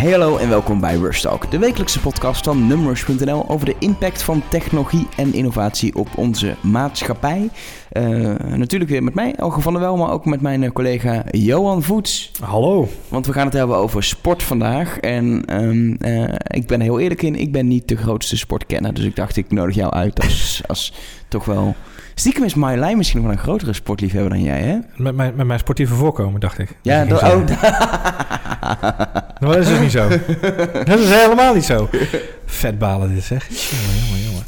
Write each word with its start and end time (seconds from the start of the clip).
Hey 0.00 0.10
hallo 0.10 0.36
en 0.36 0.48
welkom 0.48 0.80
bij 0.80 0.96
Rush 0.96 1.20
Talk, 1.20 1.50
de 1.50 1.58
wekelijkse 1.58 2.00
podcast 2.00 2.44
van 2.44 2.66
Numbers.nl 2.66 3.48
over 3.48 3.66
de 3.66 3.74
impact 3.78 4.22
van 4.22 4.42
technologie 4.50 5.06
en 5.16 5.34
innovatie 5.34 5.94
op 5.94 6.08
onze 6.16 6.56
maatschappij. 6.62 7.50
Uh, 7.92 8.02
natuurlijk 8.38 8.90
weer 8.90 9.02
met 9.02 9.14
mij, 9.14 9.34
Elge 9.34 9.60
van 9.60 9.72
der 9.72 9.82
Wel, 9.82 9.96
maar 9.96 10.10
ook 10.10 10.24
met 10.24 10.40
mijn 10.40 10.62
eh, 10.62 10.70
collega 10.70 11.24
Johan 11.30 11.82
Voets. 11.82 12.30
Hallo. 12.40 12.88
Want 13.08 13.26
we 13.26 13.32
gaan 13.32 13.44
het 13.44 13.54
hebben 13.54 13.76
over 13.76 14.02
sport 14.02 14.42
vandaag. 14.42 14.98
En 14.98 15.56
um, 15.62 15.96
uh, 16.00 16.34
ik 16.46 16.66
ben 16.66 16.78
er 16.78 16.84
heel 16.84 17.00
eerlijk 17.00 17.22
in, 17.22 17.34
ik 17.34 17.52
ben 17.52 17.68
niet 17.68 17.88
de 17.88 17.96
grootste 17.96 18.36
sportkenner. 18.36 18.94
Dus 18.94 19.04
ik 19.04 19.16
dacht, 19.16 19.36
ik 19.36 19.50
nodig 19.50 19.74
jou 19.74 19.92
uit 19.92 20.20
als, 20.22 20.62
als 20.66 20.92
toch 21.28 21.44
wel 21.44 21.74
Stiekem 22.14 22.44
is 22.44 22.54
Marjolein 22.54 22.96
misschien 22.96 23.18
nog 23.18 23.28
wel 23.28 23.36
een 23.38 23.42
grotere 23.42 23.72
sportliefhebber 23.72 24.30
dan 24.30 24.42
jij, 24.42 24.60
hè? 24.60 24.78
Met 24.96 25.14
mijn, 25.14 25.34
met 25.36 25.46
mijn 25.46 25.58
sportieve 25.58 25.94
voorkomen, 25.94 26.40
dacht 26.40 26.58
ik. 26.58 26.68
Ja, 26.82 27.04
dat, 27.04 27.22
oh. 27.22 27.46
dat 29.40 29.56
is 29.56 29.66
dus 29.68 29.78
niet 29.78 29.90
zo. 29.90 30.08
dat 30.90 30.98
is 30.98 31.10
helemaal 31.10 31.54
niet 31.54 31.64
zo. 31.64 31.88
Vetbalen 32.46 33.14
dit, 33.14 33.24
zeg. 33.24 33.48
Jongen, 33.48 34.06
jongen, 34.06 34.22
jongen. 34.22 34.44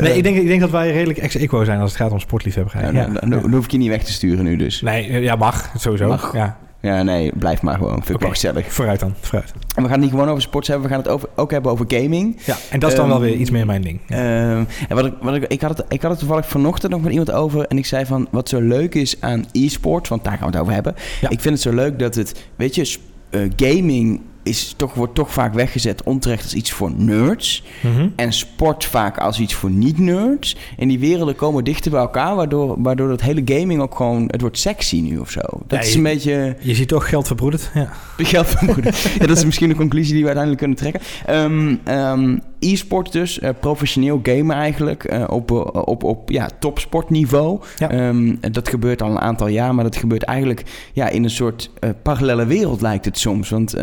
Nee, 0.00 0.16
ik 0.16 0.22
denk, 0.22 0.36
ik 0.36 0.46
denk 0.46 0.60
dat 0.60 0.70
wij 0.70 0.92
redelijk 0.92 1.18
ex-equo 1.18 1.64
zijn 1.64 1.80
als 1.80 1.90
het 1.90 2.00
gaat 2.00 2.10
om 2.10 2.20
sportliefhebberij. 2.20 2.82
Ja, 2.82 2.90
ja, 2.90 3.06
dan, 3.06 3.30
dan, 3.30 3.52
hoef 3.52 3.64
ik 3.64 3.70
je 3.70 3.78
niet 3.78 3.88
weg 3.88 4.04
te 4.04 4.12
sturen 4.12 4.44
nu 4.44 4.56
dus. 4.56 4.80
Nee, 4.80 5.22
ja, 5.22 5.36
mag. 5.36 5.72
Sowieso. 5.76 6.08
Mag. 6.08 6.32
Ja. 6.32 6.56
Ja, 6.84 7.02
nee, 7.02 7.32
blijf 7.34 7.62
maar 7.62 7.74
gewoon. 7.74 7.94
Vind 7.94 8.08
ik 8.08 8.14
okay. 8.14 8.20
wel 8.26 8.34
gezellig. 8.34 8.72
Vooruit 8.72 9.00
dan, 9.00 9.14
vooruit. 9.20 9.52
En 9.74 9.82
we 9.82 9.88
gaan 9.88 9.90
het 9.90 10.00
niet 10.00 10.10
gewoon 10.10 10.28
over 10.28 10.42
sports 10.42 10.68
hebben, 10.68 10.86
we 10.86 10.94
gaan 10.94 11.02
het 11.02 11.12
over, 11.12 11.28
ook 11.34 11.50
hebben 11.50 11.72
over 11.72 11.84
gaming. 11.88 12.36
Ja, 12.44 12.56
en 12.70 12.80
dat 12.80 12.90
is 12.90 12.96
dan 12.96 13.04
um, 13.04 13.10
wel 13.10 13.20
weer 13.20 13.34
iets 13.34 13.50
meer 13.50 13.66
mijn 13.66 13.82
ding. 13.82 14.00
Ja. 14.06 14.50
Um, 14.50 14.66
en 14.88 14.96
wat 14.96 15.06
ik, 15.06 15.12
wat 15.20 15.34
ik, 15.34 15.44
ik, 15.44 15.60
had 15.60 15.78
het, 15.78 15.86
ik 15.88 16.02
had 16.02 16.10
het 16.10 16.20
toevallig 16.20 16.48
vanochtend 16.48 16.92
nog 16.92 17.00
met 17.00 17.10
iemand 17.10 17.30
over 17.30 17.66
en 17.66 17.78
ik 17.78 17.86
zei 17.86 18.06
van, 18.06 18.28
wat 18.30 18.48
zo 18.48 18.60
leuk 18.60 18.94
is 18.94 19.20
aan 19.20 19.44
e-sport, 19.52 20.08
want 20.08 20.24
daar 20.24 20.32
gaan 20.38 20.46
we 20.46 20.52
het 20.52 20.62
over 20.62 20.72
hebben. 20.72 20.94
Ja. 21.20 21.28
Ik 21.28 21.40
vind 21.40 21.54
het 21.54 21.62
zo 21.62 21.72
leuk 21.72 21.98
dat 21.98 22.14
het, 22.14 22.44
weet 22.56 22.74
je, 22.74 22.98
uh, 23.30 23.50
gaming 23.56 24.20
is 24.44 24.74
toch, 24.76 24.94
wordt 24.94 25.14
toch 25.14 25.32
vaak 25.32 25.54
weggezet 25.54 26.02
onterecht 26.02 26.42
als 26.42 26.54
iets 26.54 26.70
voor 26.70 26.92
nerds. 26.96 27.62
Mm-hmm. 27.80 28.12
En 28.16 28.32
sport 28.32 28.84
vaak 28.84 29.18
als 29.18 29.40
iets 29.40 29.54
voor 29.54 29.70
niet-nerds. 29.70 30.56
En 30.76 30.88
die 30.88 30.98
werelden 30.98 31.36
komen 31.36 31.64
dichter 31.64 31.90
bij 31.90 32.00
elkaar, 32.00 32.34
waardoor, 32.34 32.82
waardoor 32.82 33.08
dat 33.08 33.20
hele 33.20 33.42
gaming 33.44 33.80
ook 33.80 33.94
gewoon... 33.94 34.24
Het 34.26 34.40
wordt 34.40 34.58
sexy 34.58 35.00
nu 35.00 35.18
of 35.18 35.30
zo. 35.30 35.40
Dat 35.40 35.78
ja, 35.78 35.78
is 35.78 35.90
je, 35.90 35.96
een 35.96 36.02
beetje... 36.02 36.56
Je 36.60 36.74
ziet 36.74 36.88
toch 36.88 37.08
geld 37.08 37.26
verbroederd, 37.26 37.70
ja. 37.74 37.92
Geld 38.16 38.46
verbroederd. 38.46 38.98
ja, 38.98 39.26
dat 39.26 39.36
is 39.36 39.44
misschien 39.44 39.70
een 39.70 39.76
conclusie 39.76 40.12
die 40.12 40.24
we 40.24 40.34
uiteindelijk 40.34 40.62
kunnen 40.62 40.76
trekken. 40.76 41.00
Um, 41.30 41.80
um, 41.88 42.42
e-sport 42.64 43.12
dus, 43.12 43.38
uh, 43.38 43.48
professioneel 43.60 44.20
gamen 44.22 44.56
eigenlijk, 44.56 45.12
uh, 45.12 45.24
op, 45.28 45.50
uh, 45.50 45.58
op, 45.72 46.02
op 46.04 46.30
ja, 46.30 46.48
topsportniveau. 46.58 47.60
Ja. 47.76 48.08
Um, 48.08 48.38
dat 48.40 48.68
gebeurt 48.68 49.02
al 49.02 49.10
een 49.10 49.20
aantal 49.20 49.48
jaar, 49.48 49.74
maar 49.74 49.84
dat 49.84 49.96
gebeurt 49.96 50.22
eigenlijk 50.22 50.62
ja, 50.92 51.08
in 51.08 51.24
een 51.24 51.30
soort 51.30 51.70
parallele 52.02 52.46
wereld 52.46 52.80
lijkt 52.80 53.04
het 53.04 53.18
soms. 53.18 53.50
Want 53.50 53.74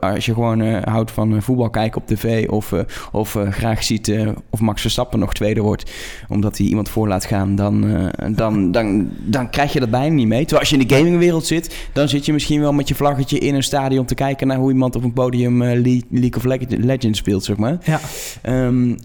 als 0.00 0.26
je 0.26 0.34
gewoon 0.34 0.62
houdt 0.84 1.10
van 1.10 1.42
voetbal 1.42 1.70
kijken 1.70 2.00
op 2.00 2.06
tv 2.06 2.48
of, 2.48 2.74
of 3.12 3.38
graag 3.50 3.84
ziet 3.84 4.14
of 4.50 4.60
Max 4.60 4.80
Verstappen 4.80 5.18
nog 5.18 5.32
tweede 5.32 5.60
wordt, 5.60 5.90
omdat 6.28 6.58
hij 6.58 6.66
iemand 6.66 6.88
voor 6.88 7.08
laat 7.08 7.24
gaan, 7.24 7.54
dan, 7.54 8.10
dan, 8.30 8.72
dan, 8.72 9.10
dan 9.18 9.50
krijg 9.50 9.72
je 9.72 9.80
dat 9.80 9.90
bijna 9.90 10.14
niet 10.14 10.26
mee. 10.26 10.40
Terwijl 10.40 10.60
als 10.60 10.70
je 10.70 10.76
in 10.76 10.86
de 10.86 10.94
gamingwereld 10.94 11.46
zit, 11.46 11.88
dan 11.92 12.08
zit 12.08 12.26
je 12.26 12.32
misschien 12.32 12.60
wel 12.60 12.72
met 12.72 12.88
je 12.88 12.94
vlaggetje 12.94 13.38
in 13.38 13.54
een 13.54 13.62
stadion 13.62 14.04
te 14.04 14.14
kijken 14.14 14.46
naar 14.46 14.58
hoe 14.58 14.72
iemand 14.72 14.96
op 14.96 15.04
een 15.04 15.12
podium 15.12 15.62
League 15.62 16.36
of 16.36 16.44
Legends 16.68 17.18
speelt, 17.18 17.44
zeg 17.44 17.56
maar. 17.56 17.78
Ja. 17.84 17.99
Um, 18.46 18.96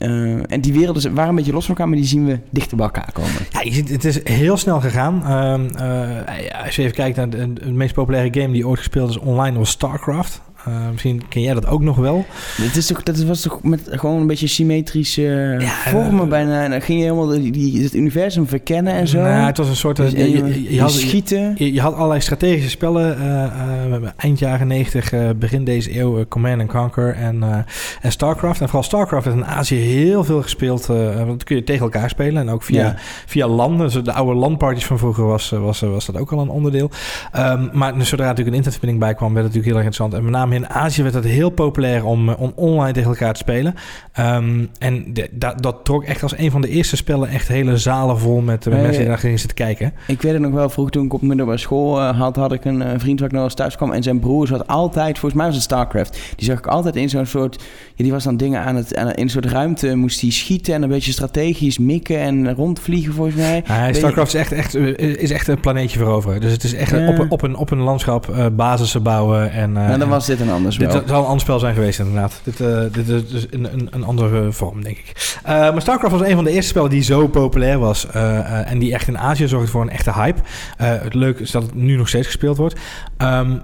en 0.47 0.61
die 0.61 0.73
werelden 0.73 1.13
waren 1.13 1.29
een 1.29 1.35
beetje 1.35 1.53
los 1.53 1.65
van 1.65 1.75
elkaar, 1.75 1.89
maar 1.89 1.99
die 1.99 2.07
zien 2.07 2.25
we 2.25 2.39
dichter 2.49 2.77
bij 2.77 2.85
elkaar 2.85 3.11
komen. 3.13 3.31
Ja, 3.49 3.61
je 3.61 3.71
ziet, 3.71 3.89
het 3.89 4.05
is 4.05 4.19
heel 4.23 4.57
snel 4.57 4.79
gegaan. 4.81 5.31
Um, 5.31 5.69
uh, 5.79 6.63
als 6.65 6.75
je 6.75 6.81
even 6.81 6.95
kijkt 6.95 7.17
naar 7.17 7.29
de, 7.29 7.71
meest 7.71 7.93
populaire 7.93 8.41
game 8.41 8.53
die 8.53 8.67
ooit 8.67 8.79
gespeeld 8.79 9.09
is 9.09 9.17
online 9.17 9.57
was 9.57 9.69
StarCraft. 9.69 10.41
Uh, 10.67 10.89
misschien 10.91 11.27
ken 11.29 11.41
jij 11.41 11.53
dat 11.53 11.67
ook 11.67 11.81
nog 11.81 11.97
wel. 11.97 12.25
Dit 12.57 12.75
is 12.75 12.87
toch, 12.87 13.03
dat 13.03 13.23
was 13.23 13.41
toch 13.41 13.63
met 13.63 13.81
gewoon 13.89 14.21
een 14.21 14.27
beetje 14.27 14.47
symmetrische 14.47 15.55
ja, 15.59 15.67
vormen 15.67 16.23
uh, 16.23 16.29
bijna. 16.29 16.63
En 16.63 16.71
dan 16.71 16.81
ging 16.81 16.99
je 16.99 17.03
helemaal 17.03 17.27
die, 17.27 17.51
die, 17.51 17.83
het 17.83 17.93
universum 17.93 18.47
verkennen 18.47 18.93
en 18.93 19.07
zo. 19.07 19.21
Nou, 19.21 19.45
het 19.45 19.57
was 19.57 19.67
een 19.67 19.75
soort... 19.75 19.95
Dus, 19.95 20.11
je, 20.11 20.31
je, 20.31 20.73
je, 20.73 20.81
had, 20.81 20.91
schieten. 20.91 21.55
Je, 21.57 21.73
je, 21.73 21.81
had 21.81 21.93
allerlei 21.93 22.21
strategische 22.21 22.69
spellen. 22.69 23.17
Uh, 23.17 24.09
eind 24.17 24.39
jaren 24.39 24.67
90, 24.67 25.13
begin 25.35 25.63
deze 25.63 25.99
eeuw, 25.99 26.25
Command 26.27 26.61
and 26.61 26.69
Conquer 26.69 27.15
en, 27.15 27.65
en 28.01 28.11
StarCraft. 28.11 28.61
En 28.61 28.65
vooral 28.65 28.83
StarCraft 28.83 29.25
werd 29.25 29.37
in 29.37 29.45
Azië 29.45 29.75
heel 29.75 30.23
veel 30.23 30.41
gespeeld. 30.41 30.85
want 30.85 31.27
dat 31.27 31.43
kun 31.43 31.55
je 31.55 31.63
tegen 31.63 31.83
elkaar 31.83 32.09
spelen. 32.09 32.41
En 32.41 32.49
ook 32.49 32.63
via, 32.63 32.83
ja. 32.83 32.95
via 33.25 33.47
landen. 33.47 33.85
Dus 33.91 34.03
de 34.03 34.13
oude 34.13 34.39
landparties 34.39 34.85
van 34.85 34.97
vroeger 34.97 35.25
was, 35.25 35.49
was, 35.49 35.79
was 35.79 36.05
dat 36.05 36.17
ook 36.17 36.31
al 36.31 36.39
een 36.39 36.49
onderdeel. 36.49 36.89
Um, 37.35 37.69
maar 37.73 37.93
zodra 38.05 38.25
natuurlijk 38.25 38.55
een 38.55 38.63
internetverbinding 38.63 38.99
bij 38.99 39.13
kwam, 39.13 39.33
werd 39.33 39.45
het 39.45 39.55
natuurlijk 39.55 39.65
heel 39.65 39.75
erg 39.75 39.85
interessant. 39.85 40.13
En 40.13 40.23
met 40.23 40.39
name 40.39 40.54
in 40.55 40.69
Azië 40.69 41.01
werd 41.01 41.13
het 41.13 41.25
heel 41.25 41.49
populair 41.49 42.05
om, 42.05 42.29
om 42.29 42.51
online 42.55 42.93
tegen 42.93 43.09
elkaar 43.09 43.33
te 43.33 43.39
spelen. 43.39 43.75
Um, 44.19 44.69
en 44.79 45.13
de, 45.13 45.29
dat, 45.31 45.61
dat 45.61 45.75
trok 45.83 46.03
echt 46.03 46.23
als 46.23 46.37
een 46.37 46.51
van 46.51 46.61
de 46.61 46.69
eerste 46.69 46.95
spellen 46.95 47.29
echt 47.29 47.47
hele 47.47 47.77
zalen 47.77 48.19
vol 48.19 48.41
met, 48.41 48.65
met 48.65 48.73
Nee, 48.73 48.81
mensen 48.81 48.99
die 48.99 49.09
daar 49.09 49.17
gingen 49.17 49.39
zitten 49.39 49.57
kijken. 49.57 49.93
Ik 50.07 50.21
weet 50.21 50.33
het 50.33 50.41
nog 50.41 50.51
wel, 50.51 50.69
vroeg 50.69 50.89
toen 50.89 51.05
ik 51.05 51.13
op 51.13 51.21
middelbare 51.21 51.57
school 51.57 51.99
uh, 51.99 52.19
had, 52.19 52.35
had 52.35 52.51
ik 52.51 52.65
een 52.65 52.81
uh, 52.81 52.87
vriend 52.97 53.19
waar 53.19 53.29
ik 53.29 53.35
nog 53.35 53.43
eens 53.43 53.53
thuis 53.53 53.75
kwam. 53.75 53.91
En 53.91 54.03
zijn 54.03 54.19
broer 54.19 54.47
zat 54.47 54.67
altijd, 54.67 55.19
volgens 55.19 55.33
mij 55.33 55.45
was 55.45 55.55
het 55.55 55.63
StarCraft. 55.63 56.19
Die 56.35 56.45
zag 56.45 56.57
ik 56.57 56.67
altijd 56.67 56.95
in 56.95 57.09
zo'n 57.09 57.25
soort, 57.25 57.63
ja, 57.95 58.03
die 58.03 58.11
was 58.11 58.23
dan 58.23 58.37
dingen 58.37 58.61
aan 58.61 58.75
het, 58.75 58.95
aan, 58.95 59.11
in 59.11 59.23
een 59.23 59.29
soort 59.29 59.45
ruimte, 59.45 59.95
moest 59.95 60.21
hij 60.21 60.31
schieten 60.31 60.73
en 60.73 60.83
een 60.83 60.89
beetje 60.89 61.11
strategisch 61.11 61.77
mikken 61.77 62.19
en 62.19 62.53
rondvliegen 62.55 63.13
volgens 63.13 63.35
mij. 63.35 63.63
Ja, 63.67 63.93
StarCraft 63.93 64.33
is 64.33 64.39
echt, 64.39 64.51
echt, 64.51 64.75
is 64.99 65.31
echt 65.31 65.47
een 65.47 65.59
planeetje 65.59 65.99
veroveren. 65.99 66.41
Dus 66.41 66.51
het 66.51 66.63
is 66.63 66.73
echt 66.73 66.93
op, 66.93 67.19
een, 67.19 67.31
op, 67.31 67.41
een, 67.41 67.55
op 67.55 67.71
een 67.71 67.81
landschap 67.81 68.27
uh, 68.29 68.45
basissen 68.51 69.03
bouwen. 69.03 69.51
En, 69.51 69.71
nou, 69.71 69.99
dan 69.99 70.09
was 70.09 70.25
dit 70.25 70.39
een 70.47 70.53
anders 70.53 70.77
Dit 70.77 70.91
zal 70.91 71.01
een 71.01 71.25
ander 71.25 71.39
spel 71.39 71.59
zijn 71.59 71.73
geweest, 71.73 71.99
inderdaad. 71.99 72.41
Dit, 72.43 72.59
uh, 72.59 72.81
dit 72.91 73.07
is 73.07 73.29
dus 73.29 73.47
een, 73.49 73.73
een, 73.73 73.87
een, 73.91 74.03
andere 74.03 74.51
vorm, 74.51 74.83
denk 74.83 74.97
ik. 74.97 75.37
Uh, 75.43 75.49
maar 75.49 75.81
StarCraft 75.81 76.13
was 76.17 76.27
een 76.27 76.35
van 76.35 76.43
de 76.43 76.51
eerste 76.51 76.69
spellen 76.69 76.89
die 76.89 77.03
zo 77.03 77.27
populair 77.27 77.79
was. 77.79 78.07
Uh, 78.15 78.71
en 78.71 78.79
die 78.79 78.93
echt 78.93 79.07
in 79.07 79.17
Azië 79.17 79.47
zorgde 79.47 79.71
voor 79.71 79.81
een 79.81 79.89
echte 79.89 80.13
hype. 80.13 80.41
het 80.77 81.13
leuke 81.13 81.41
is 81.41 81.51
dat 81.51 81.63
het 81.63 81.75
nu 81.75 81.95
nog 81.95 82.07
steeds 82.07 82.25
gespeeld 82.25 82.57
wordt. 82.57 82.79
Um, 83.17 83.61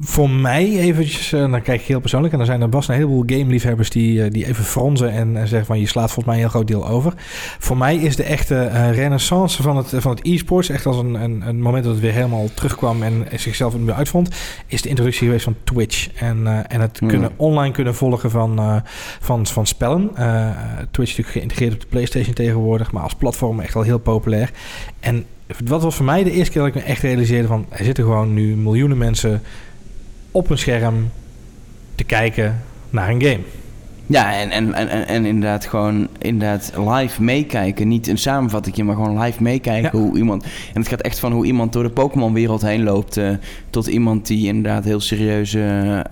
voor 0.00 0.30
mij 0.30 0.78
eventjes, 0.78 1.30
dan 1.30 1.62
kijk 1.62 1.80
ik 1.80 1.86
heel 1.86 2.00
persoonlijk. 2.00 2.34
En 2.34 2.40
er 2.40 2.46
zijn 2.46 2.60
er 2.60 2.70
vast 2.70 2.88
een 2.88 2.94
heleboel 2.94 3.22
game-liefhebbers 3.26 3.90
die, 3.90 4.28
die 4.28 4.46
even 4.46 4.64
fronzen 4.64 5.10
en, 5.10 5.36
en, 5.36 5.48
zeggen 5.48 5.66
van... 5.66 5.80
je 5.80 5.86
slaat 5.86 6.10
volgens 6.12 6.26
mij 6.26 6.34
een 6.34 6.40
heel 6.40 6.50
groot 6.50 6.66
deel 6.66 6.88
over. 6.88 7.12
Voor 7.58 7.76
mij 7.76 7.96
is 7.96 8.16
de 8.16 8.22
echte 8.22 8.90
renaissance 8.90 9.62
van 9.62 9.76
het, 9.76 9.92
van 9.96 10.10
het 10.10 10.26
e-sports... 10.26 10.68
echt 10.68 10.86
als 10.86 10.96
een, 10.96 11.14
een, 11.14 11.48
een 11.48 11.60
moment 11.60 11.84
dat 11.84 11.92
het 11.92 12.02
weer 12.02 12.12
helemaal 12.12 12.48
terugkwam 12.54 13.02
en 13.02 13.26
zichzelf 13.36 13.74
weer 13.74 13.94
uitvond... 13.94 14.28
is 14.66 14.82
de 14.82 14.88
introductie 14.88 15.26
geweest 15.26 15.44
van 15.44 15.56
Twitch. 15.64 16.03
En, 16.14 16.40
uh, 16.40 16.58
en 16.68 16.80
het 16.80 17.00
mm. 17.00 17.08
kunnen, 17.08 17.30
online 17.36 17.74
kunnen 17.74 17.94
volgen 17.94 18.30
van, 18.30 18.60
uh, 18.60 18.76
van, 19.20 19.46
van 19.46 19.66
spellen. 19.66 20.10
Uh, 20.18 20.50
Twitch 20.90 21.10
is 21.10 21.16
natuurlijk 21.16 21.28
geïntegreerd 21.28 21.74
op 21.74 21.80
de 21.80 21.86
PlayStation 21.86 22.34
tegenwoordig, 22.34 22.92
maar 22.92 23.02
als 23.02 23.14
platform 23.14 23.60
echt 23.60 23.76
al 23.76 23.82
heel 23.82 23.98
populair. 23.98 24.50
En 25.00 25.24
wat 25.64 25.82
was 25.82 25.94
voor 25.94 26.04
mij 26.04 26.24
de 26.24 26.30
eerste 26.30 26.52
keer 26.52 26.62
dat 26.62 26.74
ik 26.74 26.82
me 26.82 26.88
echt 26.88 27.02
realiseerde 27.02 27.48
van... 27.48 27.66
er 27.68 27.84
zitten 27.84 28.04
gewoon 28.04 28.34
nu 28.34 28.56
miljoenen 28.56 28.98
mensen 28.98 29.42
op 30.30 30.50
een 30.50 30.58
scherm 30.58 31.10
te 31.94 32.04
kijken 32.04 32.62
naar 32.90 33.08
een 33.08 33.22
game. 33.22 33.42
Ja, 34.06 34.34
en, 34.34 34.50
en, 34.50 34.74
en, 34.74 35.06
en 35.08 35.24
inderdaad 35.24 35.66
gewoon 35.66 36.08
inderdaad 36.18 36.72
live 36.76 37.22
meekijken. 37.22 37.88
Niet 37.88 38.08
een 38.08 38.18
samenvatting, 38.18 38.86
maar 38.86 38.94
gewoon 38.94 39.20
live 39.20 39.42
meekijken 39.42 39.98
ja. 39.98 40.04
hoe 40.04 40.18
iemand... 40.18 40.44
En 40.44 40.80
het 40.80 40.88
gaat 40.88 41.00
echt 41.00 41.18
van 41.18 41.32
hoe 41.32 41.46
iemand 41.46 41.72
door 41.72 41.82
de 41.82 41.90
Pokémon-wereld 41.90 42.62
heen 42.62 42.82
loopt... 42.82 43.16
Uh, 43.16 43.28
tot 43.70 43.86
iemand 43.86 44.26
die 44.26 44.46
inderdaad 44.46 44.84
heel 44.84 45.00
serieuze 45.00 45.58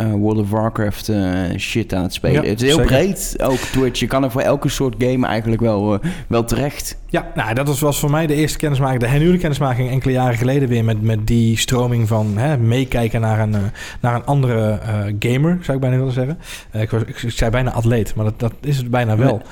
uh, 0.01 0.13
World 0.13 0.39
of 0.39 0.51
Warcraft 0.51 1.09
uh, 1.09 1.19
shit 1.57 1.95
aan 1.95 2.03
het 2.03 2.15
spelen. 2.15 2.43
Ja, 2.43 2.51
het 2.51 2.63
is 2.63 2.69
heel 2.69 2.77
zeker. 2.77 2.97
breed, 2.97 3.37
ook 3.43 3.59
Twitch. 3.59 4.01
Je 4.01 4.07
kan 4.07 4.25
er 4.25 4.31
voor 4.31 4.41
elke 4.41 4.69
soort 4.69 4.95
game 4.99 5.27
eigenlijk 5.27 5.63
wel, 5.63 5.99
wel 6.27 6.45
terecht. 6.45 7.01
Ja, 7.09 7.31
nou, 7.35 7.55
dat 7.55 7.67
was, 7.67 7.81
was 7.81 7.99
voor 7.99 8.11
mij 8.11 8.27
de 8.27 8.35
eerste 8.35 8.59
kennismaking, 8.59 9.01
de 9.01 9.07
hernieuwde 9.07 9.39
kennismaking 9.39 9.91
enkele 9.91 10.13
jaren 10.13 10.39
geleden 10.39 10.69
weer 10.69 10.85
met, 10.85 11.03
met 11.03 11.27
die 11.27 11.59
stroming 11.59 12.09
van 12.09 12.39
hè, 12.39 12.57
meekijken 12.59 13.21
naar 13.21 13.41
een, 13.41 13.55
naar 14.01 14.15
een 14.15 14.25
andere 14.25 14.81
gamer, 15.19 15.59
zou 15.61 15.77
ik 15.77 15.83
bijna 15.83 15.97
willen 15.97 16.13
zeggen. 16.13 16.39
ik, 16.73 16.91
was, 16.91 17.03
ik 17.03 17.31
zei 17.31 17.51
bijna 17.51 17.71
atleet, 17.83 18.15
maar 18.15 18.25
dat, 18.25 18.41
dat 18.41 18.53
is 18.61 18.77
het 18.77 18.91
bijna 18.91 19.17
wel. 19.17 19.43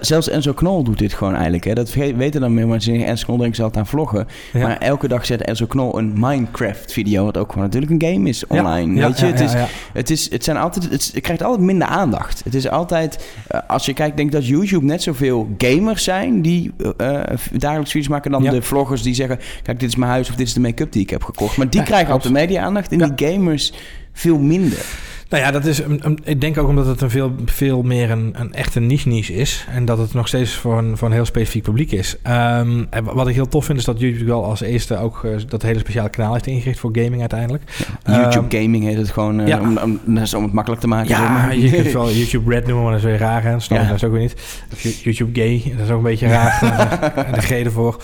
Zelfs 0.00 0.28
Enzo 0.28 0.52
Knol 0.52 0.82
doet 0.82 0.98
dit 0.98 1.12
gewoon 1.12 1.34
eigenlijk. 1.34 1.64
Hè? 1.64 1.74
Dat 1.74 1.94
weten 1.94 2.40
dan 2.40 2.54
meer 2.54 2.68
mensen. 2.68 3.04
Enzo 3.04 3.24
Knol 3.24 3.36
denkt 3.36 3.56
ze 3.56 3.62
altijd 3.62 3.84
aan 3.84 3.90
vloggen. 3.90 4.26
Ja. 4.52 4.60
Maar 4.66 4.78
elke 4.78 5.08
dag 5.08 5.26
zet 5.26 5.42
Enzo 5.42 5.66
Knol 5.66 5.98
een 5.98 6.12
Minecraft-video, 6.16 7.24
wat 7.24 7.36
ook 7.36 7.52
gewoon 7.52 7.64
natuurlijk 7.64 7.92
een 7.92 8.12
game 8.12 8.28
is 8.28 8.46
online. 8.46 8.94
Ja, 8.94 9.06
weet 9.06 9.18
je? 9.18 9.26
Het, 9.26 9.40
is, 9.40 9.52
het, 9.92 10.10
is, 10.10 10.30
het, 10.30 10.44
zijn 10.44 10.56
altijd, 10.56 10.90
het, 10.90 11.10
het, 11.12 11.22
krijgt 11.22 11.42
altijd 11.42 11.62
minder 11.62 11.88
aandacht. 11.88 12.44
Het 12.44 12.54
is 12.54 12.68
altijd, 12.68 13.28
uh, 13.54 13.60
als 13.68 13.86
je 13.86 13.92
kijkt, 13.92 14.16
denk 14.16 14.28
ik 14.28 14.34
dat 14.34 14.46
YouTube 14.46 14.84
net 14.84 15.02
zoveel 15.02 15.48
gamers 15.58 16.04
zijn 16.04 16.42
die 16.42 16.72
uh, 16.78 17.20
dagelijks 17.52 17.90
video's 17.90 18.08
maken 18.08 18.30
dan 18.30 18.42
de 18.42 18.62
vloggers 18.62 19.02
die 19.02 19.14
zeggen: 19.14 19.38
Kijk, 19.62 19.80
dit 19.80 19.88
is 19.88 19.96
mijn 19.96 20.10
huis 20.10 20.28
of 20.28 20.34
dit 20.34 20.46
is 20.46 20.54
de 20.54 20.60
make-up 20.60 20.92
die 20.92 21.02
ik 21.02 21.10
heb 21.10 21.24
gekocht. 21.24 21.56
Maar 21.56 21.70
die 21.70 21.82
krijgen 21.82 22.12
altijd 22.12 22.32
media-aandacht 22.32 22.92
en 22.92 23.14
die 23.14 23.28
gamers 23.28 23.72
veel 24.12 24.38
minder. 24.38 24.84
Nou 25.28 25.42
ja, 25.42 25.50
dat 25.50 25.64
is, 25.64 25.78
een, 25.78 26.18
ik 26.24 26.40
denk 26.40 26.58
ook 26.58 26.68
omdat 26.68 26.86
het 26.86 27.00
een 27.00 27.10
veel, 27.10 27.32
veel 27.44 27.82
meer 27.82 28.10
een, 28.10 28.34
een 28.36 28.54
echte 28.54 28.80
niche-niche 28.80 29.34
is. 29.34 29.66
En 29.70 29.84
dat 29.84 29.98
het 29.98 30.14
nog 30.14 30.28
steeds 30.28 30.54
voor 30.54 30.78
een, 30.78 30.96
voor 30.96 31.08
een 31.08 31.14
heel 31.14 31.24
specifiek 31.24 31.62
publiek 31.62 31.92
is. 31.92 32.16
Um, 32.58 32.88
wat 33.02 33.28
ik 33.28 33.34
heel 33.34 33.48
tof 33.48 33.64
vind, 33.64 33.78
is 33.78 33.84
dat 33.84 34.00
YouTube 34.00 34.24
wel 34.24 34.44
als 34.44 34.60
eerste 34.60 34.98
ook 34.98 35.22
uh, 35.24 35.36
dat 35.48 35.62
hele 35.62 35.78
speciale 35.78 36.08
kanaal 36.08 36.32
heeft 36.32 36.46
ingericht 36.46 36.78
voor 36.78 36.90
gaming 36.92 37.20
uiteindelijk. 37.20 37.62
Ja, 38.04 38.20
YouTube 38.20 38.56
um, 38.56 38.62
Gaming 38.62 38.84
heet 38.84 38.96
het 38.96 39.10
gewoon, 39.10 39.40
uh, 39.40 39.46
ja. 39.46 39.60
om, 39.60 39.78
om, 39.78 40.00
om, 40.06 40.42
het 40.42 40.52
makkelijk 40.52 40.80
te 40.80 40.88
maken. 40.88 41.08
Ja, 41.08 41.18
zeg 41.18 41.28
maar. 41.28 41.56
je 41.56 41.70
kunt 41.70 41.92
wel 41.92 42.10
YouTube 42.10 42.50
Red 42.50 42.66
noemen, 42.66 42.82
maar 42.82 42.92
dat 42.92 43.00
is 43.00 43.06
weer 43.06 43.18
raar. 43.18 43.42
Hè? 43.42 43.60
Snap 43.60 43.78
ja. 43.78 43.86
dat 43.86 43.96
is 43.96 44.04
ook 44.04 44.12
weer 44.12 44.20
niet. 44.20 44.36
Of 44.72 44.80
YouTube 44.80 45.40
Gay, 45.40 45.72
dat 45.76 45.86
is 45.86 45.90
ook 45.90 45.98
een 45.98 46.02
beetje 46.02 46.28
raar. 46.28 46.58
de 47.34 47.40
G 47.40 47.50
ervoor. 47.50 47.96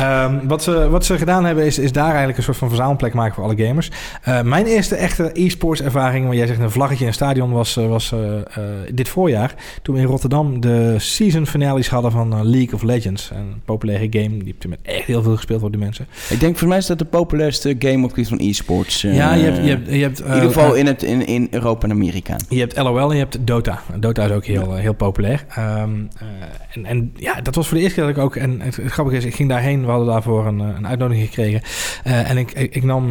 Um, 0.00 0.48
wat, 0.48 0.62
ze, 0.62 0.88
wat 0.88 1.04
ze 1.04 1.18
gedaan 1.18 1.44
hebben, 1.44 1.64
is, 1.64 1.78
is 1.78 1.92
daar 1.92 2.08
eigenlijk 2.08 2.38
een 2.38 2.44
soort 2.44 2.56
van 2.56 2.68
verzamelplek 2.68 3.14
maken 3.14 3.34
voor 3.34 3.44
alle 3.44 3.66
gamers. 3.66 3.90
Uh, 4.28 4.42
mijn 4.42 4.66
eerste 4.66 4.94
echte 4.94 5.30
e-sports 5.32 5.82
ervaring, 5.82 6.26
waar 6.26 6.36
jij 6.36 6.46
zegt 6.46 6.60
een 6.68 6.74
vlaggetje 6.74 7.02
in 7.02 7.08
een 7.08 7.14
stadion, 7.14 7.50
was, 7.50 7.74
was 7.74 8.14
dit 8.92 9.08
voorjaar. 9.08 9.54
Toen 9.82 9.94
we 9.94 10.00
in 10.00 10.06
Rotterdam 10.06 10.60
de 10.60 10.94
season 10.98 11.46
finales 11.46 11.88
hadden 11.88 12.10
van 12.10 12.50
League 12.50 12.74
of 12.74 12.82
Legends. 12.82 13.30
Een 13.34 13.60
populaire 13.64 14.06
game. 14.10 14.28
Die 14.28 14.44
heeft 14.44 14.68
met 14.68 14.78
echt 14.82 15.06
heel 15.06 15.22
veel 15.22 15.36
gespeeld 15.36 15.60
door 15.60 15.70
die 15.70 15.80
mensen. 15.80 16.06
Ik 16.30 16.40
denk 16.40 16.58
voor 16.58 16.68
mij 16.68 16.78
is 16.78 16.86
dat 16.86 16.98
de 16.98 17.04
populairste 17.04 17.76
game 17.78 18.04
op 18.04 18.10
gebied 18.10 18.28
van 18.28 18.38
e-sports. 18.40 19.00
Ja, 19.00 19.34
je 19.34 19.44
hebt... 19.44 19.56
Je 19.56 19.70
hebt, 19.70 19.88
je 19.88 20.02
hebt 20.02 20.20
in 20.20 20.34
ieder 20.34 20.42
geval 20.42 20.74
in, 20.74 20.86
het, 20.86 21.02
in, 21.02 21.26
in 21.26 21.48
Europa 21.50 21.84
en 21.84 21.90
Amerika. 21.90 22.36
Je 22.48 22.58
hebt 22.58 22.76
LOL 22.76 23.10
en 23.10 23.16
je 23.16 23.22
hebt 23.22 23.46
Dota. 23.46 23.82
Dota 23.96 24.24
is 24.24 24.30
ook 24.30 24.44
heel, 24.44 24.74
ja. 24.74 24.80
heel 24.80 24.94
populair. 24.94 25.44
Um, 25.58 26.08
en, 26.72 26.84
en 26.84 27.12
ja, 27.16 27.40
dat 27.40 27.54
was 27.54 27.68
voor 27.68 27.76
de 27.76 27.82
eerste 27.82 27.98
keer 27.98 28.08
dat 28.08 28.16
ik 28.16 28.22
ook... 28.22 28.36
En 28.36 28.60
het, 28.60 28.76
het 28.76 28.92
grappige 28.92 29.16
is, 29.16 29.24
ik 29.24 29.34
ging 29.34 29.48
daarheen. 29.48 29.84
We 29.84 29.90
hadden 29.90 30.08
daarvoor 30.08 30.46
een, 30.46 30.58
een 30.58 30.86
uitnodiging 30.86 31.26
gekregen. 31.26 31.62
En 32.02 32.36
ik, 32.36 32.52
ik, 32.52 32.74
ik 32.74 32.84
nam 32.84 33.06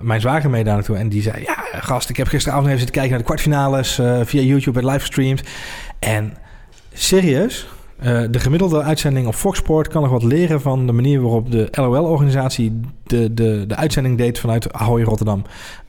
mijn 0.00 0.20
zwager 0.20 0.50
mee 0.50 0.64
daar 0.64 0.74
naartoe. 0.74 0.96
En 0.96 1.08
die 1.08 1.22
zei... 1.22 1.42
Ja, 1.42 1.56
gast, 1.80 2.08
ik 2.08 2.16
heb 2.16 2.28
gisteravond 2.30 2.66
even 2.66 2.78
zitten 2.78 2.96
kijken 2.96 3.10
naar 3.10 3.20
de 3.20 3.26
kwartfinales... 3.26 3.94
via 4.22 4.42
YouTube, 4.42 4.78
het 4.78 4.88
livestreams. 4.88 5.40
En 5.98 6.36
serieus... 6.92 7.66
Uh, 8.04 8.22
de 8.30 8.38
gemiddelde 8.38 8.82
uitzending 8.82 9.26
op 9.26 9.34
Fox 9.34 9.58
Sport 9.58 9.88
kan 9.88 10.02
nog 10.02 10.10
wat 10.10 10.22
leren 10.22 10.60
van 10.60 10.86
de 10.86 10.92
manier 10.92 11.20
waarop 11.20 11.50
de 11.50 11.68
LOL-organisatie 11.70 12.80
de, 13.06 13.34
de, 13.34 13.64
de 13.66 13.76
uitzending 13.76 14.18
deed 14.18 14.38
vanuit 14.38 14.72
Ahoy 14.72 15.02
Rotterdam. 15.02 15.42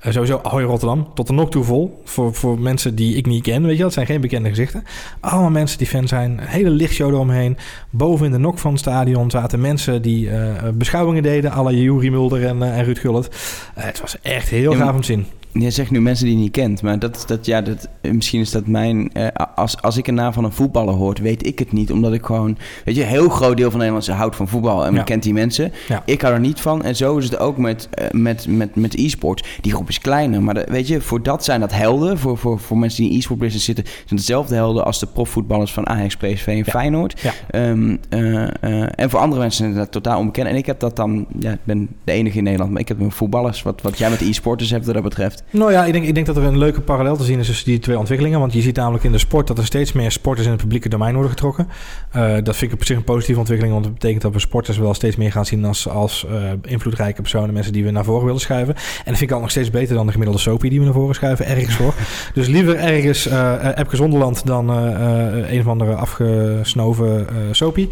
Uh, 0.06 0.12
sowieso 0.12 0.40
Ahoy 0.44 0.64
Rotterdam, 0.64 1.08
tot 1.14 1.28
de 1.28 1.34
nok 1.34 1.52
toe 1.52 1.64
vol. 1.64 2.02
Voor, 2.04 2.34
voor 2.34 2.60
mensen 2.60 2.96
die 2.96 3.16
ik 3.16 3.26
niet 3.26 3.44
ken, 3.44 3.64
weet 3.64 3.78
je 3.78 3.84
dat 3.84 3.94
zijn 3.94 4.06
geen 4.06 4.22
bekende 4.22 4.50
gezichten. 4.50 4.84
Allemaal 5.20 5.50
mensen 5.50 5.78
die 5.78 5.88
fan 5.88 6.08
zijn. 6.08 6.32
Een 6.32 6.48
hele 6.48 6.70
lichtshow 6.70 7.14
eromheen. 7.14 7.58
Boven 7.90 8.26
in 8.26 8.32
de 8.32 8.38
nok 8.38 8.60
van 8.60 8.72
het 8.72 8.80
stadion 8.80 9.30
zaten 9.30 9.62
mensen 9.62 10.02
die 10.02 10.26
uh, 10.26 10.54
beschouwingen 10.74 11.24
deden. 11.24 11.52
Alle 11.52 11.82
Juri 11.82 12.12
Mulder 12.12 12.46
en, 12.46 12.64
en 12.64 12.84
Ruud 12.84 13.00
Gullit. 13.00 13.30
het 13.74 14.02
was 14.02 14.18
echt 14.22 14.50
heel 14.50 14.74
gaaf 14.74 14.94
om 14.94 15.02
te 15.02 15.06
zien. 15.06 15.26
Je 15.53 15.69
zegt 15.69 15.92
nu 15.92 16.01
mensen 16.01 16.25
die 16.25 16.36
je 16.36 16.42
niet 16.42 16.51
kent, 16.51 16.81
maar 16.81 17.00
dat, 17.00 17.24
dat, 17.27 17.45
ja, 17.45 17.62
dat, 17.62 17.88
misschien 18.01 18.39
is 18.39 18.51
dat 18.51 18.68
mijn. 18.68 19.13
Eh, 19.13 19.27
als, 19.56 19.81
als 19.81 19.98
ik 19.98 20.07
een 20.07 20.13
naam 20.13 20.33
van 20.33 20.44
een 20.44 20.51
voetballer 20.51 20.94
hoort, 20.94 21.19
weet 21.19 21.45
ik 21.45 21.59
het 21.59 21.71
niet. 21.71 21.92
Omdat 21.92 22.13
ik 22.13 22.25
gewoon. 22.25 22.57
Weet 22.86 22.95
je, 22.95 23.01
een 23.01 23.07
heel 23.07 23.30
groot 23.30 23.57
deel 23.57 23.69
van 23.69 23.77
Nederlandse 23.77 24.12
houdt 24.12 24.36
van 24.36 24.48
voetbal 24.48 24.86
en 24.86 24.94
ja. 24.94 25.03
kent 25.03 25.24
die 25.24 25.33
mensen. 25.33 25.71
Ja. 25.88 26.03
Ik 26.06 26.21
hou 26.21 26.33
er 26.33 26.39
niet 26.39 26.59
van. 26.59 26.83
En 26.83 26.95
zo 26.95 27.18
is 27.18 27.25
het 27.25 27.38
ook 27.38 27.57
met, 27.57 27.89
uh, 28.01 28.09
met, 28.12 28.48
met, 28.48 28.75
met 28.75 28.95
e-sport. 28.95 29.48
Die 29.62 29.71
groep 29.71 29.89
is 29.89 30.00
kleiner, 30.00 30.44
maar 30.44 30.65
weet 30.69 30.88
je, 30.88 31.01
voor 31.01 31.24
dat 31.24 31.44
zijn 31.44 31.59
dat 31.59 31.74
helden. 31.74 32.18
Voor, 32.18 32.38
voor, 32.38 32.59
voor 32.59 32.77
mensen 32.77 33.04
die 33.04 33.12
in 33.12 33.18
e-sport 33.18 33.39
business 33.39 33.65
zitten, 33.65 33.86
zijn 33.86 34.19
dezelfde 34.19 34.56
helden 34.56 34.86
als 34.86 35.00
de 35.00 35.07
profvoetballers 35.07 35.74
van 35.74 35.88
Ajax, 35.88 36.15
PSV 36.15 36.47
en 36.47 36.57
ja. 36.57 36.63
Feyenoord. 36.63 37.24
Um, 37.56 38.00
uh, 38.09 39.00
en 39.00 39.09
voor 39.09 39.19
andere 39.19 39.42
mensen 39.42 39.65
zijn 39.65 39.77
dat 39.77 39.92
totaal 39.92 40.19
onbekend. 40.19 40.47
En 40.47 40.56
ik 40.56 40.65
heb 40.65 40.80
dat 40.80 40.95
dan. 40.95 41.25
Ja, 41.39 41.51
ik 41.51 41.63
ben 41.63 41.89
de 42.04 42.12
enige 42.12 42.38
in 42.38 42.44
Nederland, 42.44 42.71
maar 42.71 42.81
ik 42.81 42.88
heb 42.88 42.97
mijn 42.97 43.12
voetballers. 43.12 43.62
Wat, 43.62 43.81
wat 43.81 43.97
jij 43.97 44.09
met 44.09 44.21
e-sporters 44.21 44.69
hebt, 44.69 44.86
wat 44.86 44.94
dat 44.94 45.04
betreft. 45.04 45.41
Nou 45.50 45.72
ja, 45.72 45.86
ik 45.86 45.94
denk, 45.94 46.06
ik 46.06 46.14
denk 46.14 46.26
dat 46.26 46.38
er 46.38 46.44
een 46.44 46.58
leuke 46.58 46.82
parallel 46.82 47.18
te 47.18 47.24
zien 47.24 47.40
is 47.40 47.46
tussen 47.46 47.66
die 47.66 47.80
twee 47.80 47.98
ontwikkelingen. 47.98 48.40
Want 48.40 48.54
je 48.54 48.62
ziet 48.62 48.76
namelijk 48.76 49.04
in 49.04 49.12
de 49.12 49.18
sport 49.18 49.48
dat 49.48 49.58
er 49.58 49.66
steeds 49.66 49.92
meer 49.92 50.12
sporters 50.12 50.46
in 50.46 50.52
het 50.52 50.62
publieke 50.62 50.90
domein 50.90 51.14
worden 51.14 51.32
getrokken. 51.32 51.68
Uh, 52.16 52.34
dat 52.44 52.56
vind 52.56 52.72
ik 52.72 52.80
op 52.80 52.86
zich 52.86 52.98
een 52.98 53.04
positieve 53.04 53.40
ontwikkeling, 53.40 53.74
want 53.74 53.86
dat 53.86 54.00
betekent 54.00 54.22
dat 54.22 54.34
we 54.34 54.40
sporters 54.40 54.78
wel 54.78 54.94
steeds 54.94 55.16
meer 55.16 55.32
gaan 55.32 55.46
zien 55.46 55.66
als, 55.66 55.88
als 55.88 56.26
uh, 56.30 56.52
invloedrijke 56.62 57.22
personen, 57.22 57.54
mensen 57.54 57.74
die 57.74 57.84
we 57.84 57.92
naar 57.92 58.04
voren 58.04 58.26
willen 58.26 58.42
schuiven. 58.42 58.76
En 58.76 58.82
dat 59.06 59.18
vind 59.18 59.30
ik 59.30 59.32
al 59.32 59.42
nog 59.42 59.50
steeds 59.50 59.70
beter 59.70 59.96
dan 59.96 60.06
de 60.06 60.12
gemiddelde 60.12 60.42
soapie 60.42 60.70
die 60.70 60.80
we 60.80 60.86
naar 60.86 60.94
voren 60.94 61.16
schuiven, 61.16 61.46
ergens 61.46 61.76
voor. 61.76 61.94
dus 62.34 62.48
liever 62.48 62.76
ergens 62.76 63.28
uh, 63.28 63.54
Epke 63.76 63.96
Zonderland 63.96 64.46
dan 64.46 64.70
een 64.70 65.60
of 65.60 65.68
andere 65.68 65.96
afgesnoven 65.96 67.28
soapie. 67.52 67.90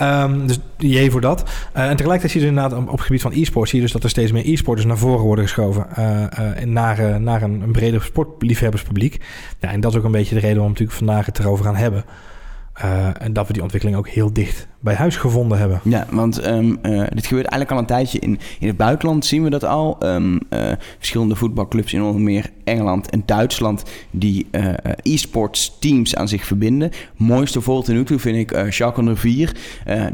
Um, 0.00 0.46
dus 0.46 0.58
jee 0.78 1.10
voor 1.10 1.20
dat. 1.20 1.44
en 1.72 1.96
tegelijkertijd 1.96 2.30
zie 2.30 2.40
je 2.40 2.46
inderdaad 2.46 2.78
op, 2.78 2.90
het 2.90 3.00
gebied 3.00 3.20
van 3.20 3.32
e-sport, 3.32 3.68
zie 3.68 3.78
je 3.78 3.84
dus 3.84 3.92
dat 3.92 4.02
er 4.02 4.10
steeds 4.10 4.32
meer 4.32 4.46
e-sporters 4.46 4.86
naar 4.86 4.98
voren 4.98 5.24
worden 5.24 5.44
geschoven. 5.44 5.86
naar, 6.64 7.20
naar 7.20 7.42
een, 7.42 7.60
een 7.60 7.72
breder 7.72 8.02
sportliefhebberspubliek. 8.02 9.20
Ja, 9.60 9.70
en 9.70 9.80
dat 9.80 9.92
is 9.92 9.98
ook 9.98 10.04
een 10.04 10.10
beetje 10.10 10.34
de 10.34 10.40
reden 10.40 10.56
waarom 10.56 10.74
we 10.74 10.80
natuurlijk 10.80 11.06
vandaag 11.06 11.26
het 11.26 11.38
erover 11.38 11.64
gaan 11.64 11.76
hebben. 11.76 12.04
Uh, 12.84 13.22
en 13.22 13.32
dat 13.32 13.46
we 13.46 13.52
die 13.52 13.62
ontwikkeling 13.62 13.98
ook 13.98 14.08
heel 14.08 14.32
dicht 14.32 14.66
bij 14.80 14.94
huis 14.94 15.16
gevonden 15.16 15.58
hebben. 15.58 15.80
Ja, 15.84 16.06
want 16.10 16.46
um, 16.46 16.78
uh, 16.82 17.02
dit 17.08 17.26
gebeurt 17.26 17.46
eigenlijk 17.46 17.70
al 17.70 17.78
een 17.78 17.86
tijdje 17.86 18.18
in, 18.18 18.38
in 18.58 18.66
het 18.66 18.76
buitenland. 18.76 19.26
Zien 19.26 19.42
we 19.42 19.50
dat 19.50 19.64
al. 19.64 19.96
Um, 20.00 20.40
uh, 20.50 20.72
verschillende 20.96 21.34
voetbalclubs 21.34 21.92
in 21.92 22.02
onder 22.02 22.20
meer 22.20 22.50
Engeland 22.64 23.10
en 23.10 23.22
Duitsland... 23.26 23.82
die 24.10 24.46
e-sports 25.02 25.76
teams 25.78 26.16
aan 26.16 26.28
zich 26.28 26.44
verbinden. 26.44 26.90
Mooiste 27.16 27.60
voorbeeld 27.60 27.86
tot 27.86 27.94
nu 27.94 28.04
toe 28.04 28.18
vind 28.18 28.36
ik 28.36 28.72
Schalke 28.72 29.14
04. 29.14 29.56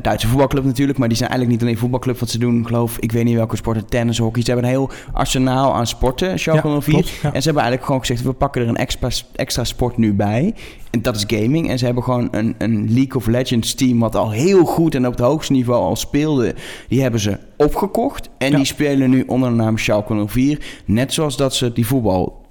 Duitse 0.02 0.26
voetbalclub 0.26 0.64
natuurlijk, 0.64 0.98
maar 0.98 1.08
die 1.08 1.16
zijn 1.16 1.30
eigenlijk 1.30 1.60
niet 1.60 1.68
alleen 1.68 1.80
voetbalclub. 1.80 2.18
Wat 2.18 2.30
ze 2.30 2.38
doen, 2.38 2.66
geloof 2.66 2.98
ik, 2.98 3.12
weet 3.12 3.24
niet 3.24 3.36
welke 3.36 3.56
sporten, 3.56 3.86
tennis, 3.86 4.18
hockey. 4.18 4.42
Ze 4.42 4.50
hebben 4.50 4.70
een 4.70 4.76
heel 4.76 4.90
arsenaal 5.12 5.74
aan 5.74 5.86
sporten, 5.86 6.38
Schalke 6.38 6.68
ja, 6.68 6.80
04. 6.80 6.92
Klopt, 6.92 7.08
ja. 7.08 7.32
En 7.32 7.42
ze 7.42 7.44
hebben 7.44 7.62
eigenlijk 7.62 7.84
gewoon 7.84 8.00
gezegd, 8.00 8.22
we 8.22 8.32
pakken 8.32 8.62
er 8.62 8.68
een 8.68 8.76
extra, 8.76 9.08
extra 9.34 9.64
sport 9.64 9.96
nu 9.96 10.14
bij... 10.14 10.54
En 10.94 11.02
dat 11.02 11.16
is 11.16 11.24
gaming. 11.26 11.70
En 11.70 11.78
ze 11.78 11.84
hebben 11.84 12.02
gewoon 12.02 12.28
een, 12.30 12.53
een 12.58 12.92
League 12.92 13.14
of 13.14 13.26
Legends 13.26 13.74
team... 13.74 13.98
wat 13.98 14.16
al 14.16 14.30
heel 14.30 14.64
goed 14.64 14.94
en 14.94 15.06
op 15.06 15.12
het 15.12 15.20
hoogste 15.20 15.52
niveau 15.52 15.82
al 15.82 15.96
speelde. 15.96 16.54
Die 16.88 17.02
hebben 17.02 17.20
ze 17.20 17.38
opgekocht. 17.56 18.28
En 18.38 18.50
ja. 18.50 18.56
die 18.56 18.66
spelen 18.66 19.10
nu 19.10 19.24
onder 19.26 19.50
de 19.50 19.56
naam 19.56 19.78
Schalke 19.78 20.26
04. 20.26 20.82
Net 20.84 21.12
zoals 21.12 21.36
dat 21.36 21.54
ze 21.54 21.72
die 21.72 21.86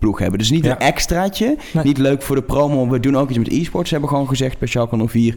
voetbalploeg 0.04 0.20
hebben. 0.20 0.40
Dus 0.40 0.50
niet 0.50 0.66
ja. 0.66 0.72
een 0.72 0.88
extraatje. 0.88 1.58
Nee. 1.74 1.84
Niet 1.84 1.98
leuk 1.98 2.22
voor 2.22 2.36
de 2.36 2.42
promo. 2.42 2.90
We 2.90 3.00
doen 3.00 3.18
ook 3.18 3.30
iets 3.30 3.38
met 3.38 3.52
e-sports. 3.52 3.88
Ze 3.88 3.94
hebben 3.94 4.12
gewoon 4.12 4.28
gezegd 4.28 4.60
bij 4.60 4.68
Schalke 4.68 5.08
04 5.08 5.36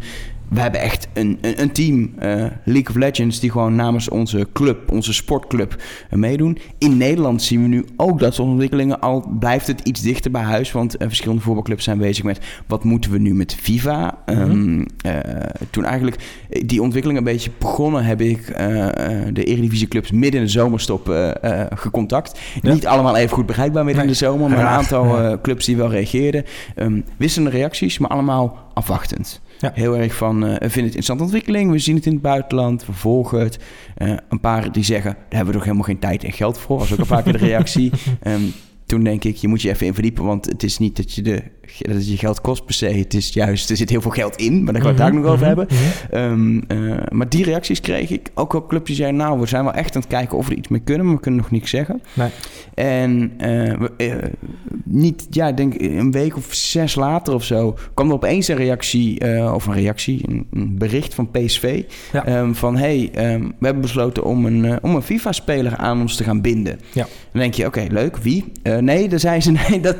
we 0.49 0.61
hebben 0.61 0.81
echt 0.81 1.09
een, 1.13 1.39
een, 1.41 1.61
een 1.61 1.73
team, 1.73 1.99
uh, 1.99 2.23
League 2.65 2.89
of 2.89 2.95
Legends, 2.95 3.41
die 3.41 3.51
gewoon 3.51 3.75
namens 3.75 4.09
onze 4.09 4.47
club, 4.53 4.93
onze 4.93 5.13
sportclub, 5.13 5.77
uh, 6.11 6.19
meedoen. 6.19 6.59
In 6.79 6.97
Nederland 6.97 7.43
zien 7.43 7.63
we 7.63 7.69
nu 7.69 7.85
ook 7.97 8.19
dat 8.19 8.35
soort 8.35 8.49
ontwikkelingen, 8.49 9.01
al 9.01 9.29
blijft 9.39 9.67
het 9.67 9.81
iets 9.81 10.01
dichter 10.01 10.31
bij 10.31 10.43
huis, 10.43 10.73
want 10.73 10.95
uh, 10.95 11.07
verschillende 11.07 11.43
voetbalclubs 11.43 11.85
zijn 11.85 11.99
bezig 11.99 12.25
met 12.25 12.41
wat 12.67 12.85
moeten 12.85 13.11
we 13.11 13.19
nu 13.19 13.35
met 13.35 13.55
FIFA. 13.55 14.19
Mm 14.27 14.35
-hmm. 14.35 14.51
um, 14.51 14.87
toen 15.71 15.85
eigenlijk 15.85 16.23
die 16.49 16.83
ontwikkeling 16.83 17.19
een 17.19 17.25
beetje 17.25 17.51
begonnen, 17.59 18.05
heb 18.05 18.21
ik 18.21 18.47
de 19.33 19.45
Eredivisieclubs 19.45 20.11
midden 20.11 20.41
in 20.41 20.47
de 20.47 20.53
zomerstop 20.53 21.35
gecontact. 21.75 22.41
Ja. 22.63 22.73
Niet 22.73 22.87
allemaal 22.87 23.17
even 23.17 23.37
goed 23.37 23.47
bereikbaar 23.47 23.85
midden 23.85 24.03
in 24.03 24.09
de 24.09 24.15
zomer, 24.15 24.51
maar 24.57 24.73
een 24.73 24.79
aantal 24.79 25.23
ja. 25.23 25.39
clubs 25.43 25.65
die 25.65 25.77
wel 25.77 25.91
reageerden. 25.91 26.45
Um, 26.77 27.05
wisselende 27.17 27.57
reacties, 27.57 27.99
maar 27.99 28.11
allemaal 28.11 28.59
afwachtend. 28.75 29.41
Ja. 29.59 29.71
Heel 29.75 29.97
erg 29.97 30.15
van, 30.15 30.37
uh, 30.37 30.43
we 30.43 30.49
vinden 30.51 30.69
het 30.69 30.83
interessante 30.83 31.23
ontwikkeling, 31.23 31.71
we 31.71 31.79
zien 31.79 31.97
het 31.97 32.07
in 32.07 32.13
het 32.13 32.23
buitenland, 32.23 32.87
we 32.87 32.93
volgen 32.93 33.41
het. 33.41 33.59
Uh, 33.99 34.17
een 34.29 34.41
paar 34.41 34.73
die 34.73 34.85
zeggen, 34.85 35.13
daar 35.13 35.25
hebben 35.29 35.47
we 35.47 35.53
toch 35.53 35.65
helemaal 35.65 35.87
geen 35.87 35.99
tijd 35.99 36.25
en 36.25 36.33
geld 36.33 36.59
voor. 36.59 36.79
Dat 36.79 36.87
is 36.87 36.93
ook 36.93 36.99
een 36.99 37.07
paar 37.07 37.23
keer 37.23 37.33
de 37.33 37.39
reactie. 37.39 37.93
Um, 38.23 38.53
toen 38.87 39.05
denk 39.05 39.25
ik, 39.25 39.37
je 39.37 39.49
moet 39.49 39.63
je 39.63 39.69
even 39.69 39.87
in 39.87 39.95
verdiepen, 39.95 40.25
want 40.25 40.47
het 40.47 40.63
is 40.63 40.79
niet 40.79 40.97
dat 40.97 41.13
je, 41.13 41.23
de, 41.23 41.43
dat 41.79 41.95
het 41.95 42.09
je 42.09 42.17
geld 42.17 42.41
kost 42.41 42.65
per 42.65 42.75
se. 42.75 42.87
Het 42.87 43.15
is 43.15 43.33
juist, 43.33 43.71
er 43.71 43.77
zit 43.77 43.91
heel 43.91 44.01
veel 44.01 44.11
geld 44.11 44.37
in, 44.37 44.65
maar 44.65 44.73
daar 44.73 44.83
gaan 44.83 44.95
we 44.95 45.03
het 45.03 45.13
mm 45.13 45.19
-hmm, 45.19 45.25
daar 45.25 45.39
nog 45.39 45.55
over 45.55 45.67
mm 45.67 45.69
-hmm, 45.69 45.79
hebben. 46.11 46.63
-hmm. 46.69 46.69
um, 46.71 46.89
uh, 46.89 46.97
maar 47.11 47.29
die 47.29 47.45
reacties 47.45 47.81
kreeg 47.81 48.11
ik. 48.11 48.31
Ook 48.35 48.65
clubs 48.69 48.87
die 48.87 48.97
zeiden, 48.97 49.19
nou, 49.19 49.41
we 49.41 49.47
zijn 49.47 49.65
wel 49.65 49.73
echt 49.73 49.95
aan 49.95 50.01
het 50.01 50.11
kijken 50.11 50.39
of 50.39 50.47
we 50.47 50.53
er 50.53 50.59
iets 50.59 50.69
mee 50.69 50.81
kunnen, 50.81 51.07
maar 51.07 51.15
we 51.15 51.21
kunnen 51.21 51.41
nog 51.41 51.51
niks 51.51 51.71
zeggen. 51.71 52.03
Nee. 52.13 52.29
En 52.75 53.33
uh, 53.39 53.79
we, 53.79 53.93
uh, 53.97 54.15
niet, 54.85 55.27
ja, 55.31 55.49
ik 55.49 55.57
denk 55.57 55.81
een 55.81 56.13
week 56.13 56.37
of 56.37 56.55
zes 56.55 56.95
later 56.95 57.35
of 57.35 57.45
zo, 57.45 57.77
kwam 57.95 58.09
er 58.09 58.15
opeens 58.15 58.49
een 58.49 58.57
reactie, 58.57 59.41
of 59.55 59.67
een 59.67 59.75
reactie, 59.75 60.21
een, 60.29 60.47
een, 60.53 60.79
bericht 60.79 61.15
van 61.15 61.31
PSV, 61.31 61.83
ja. 62.13 62.39
um, 62.39 62.55
van 62.55 62.77
hey, 62.77 63.11
um, 63.33 63.55
we 63.59 63.65
hebben 63.65 63.83
besloten 63.83 64.25
om 64.25 64.47
een, 64.47 64.83
om 64.83 64.95
een 64.95 65.03
FIFA-speler 65.03 65.77
aan 65.77 66.01
ons 66.01 66.17
te 66.17 66.25
gaan 66.25 66.41
binden. 66.41 66.81
Ja. 66.93 67.07
Dan 67.33 67.41
denk 67.41 67.55
je, 67.55 67.67
oké, 67.67 67.79
okay, 67.81 67.93
leuk, 67.93 68.17
wie? 68.17 68.45
Uh, 68.77 68.83
nee, 68.83 69.09
dan 69.09 69.19
zei 69.19 69.41
ze, 69.41 69.51
nee, 69.69 69.81
dat, 69.81 69.97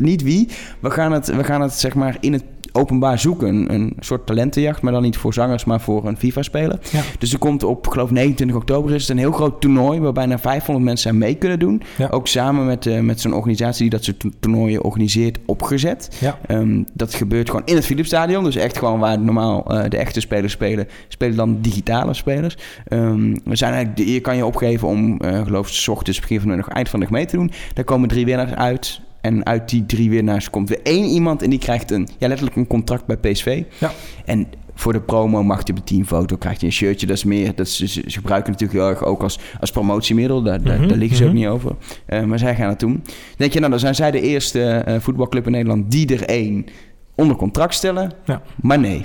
niet 0.00 0.22
wie. 0.22 0.48
We 0.80 0.90
gaan 0.90 1.12
het, 1.12 1.26
we 1.26 1.44
gaan 1.44 1.60
het 1.60 1.72
zeg 1.72 1.94
maar 1.94 2.16
in 2.20 2.32
het 2.32 2.44
openbaar 2.72 3.18
zoeken. 3.18 3.74
Een 3.74 3.96
soort 4.00 4.26
talentenjacht, 4.26 4.82
maar 4.82 4.92
dan 4.92 5.02
niet 5.02 5.16
voor 5.16 5.34
zangers, 5.34 5.64
maar 5.64 5.80
voor 5.80 6.06
een 6.06 6.16
FIFA-speler. 6.16 6.78
Ja. 6.90 7.02
Dus 7.18 7.32
er 7.32 7.38
komt 7.38 7.62
op, 7.62 7.88
geloof 7.88 8.10
29 8.10 8.56
oktober 8.56 8.94
is 8.94 9.00
het 9.00 9.10
een 9.10 9.18
heel 9.18 9.32
groot 9.32 9.60
toernooi... 9.60 10.00
waar 10.00 10.12
bijna 10.12 10.38
500 10.38 10.86
mensen 10.86 11.10
aan 11.10 11.18
mee 11.18 11.34
kunnen 11.34 11.58
doen. 11.58 11.82
Ja. 11.98 12.08
Ook 12.10 12.26
samen 12.26 12.66
met, 12.66 12.86
uh, 12.86 13.00
met 13.00 13.20
zo'n 13.20 13.34
organisatie 13.34 13.80
die 13.80 13.90
dat 13.90 14.04
soort 14.04 14.24
toernooien 14.40 14.84
organiseert, 14.84 15.38
opgezet. 15.46 16.16
Ja. 16.20 16.38
Um, 16.48 16.84
dat 16.92 17.14
gebeurt 17.14 17.50
gewoon 17.50 17.66
in 17.66 17.74
het 17.74 17.84
Philipsstadion. 17.84 18.44
Dus 18.44 18.56
echt 18.56 18.78
gewoon 18.78 18.98
waar 18.98 19.20
normaal 19.20 19.74
uh, 19.74 19.84
de 19.88 19.96
echte 19.96 20.20
spelers 20.20 20.52
spelen... 20.52 20.88
spelen 21.08 21.36
dan 21.36 21.58
digitale 21.60 22.14
spelers. 22.14 22.56
Um, 22.88 23.40
we 23.44 23.56
zijn 23.56 23.72
eigenlijk, 23.72 24.08
je 24.08 24.20
kan 24.20 24.36
je 24.36 24.46
opgeven 24.46 24.88
om, 24.88 25.18
uh, 25.24 25.44
geloof 25.44 25.68
ik, 25.68 25.74
s 25.74 25.88
ochtends, 25.88 26.20
begin 26.20 26.40
van 26.40 26.48
de 26.48 26.56
middag, 26.56 26.74
eind 26.74 26.88
van 26.88 27.00
de 27.00 27.06
dag 27.06 27.14
mee 27.14 27.26
te 27.26 27.36
doen. 27.36 27.50
Daar 27.74 27.84
komen 27.84 28.08
drie 28.08 28.24
winnaars 28.24 28.54
uit 28.54 29.00
En 29.20 29.46
uit 29.46 29.68
die 29.68 29.86
drie 29.86 30.10
winnaars 30.10 30.50
komt 30.50 30.68
weer 30.68 30.80
één 30.82 31.04
iemand 31.04 31.42
en 31.42 31.50
die 31.50 31.58
krijgt 31.58 31.90
een, 31.90 32.08
ja, 32.18 32.28
letterlijk 32.28 32.56
een 32.56 32.66
contract 32.66 33.06
bij 33.06 33.16
PSV. 33.16 33.62
Ja. 33.78 33.92
En 34.24 34.46
voor 34.74 34.92
de 34.92 35.00
promo 35.00 35.42
mag 35.42 35.66
je 35.66 35.72
op 35.72 35.78
de 35.78 35.84
teamfoto, 35.84 36.36
krijg 36.36 36.60
je 36.60 36.66
een 36.66 36.72
shirtje. 36.72 37.06
Dat 37.06 37.16
is 37.16 37.24
meer, 37.24 37.54
dat 37.54 37.68
ze, 37.68 37.88
ze 37.88 38.02
gebruiken 38.06 38.52
natuurlijk 38.52 38.80
heel 38.80 38.88
erg 38.88 39.04
ook 39.04 39.22
als, 39.22 39.38
als 39.60 39.70
promotiemiddel. 39.70 40.42
Daar, 40.42 40.62
daar, 40.62 40.78
Mhm, 40.78 40.88
daar 40.88 40.98
liggen 40.98 41.16
ze 41.16 41.24
ook 41.24 41.30
mhm. 41.30 41.38
niet 41.38 41.48
over. 41.48 41.76
Eh, 42.06 42.22
maar 42.22 42.38
zij 42.38 42.54
gaan 42.54 42.68
het 42.68 42.80
doen. 42.80 43.02
Denk 43.36 43.52
je, 43.52 43.58
nou, 43.58 43.70
dan 43.70 43.80
zijn 43.80 43.94
zij 43.94 44.10
de 44.10 44.20
eerste 44.20 44.62
eh, 44.62 45.00
voetbalclub 45.00 45.46
in 45.46 45.52
Nederland 45.52 45.90
die 45.90 46.14
er 46.14 46.24
één 46.24 46.66
onder 47.14 47.36
contract 47.36 47.74
stellen. 47.74 48.12
Ja. 48.24 48.42
Maar 48.56 48.78
nee. 48.78 49.04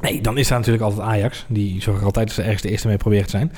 Nee, 0.00 0.20
dan 0.20 0.38
is 0.38 0.48
daar 0.48 0.58
natuurlijk 0.58 0.84
altijd 0.84 1.06
Ajax. 1.06 1.44
Die 1.48 1.82
zorgen 1.82 2.00
er 2.00 2.06
altijd 2.06 2.26
dat 2.26 2.34
ze 2.34 2.42
ergens 2.42 2.62
de 2.62 2.70
eerste 2.70 2.88
mee 2.88 2.96
proberen 2.96 3.24
te 3.24 3.30
zijn. 3.30 3.52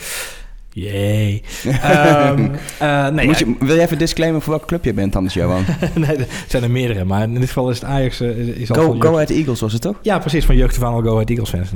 Jee. 0.80 1.42
Ehm, 1.82 2.48
eh, 2.78 3.08
nee, 3.08 3.26
Moet 3.26 3.38
je, 3.38 3.54
wil 3.60 3.74
je 3.74 3.80
even 3.80 3.98
disclaimen 3.98 4.40
voor 4.42 4.50
welke 4.52 4.66
club 4.66 4.84
je 4.84 4.94
bent, 4.94 5.16
anders 5.16 5.34
Johan? 5.34 5.64
nee, 5.94 6.16
er 6.16 6.26
zijn 6.48 6.62
er 6.62 6.70
meerdere. 6.70 7.04
Maar 7.04 7.22
in 7.22 7.34
dit 7.34 7.46
geval 7.48 7.70
is 7.70 7.80
het 7.80 7.84
Ajax. 7.88 8.20
eh, 8.20 8.38
is 8.38 8.70
al 8.72 8.82
Go, 8.82 8.96
Go 8.98 9.12
Ahead 9.14 9.30
Eagles 9.30 9.60
was 9.60 9.72
het 9.72 9.82
toch? 9.82 9.96
Ja, 10.02 10.18
precies. 10.18 10.44
Van 10.44 10.56
jeugd 10.56 10.76
van 10.76 10.92
al 10.92 11.00
Go 11.02 11.12
Ahead 11.12 11.30
Eagles 11.30 11.50
fans. 11.50 11.68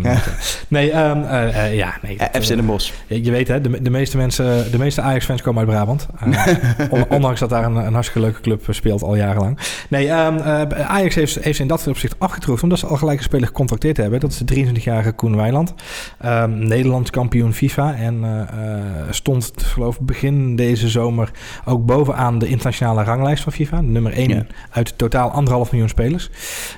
Nee, 0.68 0.90
ehm, 0.90 1.22
eh, 1.22 1.64
eh, 1.66 1.74
ja, 1.76 1.94
nee. 2.02 2.16
Eh, 2.16 2.26
dat, 2.32 2.44
FC 2.44 2.50
eh, 2.50 2.56
Den 2.56 2.66
Bosch. 2.66 2.92
je 3.06 3.24
je 3.24 3.30
weet 3.30 3.48
hè, 3.48 3.60
de, 3.60 3.82
de 3.82 3.90
meeste 3.90 4.16
mensen, 4.16 4.70
de 4.70 4.78
meeste 4.78 5.00
Ajax-fans 5.00 5.42
komen 5.42 5.60
uit 5.60 5.68
Brabant. 5.70 6.06
Eh, 6.20 6.54
on- 6.90 7.08
ondanks 7.08 7.40
dat 7.40 7.50
daar 7.50 7.64
een, 7.64 7.76
een 7.76 7.92
hartstikke 7.92 8.26
leuke 8.26 8.40
club 8.40 8.68
eh, 8.68 8.74
speelt 8.74 9.02
al 9.02 9.16
jarenlang. 9.16 9.58
Nee, 9.88 10.08
ehm, 10.08 10.36
eh, 10.36 10.90
Ajax 10.90 11.14
heeft, 11.14 11.34
heeft 11.44 11.56
ze 11.56 11.62
in 11.62 11.68
dat 11.68 11.86
opzicht 11.86 12.14
afgetroefd 12.18 12.62
omdat 12.62 12.78
ze 12.78 12.86
al 12.86 12.96
gelijk 12.96 13.18
een 13.18 13.24
speler 13.24 13.46
gecontracteerd 13.46 13.96
hebben. 13.96 14.20
Dat 14.20 14.30
is 14.30 14.38
de 14.38 14.44
23-jarige 14.66 15.12
Koen 15.12 15.36
Weiland. 15.36 15.74
Ehm, 16.20 16.58
Nederlands 16.66 17.10
kampioen 17.10 17.52
FIFA 17.54 17.94
en 17.94 18.24
eh, 18.24 18.40
eh, 18.40 18.80
stond, 19.10 19.52
geloof 19.56 19.96
ik, 19.96 20.06
begin 20.06 20.56
deze 20.56 20.88
zomer 20.88 21.30
ook 21.64 21.86
bovenaan 21.86 22.38
de 22.38 22.48
internationale 22.48 23.02
ranglijst 23.02 23.42
van 23.42 23.52
FIFA. 23.52 23.80
Nummer 23.80 24.12
1 24.12 24.28
Ja. 24.28 24.46
uit 24.70 24.98
totaal 24.98 25.30
anderhalf 25.30 25.70
miljoen 25.70 25.88
spelers. 25.88 26.30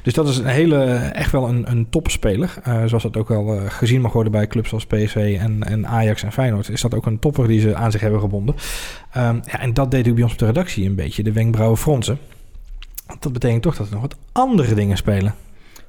Dus 0.03 0.15
dat 0.15 0.29
is 0.29 0.39
een 0.39 0.47
hele, 0.47 0.85
echt 0.95 1.33
wel 1.33 1.49
een, 1.49 1.71
een 1.71 1.87
topspeler. 1.91 2.55
Eh, 2.63 2.85
zoals 2.85 3.03
dat 3.03 3.17
ook 3.17 3.29
wel 3.29 3.55
eh, 3.55 3.61
gezien 3.69 4.01
mag 4.01 4.13
worden 4.13 4.33
bij 4.33 4.47
clubs 4.47 4.69
zoals 4.69 4.87
PSV 4.87 5.37
en, 5.41 5.63
en 5.63 5.87
Ajax 5.87 6.23
en 6.23 6.33
Feyenoord. 6.33 6.69
Is 6.69 6.81
dat 6.81 6.95
ook 6.95 7.07
een 7.07 7.19
topper 7.19 7.47
die 7.49 7.61
ze 7.61 7.75
aan 7.75 7.91
zich 7.91 8.01
hebben 8.01 8.21
gebonden. 8.21 8.55
Ehm, 9.13 9.37
ja, 9.45 9.61
en 9.61 9.75
dat 9.75 9.91
deed 9.91 10.09
ook 10.09 10.15
bij 10.15 10.23
ons 10.23 10.33
op 10.33 10.39
de 10.39 10.47
redactie 10.47 10.87
een 10.87 10.95
beetje. 10.95 11.23
De 11.23 11.33
wenkbrauwen 11.33 11.79
fronsen. 11.79 12.19
Want 13.07 13.23
Dat 13.23 13.33
betekent 13.33 13.63
toch 13.63 13.77
dat 13.77 13.87
er 13.87 13.93
nog 13.93 14.03
wat 14.03 14.17
andere 14.33 14.75
dingen 14.75 14.97
spelen. 14.97 15.35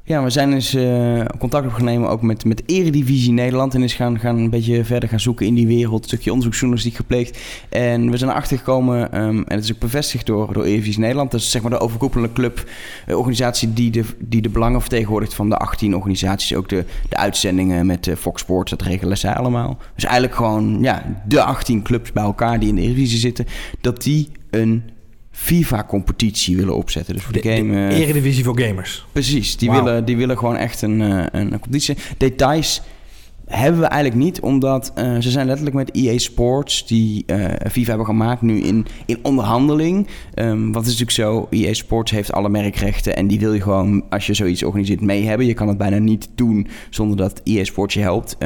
Ja, 0.05 0.23
we 0.23 0.29
zijn 0.29 0.51
dus 0.51 0.73
eh, 0.73 1.25
contact 1.39 1.65
opgenomen 1.65 2.09
ook 2.09 2.21
met, 2.21 2.45
met 2.45 2.63
Eredivisie 2.65 3.31
Nederland. 3.31 3.73
En 3.73 3.83
is 3.83 3.93
gaan, 3.93 4.19
gaan 4.19 4.37
een 4.37 4.49
beetje 4.49 4.83
verder 4.83 5.09
gaan 5.09 5.19
zoeken 5.19 5.45
in 5.45 5.53
die 5.53 5.67
wereld. 5.67 6.01
Een 6.01 6.07
stukje 6.07 6.29
onderzoeksjournalistiek 6.29 6.95
gepleegd. 6.95 7.39
En 7.69 8.11
we 8.11 8.17
zijn 8.17 8.29
erachter 8.29 8.57
gekomen, 8.57 9.11
ehm, 9.11 9.37
en 9.37 9.55
het 9.55 9.63
is 9.63 9.73
ook 9.73 9.79
bevestigd 9.79 10.25
door, 10.25 10.53
door 10.53 10.63
Eredivisie 10.63 10.99
Nederland. 10.99 11.31
Dat 11.31 11.39
is 11.39 11.51
zeg 11.51 11.61
maar 11.61 11.71
de 11.71 11.79
overkoepelende 11.79 12.33
club, 12.33 12.69
eh, 13.05 13.17
organisatie 13.17 13.73
die 13.73 13.91
de, 13.91 14.03
die 14.19 14.41
de 14.41 14.49
belangen 14.49 14.81
vertegenwoordigt 14.81 15.33
van 15.33 15.49
de 15.49 15.57
18 15.57 15.95
organisaties. 15.95 16.55
Ook 16.55 16.69
de, 16.69 16.85
de 17.09 17.17
uitzendingen 17.17 17.85
met 17.85 18.07
eh, 18.07 18.15
Fox 18.15 18.41
Sports, 18.41 18.71
dat 18.71 18.81
regelen 18.81 19.17
zij 19.17 19.33
allemaal. 19.33 19.77
Dus 19.95 20.03
eigenlijk 20.03 20.35
gewoon 20.35 20.77
ja, 20.81 21.21
de 21.27 21.43
18 21.43 21.81
clubs 21.81 22.11
bij 22.11 22.23
elkaar 22.23 22.59
die 22.59 22.69
in 22.69 22.75
de 22.75 22.81
Eredivisie 22.81 23.19
zitten. 23.19 23.45
Dat 23.81 24.03
die 24.03 24.29
een 24.49 24.83
FIFA-competitie 25.33 26.57
willen 26.57 26.75
opzetten. 26.75 27.13
Dus 27.13 27.23
voor 27.23 27.33
de, 27.33 27.41
De, 27.41 27.55
game... 27.55 27.71
de 27.71 27.95
eh, 27.95 27.99
Eredivisie 27.99 28.43
voor 28.43 28.59
gamers. 28.59 29.05
Precies, 29.11 29.57
die, 29.57 29.71
willen, 29.71 30.05
die 30.05 30.17
willen 30.17 30.37
gewoon 30.37 30.55
echt 30.55 30.81
een, 30.81 31.01
eh, 31.01 31.25
een 31.31 31.49
competitie. 31.49 31.97
Details 32.17 32.81
hebben 33.45 33.81
we 33.81 33.87
eigenlijk 33.87 34.23
niet, 34.23 34.39
omdat 34.39 34.91
eh, 34.95 35.17
ze 35.19 35.31
zijn 35.31 35.45
letterlijk 35.45 35.75
met 35.75 35.91
EA 35.91 36.17
Sports, 36.17 36.87
die 36.87 37.23
eh, 37.25 37.69
FIFA 37.71 37.87
hebben 37.87 38.05
gemaakt, 38.05 38.41
nu 38.41 38.61
in, 38.61 38.85
in 39.05 39.19
onderhandeling. 39.21 40.07
Ehm 40.33 40.71
wat 40.71 40.85
is 40.85 40.99
natuurlijk 40.99 41.11
zo, 41.11 41.47
EA 41.49 41.73
Sports 41.73 42.11
heeft 42.11 42.31
alle 42.31 42.49
merkrechten 42.49 43.15
en 43.15 43.27
die 43.27 43.39
wil 43.39 43.53
je 43.53 43.61
gewoon, 43.61 44.03
als 44.09 44.27
je 44.27 44.33
zoiets 44.33 44.63
organiseert, 44.63 45.01
mee 45.01 45.25
hebben. 45.25 45.47
Je 45.47 45.53
kan 45.53 45.67
het 45.67 45.77
bijna 45.77 45.97
niet 45.97 46.29
doen 46.35 46.67
zonder 46.89 47.17
dat 47.17 47.41
EA 47.43 47.63
Sports 47.63 47.93
je 47.93 47.99
helpt. 47.99 48.37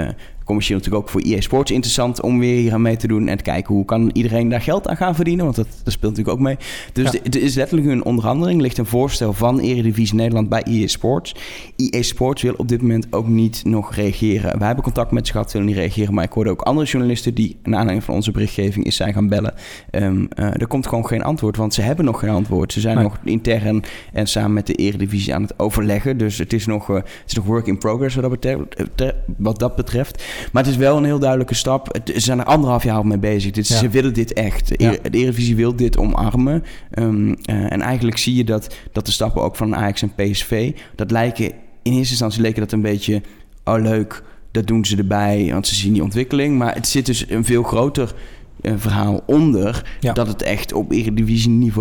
Commercieel 0.48 0.78
natuurlijk 0.78 1.04
ook 1.06 1.10
voor 1.12 1.22
EA 1.22 1.42
Sports 1.42 1.72
interessant 1.72 2.22
om 2.22 2.40
weer 2.40 2.58
hier 2.60 2.74
aan 2.74 2.82
mee 2.82 2.98
te 2.98 3.08
doen 3.08 3.28
en 3.28 3.38
te 3.38 3.44
kijken 3.44 3.74
hoe 3.76 3.86
kan 3.86 4.10
iedereen 4.14 4.50
daar 4.50 4.62
geld 4.62 4.88
aan 4.88 4.98
gaan 4.98 5.16
verdienen, 5.16 5.44
want 5.44 5.56
dat, 5.58 5.68
dat 5.84 5.94
speelt 5.94 6.12
natuurlijk 6.18 6.38
ook 6.38 6.44
mee. 6.46 6.58
Dus 6.94 7.12
Ja. 7.12 7.20
het 7.24 7.36
is 7.36 7.56
letterlijk 7.56 7.88
een 7.90 8.06
onderhandeling, 8.06 8.62
ligt 8.62 8.78
een 8.78 8.86
voorstel 8.86 9.34
van 9.34 9.60
Eredivisie 9.60 10.16
Nederland 10.16 10.50
bij 10.50 10.62
EA 10.64 10.88
Sports. 10.88 11.36
EA 11.76 12.02
Sports 12.02 12.42
wil 12.42 12.54
op 12.58 12.68
dit 12.68 12.82
moment 12.82 13.08
ook 13.10 13.28
niet 13.28 13.62
nog 13.66 13.96
reageren. 13.96 14.58
Wij 14.58 14.66
hebben 14.68 14.84
contact 14.84 15.12
met 15.12 15.26
ze 15.26 15.32
gehad, 15.32 15.52
willen 15.52 15.68
niet 15.68 15.76
reageren, 15.78 16.14
maar 16.14 16.24
ik 16.24 16.32
hoorde 16.32 16.50
ook 16.50 16.62
andere 16.62 16.88
journalisten 16.88 17.34
die, 17.34 17.56
naar 17.64 17.74
aanleiding 17.80 18.04
van 18.04 18.16
onze 18.16 18.32
berichtgeving, 18.32 18.86
is 18.86 18.96
zijn 18.96 19.14
gaan 19.14 19.28
bellen. 19.28 19.54
Ehm, 19.92 20.26
eh, 20.30 20.46
er 20.62 20.68
komt 20.68 20.88
gewoon 20.88 21.08
geen 21.08 21.24
antwoord, 21.24 21.58
want 21.58 21.74
ze 21.74 21.82
hebben 21.82 22.06
nog 22.06 22.20
geen 22.20 22.30
antwoord. 22.30 22.74
Ze 22.74 22.80
zijn 22.80 22.96
Nee. 22.96 23.04
nog 23.04 23.18
intern 23.24 23.84
en 24.14 24.28
samen 24.28 24.54
met 24.54 24.68
de 24.68 24.74
Eredivisie 24.74 25.34
aan 25.36 25.42
het 25.42 25.60
overleggen, 25.60 26.18
dus 26.18 26.38
het 26.38 26.54
is 26.54 26.66
nog, 26.66 26.90
eh, 26.90 26.96
het 26.96 27.06
is 27.28 27.34
nog 27.34 27.46
work 27.46 27.68
in 27.68 27.78
progress 27.78 28.16
wat 28.16 28.24
dat 28.24 28.32
betreft. 28.34 28.76
te- 28.96 29.16
Wat 29.38 29.60
dat 29.60 29.76
betreft. 29.76 30.24
Maar 30.52 30.64
het 30.64 30.72
is 30.72 30.78
wel 30.78 30.98
een 30.98 31.04
heel 31.04 31.20
duidelijke 31.20 31.54
stap. 31.54 31.94
Het, 31.94 32.12
ze 32.14 32.20
zijn 32.20 32.40
er 32.40 32.46
anderhalf 32.46 32.84
jaar 32.84 32.96
al 32.96 33.04
mee 33.04 33.18
bezig. 33.18 33.56
Ja. 33.56 33.64
Ze 33.64 33.90
willen 33.90 34.14
dit 34.14 34.34
echt. 34.34 34.68
De, 34.68 34.76
Ja. 34.78 34.92
De 34.92 35.18
Eredivisie 35.18 35.56
wil 35.56 35.76
dit 35.76 35.98
omarmen. 35.98 36.64
Ehm, 36.92 37.34
eh, 37.44 37.72
en 37.72 37.82
eigenlijk 37.82 38.18
zie 38.18 38.36
je 38.36 38.44
dat, 38.44 38.76
dat 38.92 39.06
de 39.06 39.12
stappen 39.12 39.42
ook 39.42 39.56
van 39.56 39.76
Ajax 39.76 40.02
en 40.02 40.14
PSV... 40.16 40.74
dat 40.96 41.12
lijken... 41.12 41.52
In 41.82 41.94
eerste 41.94 42.12
instantie 42.12 42.42
leken 42.42 42.60
dat 42.62 42.72
een 42.72 42.82
beetje... 42.82 43.22
oh 43.64 43.82
leuk, 43.82 44.24
dat 44.52 44.68
doen 44.68 44.86
ze 44.86 44.98
erbij, 44.98 45.50
want 45.52 45.68
ze 45.68 45.76
zien 45.76 45.94
die 45.94 46.04
ontwikkeling. 46.04 46.58
Maar 46.58 46.74
het 46.74 46.88
zit 46.88 47.06
dus 47.06 47.30
een 47.30 47.46
veel 47.46 47.64
groter 47.64 48.14
eh, 48.62 48.74
verhaal 48.78 49.22
onder... 49.26 49.98
Ja. 50.00 50.14
dat 50.14 50.28
het 50.28 50.42
echt 50.42 50.74
op 50.74 50.92
Eredivisie 50.92 51.72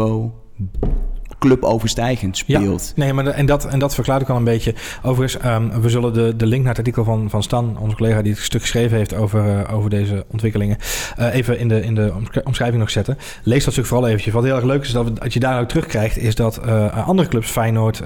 niveau 1.40 1.58
cluboverstijgend 1.60 2.38
Ja. 2.46 2.58
speelt. 2.58 2.92
Nee, 2.96 3.12
maar 3.12 3.24
de- 3.24 3.30
en, 3.30 3.46
dat, 3.46 3.64
en 3.64 3.78
dat 3.78 3.94
verklaart 3.94 4.22
ook 4.22 4.28
al 4.30 4.36
een 4.36 4.44
beetje. 4.44 4.74
Overigens, 5.02 5.42
ehm, 5.42 5.80
we 5.80 5.88
zullen 5.88 6.12
de, 6.12 6.36
de 6.36 6.46
link 6.46 6.60
naar 6.60 6.68
het 6.70 6.78
artikel 6.78 7.04
van, 7.04 7.30
van 7.30 7.42
Stan, 7.42 7.76
onze 7.80 7.96
collega 7.96 8.22
die 8.22 8.32
het 8.32 8.40
stuk 8.42 8.60
geschreven 8.60 8.96
heeft 8.96 9.14
over, 9.14 9.58
eh, 9.64 9.74
over 9.74 9.90
deze 9.90 10.24
ontwikkelingen, 10.30 10.76
eh, 11.16 11.34
even 11.34 11.58
in 11.58 11.68
de, 11.68 11.80
in 11.82 11.94
de 11.94 12.12
omsch- 12.16 12.38
omschrijving 12.44 12.80
nog 12.80 12.90
zetten. 12.90 13.18
Lees 13.42 13.64
dat 13.64 13.72
stuk 13.72 13.86
vooral 13.86 14.06
eventjes. 14.06 14.32
Wat 14.34 14.44
heel 14.44 14.54
erg 14.54 14.64
leuk 14.64 14.82
is, 14.82 14.92
dat 14.92 15.04
we, 15.04 15.12
dat 15.12 15.32
je 15.32 15.40
daar 15.40 15.60
ook 15.60 15.68
terugkrijgt, 15.68 16.16
is 16.18 16.34
dat 16.34 16.56
eh, 16.56 17.06
andere 17.08 17.28
clubs, 17.28 17.50
Feyenoord, 17.50 18.02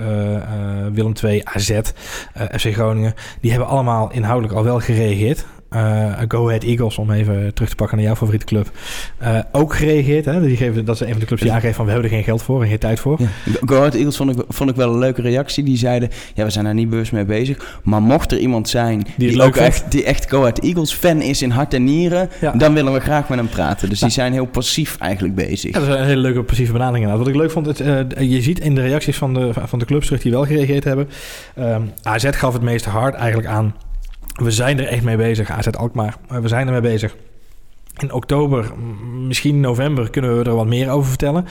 Willem 0.92 1.12
II, 1.24 1.40
AZ, 1.44 1.70
FC 2.58 2.72
Groningen, 2.72 3.14
die 3.40 3.50
hebben 3.50 3.68
allemaal 3.68 4.10
inhoudelijk 4.12 4.54
al 4.58 4.64
wel 4.64 4.80
gereageerd. 4.80 5.44
Eh, 5.70 6.12
Go 6.28 6.46
Ahead 6.46 6.62
Eagles, 6.62 6.98
om 6.98 7.10
even 7.10 7.54
terug 7.54 7.70
te 7.70 7.76
pakken 7.76 7.96
naar 7.96 8.06
jouw 8.06 8.16
favoriete 8.16 8.46
club, 8.46 8.70
eh, 9.18 9.38
ook 9.52 9.74
gereageerd. 9.74 10.24
Hè? 10.24 10.40
Die 10.40 10.56
geven, 10.56 10.84
dat 10.84 10.94
is 10.94 11.00
een 11.00 11.10
van 11.10 11.20
de 11.20 11.26
clubs 11.26 11.42
die 11.42 11.52
aangeeft 11.52 11.76
van 11.76 11.84
we 11.84 11.90
hebben 11.90 12.10
er 12.10 12.16
geen 12.16 12.24
geld 12.24 12.42
voor 12.42 12.62
en 12.62 12.68
geen 12.68 12.78
tijd 12.78 13.00
voor. 13.00 13.16
Ja. 13.20 13.26
Go 13.66 13.76
Ahead 13.76 13.94
Eagles 13.94 14.16
vond 14.16 14.30
ik, 14.30 14.44
vond 14.48 14.70
ik 14.70 14.76
wel 14.76 14.92
een 14.92 14.98
leuke 14.98 15.22
reactie. 15.22 15.64
Die 15.64 15.76
zeiden, 15.76 16.08
ja, 16.34 16.44
we 16.44 16.50
zijn 16.50 16.64
daar 16.64 16.74
niet 16.74 16.90
bewust 16.90 17.12
mee 17.12 17.24
bezig. 17.24 17.78
Maar 17.82 18.02
mocht 18.02 18.32
er 18.32 18.38
iemand 18.38 18.68
zijn 18.68 19.06
die, 19.16 19.42
ook 19.42 19.56
echt, 19.56 19.90
die 19.90 20.04
echt 20.04 20.30
Go 20.30 20.40
Ahead 20.40 20.58
Eagles 20.58 20.92
fan 20.92 21.22
is 21.22 21.42
in 21.42 21.50
hart 21.50 21.74
en 21.74 21.84
nieren... 21.84 22.28
Ja. 22.40 22.52
dan 22.52 22.74
willen 22.74 22.92
we 22.92 23.00
graag 23.00 23.28
met 23.28 23.38
hem 23.38 23.48
praten. 23.48 23.88
Dus 23.88 24.00
die 24.00 24.10
zijn 24.10 24.32
heel 24.32 24.46
passief 24.46 24.96
eigenlijk 24.98 25.34
bezig. 25.34 25.72
Ja, 25.74 25.80
dat 25.80 25.88
is 25.88 25.94
een 25.94 26.04
hele 26.04 26.20
leuke 26.20 26.42
passieve 26.42 26.72
benadering. 26.72 27.16
Wat 27.16 27.28
ik 27.28 27.34
leuk 27.34 27.50
vond, 27.50 27.66
het, 27.66 27.80
eh, 27.80 28.30
je 28.30 28.42
ziet 28.42 28.60
in 28.60 28.74
de 28.74 28.80
reacties 28.80 29.16
van 29.16 29.34
de, 29.34 29.50
van 29.54 29.78
de 29.78 29.84
clubs 29.84 30.06
terug 30.06 30.22
die 30.22 30.32
wel 30.32 30.44
gereageerd 30.44 30.84
hebben. 30.84 31.08
Ehm, 31.54 31.82
AZ 32.02 32.28
gaf 32.30 32.52
het 32.52 32.62
meest 32.62 32.84
hard 32.84 33.14
eigenlijk 33.14 33.48
aan. 33.48 33.74
We 34.40 34.50
zijn 34.50 34.78
er 34.78 34.86
echt 34.86 35.02
mee 35.02 35.16
bezig, 35.16 35.50
AZ 35.50 35.66
Alkmaar. 35.66 36.16
We 36.28 36.48
zijn 36.48 36.66
er 36.66 36.72
mee 36.72 36.80
bezig. 36.80 37.16
In 37.98 38.12
oktober, 38.12 38.72
misschien 39.26 39.60
november, 39.60 40.10
kunnen 40.10 40.38
we 40.38 40.44
er 40.44 40.54
wat 40.54 40.66
meer 40.66 40.90
over 40.90 41.08
vertellen. 41.08 41.46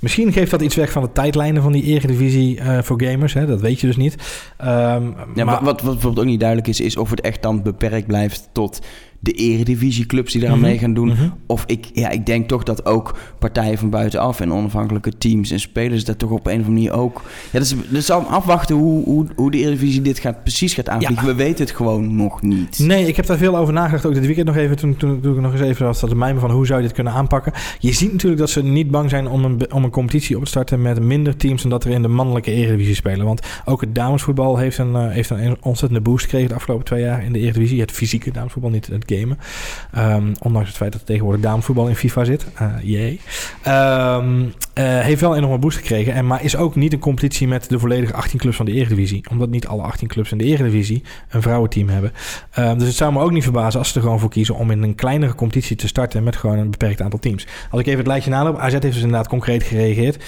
Misschien 0.00 0.32
geeft 0.32 0.50
dat 0.50 0.62
iets 0.62 0.74
weg 0.74 0.92
van 0.92 1.02
de 1.02 1.12
tijdlijnen 1.12 1.62
van 1.62 1.72
die 1.72 1.82
eredivisie 1.82 2.60
eh 2.60 2.82
voor 2.82 3.02
gamers. 3.02 3.34
Hè? 3.34 3.46
Dat 3.46 3.60
weet 3.60 3.80
je 3.80 3.86
dus 3.86 3.96
niet. 3.96 4.16
Ehm, 4.56 5.10
Ja, 5.34 5.44
maar, 5.44 5.54
wat, 5.54 5.62
wat, 5.62 5.80
wat 5.82 5.92
bijvoorbeeld 5.92 6.18
ook 6.18 6.30
niet 6.30 6.40
duidelijk 6.40 6.68
is, 6.68 6.80
is 6.80 6.96
of 6.96 7.10
het 7.10 7.20
echt 7.20 7.42
dan 7.42 7.62
beperkt 7.62 8.06
blijft 8.06 8.48
tot 8.52 8.80
de 9.20 9.32
eredivisieclubs 9.32 10.32
die 10.32 10.40
daaraan 10.40 10.58
Mhm, 10.58 10.68
mee 10.68 10.78
gaan 10.78 10.94
doen. 10.94 11.08
mhm. 11.08 11.28
Of 11.46 11.64
ik, 11.66 11.86
ja, 11.92 12.08
ik 12.10 12.26
denk 12.26 12.48
toch 12.48 12.62
dat 12.62 12.86
ook 12.86 13.18
partijen 13.38 13.78
van 13.78 13.90
buitenaf 13.90 14.40
en 14.40 14.52
onafhankelijke 14.52 15.12
teams 15.18 15.50
en 15.50 15.60
spelers 15.60 16.04
dat 16.04 16.18
toch 16.18 16.30
op 16.30 16.46
een 16.46 16.60
of 16.60 16.66
andere 16.66 16.70
manier 16.72 16.92
ook. 16.92 17.22
Ja, 17.50 17.58
dus, 17.58 17.74
dus 17.88 18.06
zal 18.06 18.20
afwachten 18.22 18.76
hoe, 18.76 19.04
hoe, 19.04 19.26
hoe 19.36 19.50
de 19.50 19.58
Eredivisie 19.58 20.00
dit 20.02 20.18
gaat, 20.18 20.42
precies 20.42 20.74
gaat 20.74 20.88
aanvliegen. 20.88 21.26
Ja. 21.26 21.32
We 21.32 21.36
weten 21.36 21.64
het 21.64 21.74
gewoon 21.74 22.16
nog 22.16 22.42
niet. 22.42 22.78
Nee, 22.78 23.06
ik 23.06 23.16
heb 23.16 23.26
daar 23.26 23.36
veel 23.38 23.56
over 23.56 23.74
nagedacht. 23.74 24.06
Ook 24.06 24.14
dit 24.14 24.26
weekend 24.26 24.46
nog 24.46 24.56
even. 24.56 24.76
Toen, 24.76 24.96
toen, 24.96 25.20
toen 25.20 25.34
ik 25.34 25.40
nog 25.40 25.52
eens 25.52 25.60
even 25.60 25.86
was. 25.86 26.00
Dat 26.00 26.10
de 26.10 26.16
mijmen 26.16 26.40
van 26.40 26.50
hoe 26.50 26.66
zou 26.66 26.80
je 26.80 26.86
dit 26.86 26.94
kunnen 26.94 27.12
aanpakken. 27.12 27.52
Je 27.78 27.92
ziet 27.92 28.12
natuurlijk 28.12 28.40
dat 28.40 28.50
ze 28.50 28.62
niet 28.64 28.90
bang 28.90 29.10
zijn 29.10 29.28
om 29.28 29.44
een, 29.44 29.72
om 29.72 29.84
een 29.84 29.90
competitie 29.90 30.36
op 30.36 30.42
te 30.42 30.48
starten 30.48 30.82
met 30.82 31.00
minder 31.02 31.36
teams 31.36 31.62
dan 31.62 31.70
dat 31.70 31.84
er 31.84 31.90
in 31.90 32.02
de 32.02 32.08
mannelijke 32.08 32.50
Eredivisie 32.50 32.94
spelen. 32.94 33.26
Want 33.26 33.40
ook 33.64 33.80
het 33.80 33.94
damesvoetbal 33.94 34.56
heeft 34.56 34.78
een, 34.78 34.94
eh, 34.94 35.08
heeft 35.10 35.30
een 35.30 35.56
ontzettende 35.60 36.02
boost 36.02 36.24
gekregen 36.24 36.48
de 36.48 36.54
afgelopen 36.54 36.84
twee 36.84 37.02
jaar 37.02 37.24
in 37.24 37.32
de 37.32 37.38
Eredivisie. 37.38 37.80
Het 37.80 37.90
fysieke 37.90 38.30
damesvoetbal, 38.30 38.70
niet 38.70 38.86
het 38.86 39.04
gamen. 39.06 39.38
Ehm, 39.92 40.34
ondanks 40.42 40.68
het 40.68 40.76
feit 40.76 40.92
dat 40.92 41.00
er 41.00 41.06
tegenwoordig 41.06 41.42
damesvoetbal 41.42 41.88
in 41.88 41.96
FIFA 41.96 42.24
zit. 42.24 42.46
Eh 42.54 42.66
jee. 42.82 43.20
Ehm, 43.62 44.44
Uh, 44.78 45.00
heeft 45.00 45.20
wel 45.20 45.30
een 45.30 45.36
enorme 45.36 45.58
boost 45.58 45.76
gekregen. 45.76 46.12
En, 46.12 46.26
maar 46.26 46.44
is 46.44 46.56
ook 46.56 46.74
niet 46.74 46.92
een 46.92 46.98
competitie 46.98 47.48
met 47.48 47.68
de 47.68 47.78
volledige 47.78 48.12
18 48.12 48.38
clubs 48.38 48.56
van 48.56 48.66
de 48.66 48.72
Eredivisie. 48.72 49.24
Omdat 49.30 49.48
niet 49.48 49.66
alle 49.66 49.82
18 49.82 50.08
clubs 50.08 50.32
in 50.32 50.38
de 50.38 50.44
Eredivisie 50.44 51.02
een 51.28 51.42
vrouwenteam 51.42 51.88
hebben. 51.88 52.12
Uh, 52.58 52.74
dus 52.74 52.86
het 52.86 52.96
zou 52.96 53.12
me 53.12 53.20
ook 53.20 53.30
niet 53.30 53.42
verbazen 53.42 53.78
als 53.78 53.88
ze 53.88 53.94
er 53.94 54.00
gewoon 54.00 54.20
voor 54.20 54.30
kiezen 54.30 54.54
om 54.54 54.70
in 54.70 54.82
een 54.82 54.94
kleinere 54.94 55.34
competitie 55.34 55.76
te 55.76 55.86
starten 55.86 56.22
met 56.22 56.36
gewoon 56.36 56.58
een 56.58 56.70
beperkt 56.70 57.02
aantal 57.02 57.18
teams. 57.18 57.46
Als 57.70 57.80
ik 57.80 57.86
even 57.86 57.98
het 57.98 58.06
lijstje 58.06 58.30
naloop. 58.30 58.58
AZ 58.58 58.72
heeft 58.72 58.82
dus 58.82 58.96
inderdaad 58.96 59.28
concreet 59.28 59.62
gereageerd. 59.62 60.24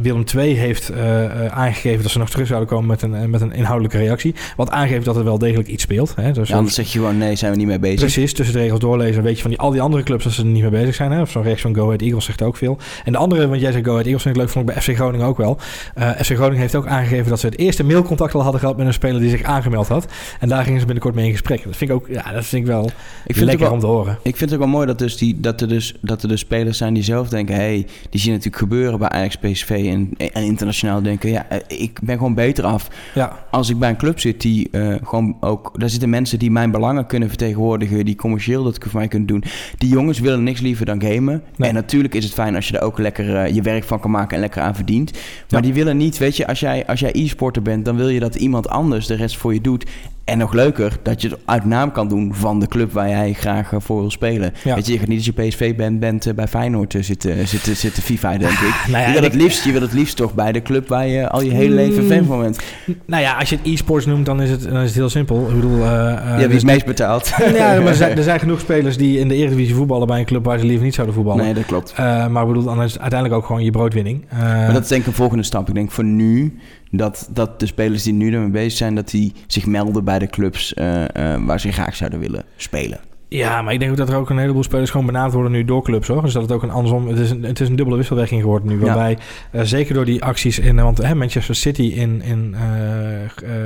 Willem 0.00 0.24
II 0.36 0.54
heeft 0.54 0.90
uh, 0.90 1.46
aangegeven 1.46 2.02
dat 2.02 2.10
ze 2.10 2.18
nog 2.18 2.30
terug 2.30 2.46
zouden 2.46 2.68
komen 2.68 2.86
met 2.86 3.02
een, 3.02 3.30
met 3.30 3.40
een 3.40 3.52
inhoudelijke 3.52 3.98
reactie. 3.98 4.34
Wat 4.56 4.70
aangeeft 4.70 5.04
dat 5.04 5.16
er 5.16 5.24
wel 5.24 5.38
degelijk 5.38 5.68
iets 5.68 5.82
speelt. 5.82 6.14
Hè. 6.16 6.32
Dus 6.32 6.48
ja, 6.48 6.56
anders 6.56 6.74
zeg 6.74 6.92
je 6.92 6.98
gewoon 6.98 7.18
nee, 7.18 7.36
zijn 7.36 7.52
we 7.52 7.58
niet 7.58 7.66
mee 7.66 7.78
bezig. 7.78 7.97
Precies, 7.98 8.34
tussen 8.34 8.54
de 8.54 8.60
regels 8.60 8.80
doorlezen 8.80 9.22
weet 9.22 9.36
je 9.36 9.42
van 9.42 9.50
die, 9.50 9.60
al 9.60 9.70
die 9.70 9.80
andere 9.80 10.02
clubs 10.02 10.24
dat 10.24 10.32
ze 10.32 10.40
er 10.40 10.46
niet 10.46 10.62
mee 10.62 10.70
bezig 10.70 10.94
zijn. 10.94 11.12
Hè. 11.12 11.20
Of 11.20 11.30
zo'n 11.30 11.42
rechts 11.42 11.62
van 11.62 11.74
Go 11.74 11.84
Ahead 11.84 12.00
Eagles 12.00 12.24
zegt 12.24 12.42
ook 12.42 12.56
veel. 12.56 12.78
En 13.04 13.12
de 13.12 13.18
andere, 13.18 13.48
want 13.48 13.60
jij 13.60 13.72
zegt 13.72 13.84
Go 13.84 13.90
Ahead 13.90 14.06
Eagles 14.06 14.22
vind 14.22 14.34
ik 14.34 14.40
leuk, 14.40 14.50
vond 14.50 14.68
ik 14.68 14.74
bij 14.74 14.82
FC 14.82 14.94
Groningen 14.94 15.26
ook 15.26 15.36
wel. 15.36 15.58
Uh, 15.98 16.10
FC 16.10 16.34
Groningen 16.34 16.60
heeft 16.60 16.74
ook 16.74 16.86
aangegeven 16.86 17.28
dat 17.28 17.40
ze 17.40 17.46
het 17.46 17.58
eerste 17.58 17.84
mailcontact 17.84 18.34
al 18.34 18.42
hadden 18.42 18.60
gehad 18.60 18.76
met 18.76 18.86
een 18.86 18.92
speler 18.92 19.20
die 19.20 19.30
zich 19.30 19.42
aangemeld 19.42 19.88
had. 19.88 20.06
En 20.40 20.48
daar 20.48 20.64
gingen 20.64 20.80
ze 20.80 20.84
binnenkort 20.84 21.14
mee 21.14 21.26
in 21.26 21.32
gesprek. 21.32 21.64
Dat 21.64 21.76
vind 21.76 21.90
ik 21.90 21.96
ook, 21.96 22.08
ja, 22.08 22.32
dat 22.32 22.44
vind 22.44 22.62
ik 22.62 22.68
wel 22.68 22.90
ik 23.26 23.34
vind 23.34 23.46
lekker 23.46 23.64
wel, 23.64 23.74
om 23.74 23.80
te 23.80 23.86
horen. 23.86 24.18
Ik 24.22 24.36
vind 24.36 24.50
het 24.50 24.52
ook 24.52 24.64
wel 24.64 24.74
mooi 24.74 24.86
dat, 24.86 24.98
dus 24.98 25.16
die, 25.16 25.40
dat, 25.40 25.60
er 25.60 25.68
dus, 25.68 25.94
dat 26.00 26.22
er 26.22 26.28
dus 26.28 26.40
spelers 26.40 26.78
zijn 26.78 26.94
die 26.94 27.02
zelf 27.02 27.28
denken, 27.28 27.54
hey, 27.54 27.86
die 28.10 28.20
zien 28.20 28.30
natuurlijk 28.30 28.62
gebeuren 28.62 28.98
bij 28.98 29.08
Ajax, 29.08 29.36
PSV 29.36 29.70
en, 29.70 30.10
en 30.32 30.42
internationaal 30.42 31.02
denken, 31.02 31.30
ja, 31.30 31.46
eh, 31.48 31.80
ik 31.80 32.00
ben 32.02 32.16
gewoon 32.16 32.34
beter 32.34 32.64
af. 32.64 32.88
Ja. 33.14 33.46
Als 33.50 33.70
ik 33.70 33.78
bij 33.78 33.88
een 33.88 33.96
club 33.96 34.20
zit 34.20 34.40
die 34.40 34.68
uh, 34.72 34.94
gewoon 35.02 35.36
ook, 35.40 35.72
daar 35.76 35.90
zitten 35.90 36.10
mensen 36.10 36.38
die 36.38 36.50
mijn 36.50 36.70
belangen 36.70 37.06
kunnen 37.06 37.28
vertegenwoordigen, 37.28 37.87
die 37.88 38.16
commercieel 38.16 38.64
dat 38.64 38.78
voor 38.80 38.98
mij 39.00 39.08
kunnen 39.08 39.28
doen. 39.28 39.44
Die 39.78 39.88
jongens 39.88 40.18
willen 40.18 40.42
niks 40.42 40.60
liever 40.60 40.86
dan 40.86 41.02
gamen. 41.02 41.42
En 41.56 41.74
natuurlijk 41.74 42.14
is 42.14 42.24
het 42.24 42.32
fijn 42.32 42.54
als 42.54 42.68
je 42.68 42.78
er 42.78 42.84
ook 42.84 42.98
lekker 42.98 43.28
uh, 43.28 43.54
je 43.54 43.62
werk 43.62 43.84
van 43.84 44.00
kan 44.00 44.10
maken 44.10 44.34
en 44.34 44.40
lekker 44.40 44.62
aan 44.62 44.74
verdient. 44.74 45.12
Maar 45.50 45.62
die 45.62 45.74
willen 45.74 45.96
niet, 45.96 46.18
weet 46.18 46.36
je, 46.36 46.46
als 46.46 46.60
jij, 46.60 46.86
als 46.86 47.00
jij 47.00 47.12
e-sporter 47.12 47.62
bent, 47.62 47.84
dan 47.84 47.96
wil 47.96 48.08
je 48.08 48.20
dat 48.20 48.34
iemand 48.34 48.68
anders 48.68 49.06
de 49.06 49.14
rest 49.14 49.36
voor 49.36 49.54
je 49.54 49.60
doet. 49.60 49.84
En 50.28 50.38
nog 50.38 50.52
leuker, 50.52 50.98
dat 51.02 51.22
je 51.22 51.28
het 51.28 51.38
uit 51.44 51.64
naam 51.64 51.92
kan 51.92 52.08
doen 52.08 52.34
van 52.34 52.60
de 52.60 52.66
club 52.66 52.92
waar 52.92 53.08
jij 53.08 53.32
graag 53.32 53.72
eh, 53.72 53.80
voor 53.80 54.00
wil 54.00 54.10
spelen. 54.10 54.52
Weet 54.64 54.86
je, 54.86 54.92
je 54.92 54.98
gaat 54.98 55.08
niet 55.08 55.16
als 55.16 55.26
je 55.26 55.48
PSV 55.48 55.76
bent, 55.76 56.00
bent 56.00 56.26
uh, 56.26 56.34
bij 56.34 56.48
Feyenoord 56.48 56.94
zitten, 57.00 57.48
zitten, 57.48 57.76
zitten 57.76 58.02
FIFA, 58.02 58.38
denk 58.38 58.52
ik. 58.52 58.58
Ah, 58.58 58.88
nou 58.88 59.02
ja, 59.02 59.06
je, 59.06 59.12
wil 59.12 59.22
het 59.22 59.34
liefst, 59.34 59.64
je 59.64 59.72
wil 59.72 59.80
het 59.80 59.92
liefst 59.92 60.16
toch 60.16 60.34
bij 60.34 60.52
de 60.52 60.62
club 60.62 60.88
waar 60.88 61.06
je 61.06 61.28
al 61.28 61.42
je 61.42 61.50
hele 61.50 61.74
leven 61.74 62.04
fan 62.04 62.24
van 62.24 62.40
bent. 62.40 62.58
Nou 63.06 63.22
ja, 63.22 63.38
als 63.38 63.48
je 63.48 63.56
het 63.56 63.66
e-sports 63.66 64.06
noemt, 64.06 64.26
dan 64.26 64.42
is 64.42 64.50
het, 64.50 64.62
dan 64.62 64.76
is 64.76 64.86
het 64.86 64.94
heel 64.94 65.08
simpel. 65.08 65.48
Ik 65.48 65.54
bedoel... 65.54 65.78
Uh, 65.78 65.84
ja, 65.84 66.36
wie 66.36 66.46
is 66.46 66.54
het 66.54 66.64
meest 66.64 66.86
betaald? 66.86 67.28
ja, 67.54 67.78
maar 67.78 67.86
er 67.86 67.94
zijn, 68.04 68.16
er 68.16 68.22
zijn, 68.22 68.38
genoeg 68.38 68.60
spelers 68.60 68.96
die 68.96 69.18
in 69.18 69.28
de 69.28 69.34
Eredivisie 69.34 69.74
voetballen 69.74 70.06
bij 70.06 70.18
een 70.18 70.24
club 70.24 70.44
waar 70.44 70.58
ze 70.58 70.64
liever 70.64 70.84
niet 70.84 70.94
zouden 70.94 71.16
voetballen. 71.16 71.44
Nee, 71.44 71.54
dat 71.54 71.66
klopt. 71.66 71.96
maar 71.96 72.42
ik 72.42 72.48
bedoel, 72.48 72.64
dan 72.64 72.82
is 72.82 72.92
het 72.92 73.00
uiteindelijk 73.00 73.40
ook 73.40 73.46
gewoon 73.46 73.64
je 73.64 73.70
broodwinning. 73.70 74.24
maar 74.30 74.72
dat 74.72 74.82
is 74.82 74.88
denk 74.88 75.00
ik 75.00 75.06
een 75.06 75.12
volgende 75.12 75.42
stap. 75.42 75.68
Ik 75.68 75.74
denk 75.74 75.90
voor 75.90 76.04
nu 76.04 76.58
dat, 76.90 77.28
dat 77.32 77.60
de 77.60 77.66
spelers 77.66 78.02
die 78.02 78.12
nu 78.12 78.34
ermee 78.34 78.50
bezig 78.50 78.78
zijn, 78.78 78.94
dat 78.94 79.10
die 79.10 79.32
zich 79.46 79.66
melden 79.66 80.04
bij 80.04 80.18
de 80.18 80.26
clubs 80.26 80.74
uh, 80.74 81.00
uh, 81.00 81.06
waar 81.46 81.60
ze 81.60 81.72
graag 81.72 81.96
zouden 81.96 82.20
willen 82.20 82.44
spelen. 82.56 83.00
Ja, 83.28 83.62
maar 83.62 83.72
ik 83.72 83.78
denk 83.78 83.90
ook 83.90 83.96
dat 83.96 84.08
er 84.08 84.16
ook 84.16 84.30
een 84.30 84.38
heleboel 84.38 84.62
spelers 84.62 84.90
gewoon 84.90 85.06
benaderd 85.06 85.34
worden 85.34 85.52
nu 85.52 85.64
door 85.64 85.82
clubs 85.82 86.08
hoor. 86.08 86.22
Dus 86.22 86.32
dat 86.32 86.42
het 86.42 86.52
ook 86.52 86.62
een 86.62 86.70
andersom. 86.70 87.08
Het 87.08 87.18
is 87.18 87.30
een, 87.30 87.42
het 87.42 87.60
is 87.60 87.68
een 87.68 87.76
dubbele 87.76 87.96
wisselwerking 87.96 88.40
geworden 88.40 88.68
nu. 88.68 88.78
Waarbij 88.78 89.18
ja. 89.52 89.58
uh, 89.58 89.64
zeker 89.64 89.94
door 89.94 90.04
die 90.04 90.24
acties 90.24 90.58
in. 90.58 90.76
Want 90.76 90.98
hè, 90.98 91.14
Manchester 91.14 91.54
City 91.54 91.82
in, 91.82 92.22
in 92.22 92.56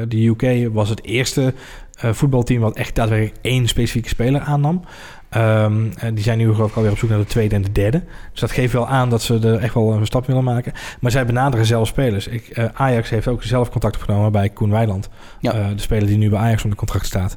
de 0.09 0.27
UK 0.27 0.73
was 0.73 0.89
het 0.89 1.05
eerste 1.05 1.55
voetbalteam 1.97 2.61
wat 2.61 2.77
echt 2.77 2.95
daadwerkelijk 2.95 3.37
één 3.43 3.69
specifieke 3.69 4.09
speler 4.09 4.41
aannam. 4.41 4.83
Um, 5.37 5.93
die 6.15 6.23
zijn 6.23 6.39
nu 6.39 6.53
geloof 6.55 6.71
ik 6.71 6.77
alweer 6.77 6.91
op 6.91 6.99
zoek 6.99 7.11
naar 7.11 7.19
de 7.19 7.25
tweede 7.25 7.55
en 7.55 7.63
de 7.63 7.73
derde. 7.73 8.03
Dus 8.31 8.41
dat 8.41 8.51
geeft 8.51 8.73
wel 8.73 8.89
aan 8.89 9.11
dat 9.11 9.23
ze 9.23 9.39
er 9.39 9.59
echt 9.59 9.75
wel 9.75 9.93
een 9.93 10.07
stap 10.07 10.27
willen 10.27 10.45
maken. 10.45 10.73
Maar 11.01 11.11
zij 11.11 11.27
benaderen 11.27 11.67
zelf 11.67 11.89
spelers. 11.89 12.27
Ik, 12.27 12.59
uh, 12.59 12.65
Ajax 12.73 13.11
heeft 13.11 13.29
ook 13.29 13.43
zelf 13.43 13.71
contact 13.71 13.97
opgenomen 13.97 14.33
bij 14.33 14.49
Koen 14.49 14.71
Weiland. 14.71 15.09
Ja. 15.41 15.59
Uh, 15.59 15.67
de 15.69 15.81
speler 15.81 16.07
die 16.07 16.17
nu 16.17 16.31
bij 16.31 16.39
Ajax 16.39 16.63
onder 16.63 16.79
contract 16.79 17.07
staat. 17.07 17.37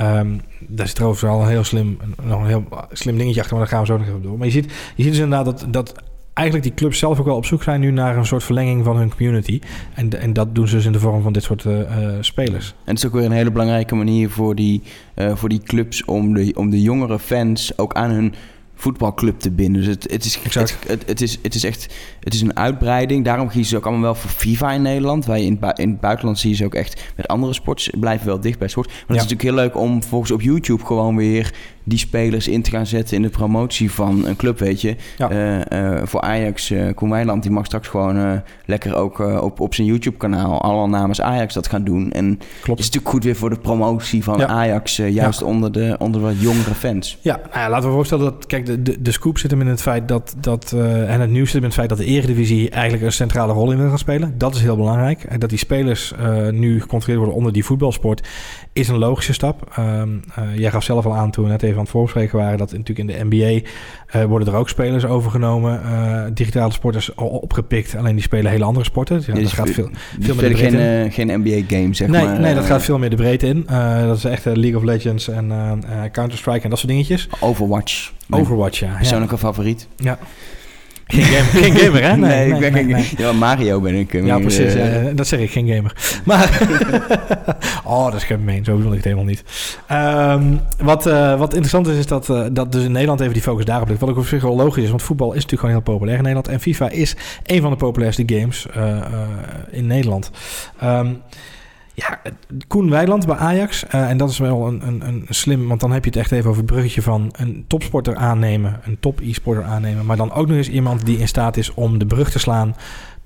Um, 0.00 0.40
daar 0.60 0.86
zit 0.86 0.94
trouwens 0.94 1.22
wel 1.22 1.40
een 1.40 1.48
heel 1.48 1.64
slim, 1.64 1.98
nog 2.22 2.40
een 2.40 2.46
heel 2.46 2.64
slim 2.92 3.18
dingetje 3.18 3.40
achter, 3.40 3.56
maar 3.56 3.66
daar 3.68 3.74
gaan 3.74 3.86
we 3.86 3.92
zo 3.92 3.98
nog 3.98 4.06
even 4.06 4.22
door. 4.22 4.38
Maar 4.38 4.46
je 4.46 4.52
ziet, 4.52 4.72
je 4.94 5.02
ziet 5.02 5.12
dus 5.12 5.20
inderdaad 5.20 5.44
dat, 5.44 5.66
dat 5.68 5.94
eigenlijk 6.34 6.66
die 6.66 6.76
clubs 6.76 6.98
zelf 6.98 7.18
ook 7.18 7.26
wel 7.26 7.36
op 7.36 7.44
zoek 7.44 7.62
zijn 7.62 7.80
nu 7.80 7.90
naar 7.90 8.16
een 8.16 8.26
soort 8.26 8.44
verlenging 8.44 8.84
van 8.84 8.96
hun 8.96 9.10
community. 9.10 9.60
En, 9.94 10.20
en 10.20 10.32
dat 10.32 10.54
doen 10.54 10.68
ze 10.68 10.76
dus 10.76 10.84
in 10.84 10.92
de 10.92 10.98
vorm 10.98 11.22
van 11.22 11.32
dit 11.32 11.42
soort 11.42 11.64
uh, 11.64 11.80
spelers. 12.20 12.68
En 12.68 12.94
het 12.94 12.98
is 12.98 13.06
ook 13.06 13.12
weer 13.12 13.24
een 13.24 13.32
hele 13.32 13.50
belangrijke 13.50 13.94
manier 13.94 14.30
voor 14.30 14.54
die, 14.54 14.82
uh, 15.14 15.36
voor 15.36 15.48
die 15.48 15.62
clubs 15.62 16.04
om 16.04 16.34
de, 16.34 16.52
om 16.56 16.70
de 16.70 16.82
jongere 16.82 17.18
fans 17.18 17.78
ook 17.78 17.92
aan 17.92 18.10
hun 18.10 18.34
voetbalclub 18.82 19.40
te 19.40 19.50
binden. 19.50 19.82
Dus 19.82 19.90
het, 19.90 20.10
het, 20.10 20.24
is, 20.24 20.38
het, 20.42 20.76
het, 20.86 21.02
het, 21.06 21.20
is, 21.20 21.38
het 21.42 21.54
is 21.54 21.64
echt 21.64 21.88
het 22.20 22.34
is 22.34 22.40
een 22.40 22.56
uitbreiding. 22.56 23.24
Daarom 23.24 23.48
kiezen 23.48 23.70
ze 23.70 23.76
ook 23.76 23.84
allemaal 23.84 24.02
wel 24.02 24.14
voor 24.14 24.30
FIFA 24.30 24.72
in 24.72 24.82
Nederland. 24.82 25.24
Wij 25.26 25.44
in, 25.44 25.60
in 25.74 25.90
het 25.90 26.00
buitenland 26.00 26.38
zie 26.38 26.50
je 26.50 26.56
ze 26.56 26.64
ook 26.64 26.74
echt 26.74 27.02
met 27.16 27.28
andere 27.28 27.52
sports. 27.52 27.90
Blijven 28.00 28.26
wel 28.26 28.40
dicht 28.40 28.58
bij 28.58 28.68
sport. 28.68 28.86
Maar 28.86 28.96
het 28.96 29.16
is 29.16 29.22
natuurlijk 29.22 29.42
heel 29.42 29.54
leuk 29.54 29.76
om 29.76 30.02
volgens 30.02 30.30
op 30.30 30.40
YouTube 30.40 30.84
gewoon 30.84 31.16
weer 31.16 31.54
die 31.84 31.98
spelers 31.98 32.48
in 32.48 32.62
te 32.62 32.70
gaan 32.70 32.86
zetten 32.86 33.16
in 33.16 33.22
de 33.22 33.28
promotie 33.28 33.90
van 33.90 34.26
een 34.26 34.36
club, 34.36 34.58
weet 34.58 34.80
je. 34.80 34.96
Ja. 35.16 35.30
Uh, 35.30 35.94
uh, 35.94 36.00
voor 36.04 36.20
Ajax, 36.20 36.70
uh, 36.70 36.94
Koen 36.94 37.10
Weiland, 37.10 37.42
die 37.42 37.50
mag 37.52 37.66
straks 37.66 37.88
gewoon 37.88 38.42
lekker 38.64 38.94
ook 38.94 39.18
op, 39.18 39.60
op 39.60 39.74
zijn 39.74 39.86
YouTube-kanaal 39.86 40.60
alle 40.60 40.88
namens 40.88 41.20
Ajax 41.20 41.54
dat 41.54 41.68
gaan 41.68 41.84
doen. 41.84 42.12
En 42.12 42.38
Klopt. 42.62 42.80
is 42.80 42.86
natuurlijk 42.86 43.12
goed 43.12 43.24
weer 43.24 43.36
voor 43.36 43.50
de 43.50 43.58
promotie 43.58 44.24
van 44.24 44.46
Ajax, 44.46 44.96
juist 44.96 45.42
onder, 45.42 45.72
de, 45.72 45.96
onder 45.98 46.20
wat 46.20 46.40
jongere 46.40 46.74
fans. 46.74 47.18
Ja, 47.20 47.36
nou 47.36 47.58
ja, 47.58 47.70
laten 47.70 47.88
we 47.88 47.94
voorstellen 47.94 48.24
dat, 48.24 48.46
kijk, 48.46 48.66
de, 48.72 48.82
de, 48.82 49.02
de 49.02 49.12
scoop 49.12 49.38
zit 49.38 49.50
hem 49.50 49.60
in 49.60 49.66
het 49.66 49.82
feit 49.82 50.08
dat, 50.08 50.34
dat 50.40 50.72
en 50.72 51.20
het 51.20 51.30
nieuws 51.30 51.50
zit 51.50 51.52
hem 51.52 51.62
in 51.62 51.68
het 51.68 51.78
feit 51.78 51.88
dat 51.88 51.98
de 51.98 52.04
Eredivisie 52.04 52.70
eigenlijk 52.70 53.04
een 53.04 53.12
centrale 53.12 53.52
rol 53.52 53.70
in 53.70 53.78
wil 53.78 53.88
gaan 53.88 53.98
spelen. 53.98 54.34
Dat 54.38 54.54
is 54.54 54.60
heel 54.60 54.76
belangrijk. 54.76 55.24
En 55.24 55.40
dat 55.40 55.50
die 55.50 55.58
spelers 55.58 56.12
nu 56.50 56.80
gecontroleerd 56.80 57.18
worden 57.18 57.36
onder 57.36 57.52
die 57.52 57.64
voetbalsport 57.64 58.28
is 58.72 58.88
een 58.88 58.98
logische 58.98 59.32
stap. 59.32 59.74
Um, 59.78 60.22
jij 60.54 60.70
gaf 60.70 60.82
zelf 60.82 61.06
al 61.06 61.14
aan 61.14 61.30
toen 61.30 61.44
we 61.44 61.50
net 61.50 61.62
even 61.62 61.76
aan 61.76 61.82
het 61.82 61.90
voorspreken 61.90 62.38
waren... 62.38 62.58
dat 62.58 62.72
natuurlijk 62.72 62.98
in 62.98 63.06
de 63.06 63.36
NBA 63.36 63.60
worden 64.26 64.48
er 64.48 64.58
ook 64.58 64.68
spelers 64.68 65.04
overgenomen. 65.04 65.80
Digitale 66.34 66.72
sporters 66.72 67.14
opgepikt. 67.14 67.96
Alleen 67.96 68.14
die 68.14 68.22
spelen 68.22 68.50
hele 68.50 68.64
andere 68.64 68.84
sporten. 68.84 69.22
Ja, 69.26 69.34
dat 69.34 69.52
gaat 69.52 69.70
veel, 69.70 69.90
veel 70.20 70.34
meer 70.34 70.48
de 70.48 70.54
geen, 70.54 70.74
uh, 70.74 71.12
geen 71.12 71.40
NBA-game, 71.40 71.94
zeg 71.94 72.08
nee, 72.08 72.24
maar. 72.24 72.40
Nee, 72.40 72.54
dat 72.54 72.64
gaat 72.64 72.82
veel 72.82 72.98
meer 72.98 73.10
de 73.10 73.16
breedte 73.16 73.46
in. 73.46 73.66
dat 74.06 74.16
is 74.16 74.24
echt 74.24 74.44
League 74.44 74.76
of 74.76 74.82
Legends 74.82 75.28
en 75.28 75.52
Counter-Strike 76.12 76.60
en 76.64 76.70
dat 76.70 76.78
soort 76.78 76.90
dingetjes. 76.90 77.28
Overwatch. 77.40 78.12
Overwatch, 78.30 78.61
ja. 78.70 78.96
Persoonlijke 78.96 79.34
ja. 79.34 79.40
favoriet. 79.40 79.88
Ja. 79.96 80.18
Geen, 81.12 81.24
gamer, 81.24 81.50
geen 81.62 81.76
gamer, 81.76 82.02
hè? 82.02 82.16
Nee, 82.16 82.18
nee, 82.18 82.46
nee 82.46 82.54
ik 82.54 82.72
ben 82.72 82.86
nee, 82.86 83.02
geen 83.02 83.24
Ja, 83.24 83.32
Mario 83.32 83.80
ben 83.80 83.94
ik. 83.94 84.12
Ja, 84.12 84.38
precies. 84.38 84.74
Uh, 84.74 84.84
dat 85.14 85.26
zeg 85.26 85.40
ik, 85.40 85.50
geen 85.50 85.68
gamer. 85.68 85.96
Maar, 86.24 86.68
oh, 87.84 88.04
dat 88.04 88.14
is 88.14 88.24
gemeen. 88.24 88.64
Zo 88.64 88.76
wil 88.76 88.86
ik 88.86 88.94
het 88.94 89.04
helemaal 89.04 89.24
niet. 89.24 89.44
Um, 89.92 90.60
wat, 90.78 91.06
uh, 91.06 91.38
wat 91.38 91.50
interessant 91.50 91.86
is, 91.86 91.96
is 91.96 92.06
dat, 92.06 92.28
uh, 92.28 92.46
dat 92.52 92.72
dus 92.72 92.84
in 92.84 92.92
Nederland 92.92 93.20
even 93.20 93.32
die 93.32 93.42
focus 93.42 93.64
daarop 93.64 93.88
ligt. 93.88 94.00
Wat 94.00 94.10
ook 94.10 94.16
op 94.16 94.26
zich 94.26 94.42
wel 94.42 94.56
logisch 94.56 94.82
is, 94.82 94.88
want 94.88 95.02
voetbal 95.02 95.28
is 95.28 95.42
natuurlijk 95.42 95.60
gewoon 95.60 95.74
heel 95.74 95.92
populair 95.92 96.16
in 96.16 96.22
Nederland. 96.22 96.48
En 96.48 96.60
FIFA 96.60 96.90
is 96.90 97.16
een 97.46 97.60
van 97.60 97.70
de 97.70 97.76
populairste 97.76 98.22
games 98.26 98.66
in 99.70 99.86
Nederland. 99.86 100.30
Um, 100.84 101.22
Koen 102.68 102.90
Weiland 102.90 103.26
bij 103.26 103.36
Ajax. 103.36 103.84
Uh, 103.84 104.10
en 104.10 104.16
dat 104.16 104.30
is 104.30 104.38
wel 104.38 104.66
een, 104.66 104.86
een, 104.86 105.06
een 105.06 105.26
slim, 105.28 105.68
want 105.68 105.80
dan 105.80 105.92
heb 105.92 106.04
je 106.04 106.10
het 106.10 106.18
echt 106.18 106.32
even 106.32 106.50
over 106.50 106.62
het 106.62 106.70
bruggetje 106.70 107.02
van 107.02 107.32
een 107.36 107.64
topsporter 107.66 108.16
aannemen, 108.16 108.80
een 108.84 108.96
top 109.00 109.20
e-sporter 109.20 109.64
aannemen, 109.64 110.06
maar 110.06 110.16
dan 110.16 110.32
ook 110.32 110.46
nog 110.46 110.56
eens 110.56 110.68
iemand 110.68 111.06
die 111.06 111.18
in 111.18 111.28
staat 111.28 111.56
is 111.56 111.74
om 111.74 111.98
de 111.98 112.06
brug 112.06 112.30
te 112.30 112.38
slaan 112.38 112.76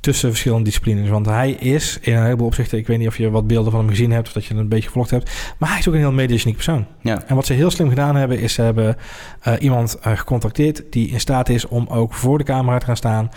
tussen 0.06 0.28
verschillende 0.30 0.64
disciplines. 0.64 1.08
Want 1.08 1.26
hij 1.26 1.50
is 1.50 1.98
in 2.00 2.14
een 2.14 2.22
heleboel 2.22 2.46
opzichten, 2.46 2.78
ik 2.78 2.86
weet 2.86 2.98
niet 2.98 3.08
of 3.08 3.16
je 3.16 3.30
wat 3.30 3.46
beelden 3.46 3.70
van 3.70 3.80
hem 3.80 3.88
gezien 3.88 4.10
hebt 4.10 4.26
of 4.26 4.32
dat 4.32 4.44
je 4.44 4.54
een 4.54 4.68
beetje 4.68 4.86
gevolgd 4.86 5.10
hebt, 5.10 5.30
maar 5.58 5.68
hij 5.68 5.78
is 5.78 5.88
ook 5.88 5.94
een 5.94 6.00
heel 6.00 6.12
mediageniek 6.12 6.54
persoon. 6.54 6.86
Ja. 7.00 7.22
En 7.26 7.34
wat 7.34 7.46
ze 7.46 7.52
heel 7.52 7.70
slim 7.70 7.88
gedaan 7.88 8.16
hebben, 8.16 8.38
is 8.38 8.52
ze 8.52 8.62
hebben 8.62 8.96
uh, 9.48 9.54
iemand 9.58 9.98
uh, 10.06 10.16
gecontacteerd 10.16 10.82
die 10.90 11.08
in 11.08 11.20
staat 11.20 11.48
is 11.48 11.68
om 11.68 11.86
ook 11.88 12.14
voor 12.14 12.38
de 12.38 12.44
camera 12.44 12.78
te 12.78 12.86
gaan 12.86 12.96
staan 12.96 13.30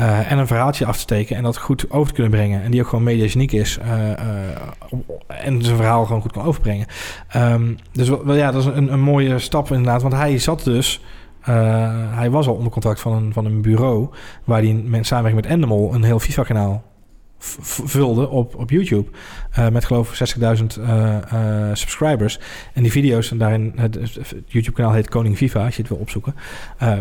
uh, 0.00 0.32
en 0.32 0.38
een 0.38 0.46
verhaaltje 0.46 0.86
af 0.86 0.94
te 0.94 1.00
steken 1.00 1.36
en 1.36 1.42
dat 1.42 1.56
goed 1.56 1.90
over 1.90 2.08
te 2.08 2.14
kunnen 2.14 2.32
brengen. 2.32 2.62
En 2.62 2.70
die 2.70 2.80
ook 2.80 2.88
gewoon 2.88 3.04
mediageniek 3.04 3.52
is 3.52 3.78
en 5.26 5.62
zijn 5.62 5.76
verhaal 5.76 6.04
gewoon 6.04 6.22
goed 6.22 6.32
kan 6.32 6.44
overbrengen. 6.44 6.86
Um, 7.36 7.76
dus 7.92 8.08
wel, 8.08 8.34
ja, 8.34 8.50
dat 8.50 8.60
is 8.60 8.74
een, 8.74 8.92
een 8.92 9.00
mooie 9.00 9.38
stap 9.38 9.70
inderdaad, 9.70 10.02
want 10.02 10.14
hij 10.14 10.38
zat 10.38 10.64
dus 10.64 11.00
hij 12.10 12.30
was 12.30 12.46
al 12.46 12.54
onder 12.54 12.72
contract 12.72 13.00
van 13.00 13.12
een, 13.12 13.32
van 13.32 13.44
een 13.44 13.62
bureau 13.62 14.08
waar 14.44 14.58
hij 14.58 14.68
in 14.68 15.04
samenwerking 15.04 15.42
met 15.42 15.52
Endemol 15.52 15.94
een 15.94 16.02
heel 16.02 16.18
FIFA-kanaal 16.18 16.84
vulde 17.38 18.28
op, 18.28 18.54
op 18.56 18.70
YouTube. 18.70 19.10
Uh, 19.58 19.68
met 19.68 19.84
geloof 19.84 20.20
ik 20.20 20.36
60.000 20.36 20.42
uh, 20.42 21.16
uh, 21.32 21.70
subscribers. 21.72 22.38
En 22.72 22.82
die 22.82 22.92
video's, 22.92 23.30
en 23.30 23.38
daarin, 23.38 23.72
het, 23.76 23.94
het 23.94 24.34
YouTube-kanaal 24.46 24.92
heet 24.92 25.08
Koning 25.08 25.36
FIFA, 25.36 25.64
als 25.64 25.76
je 25.76 25.82
het 25.82 25.90
wil 25.90 26.00
opzoeken. 26.00 26.34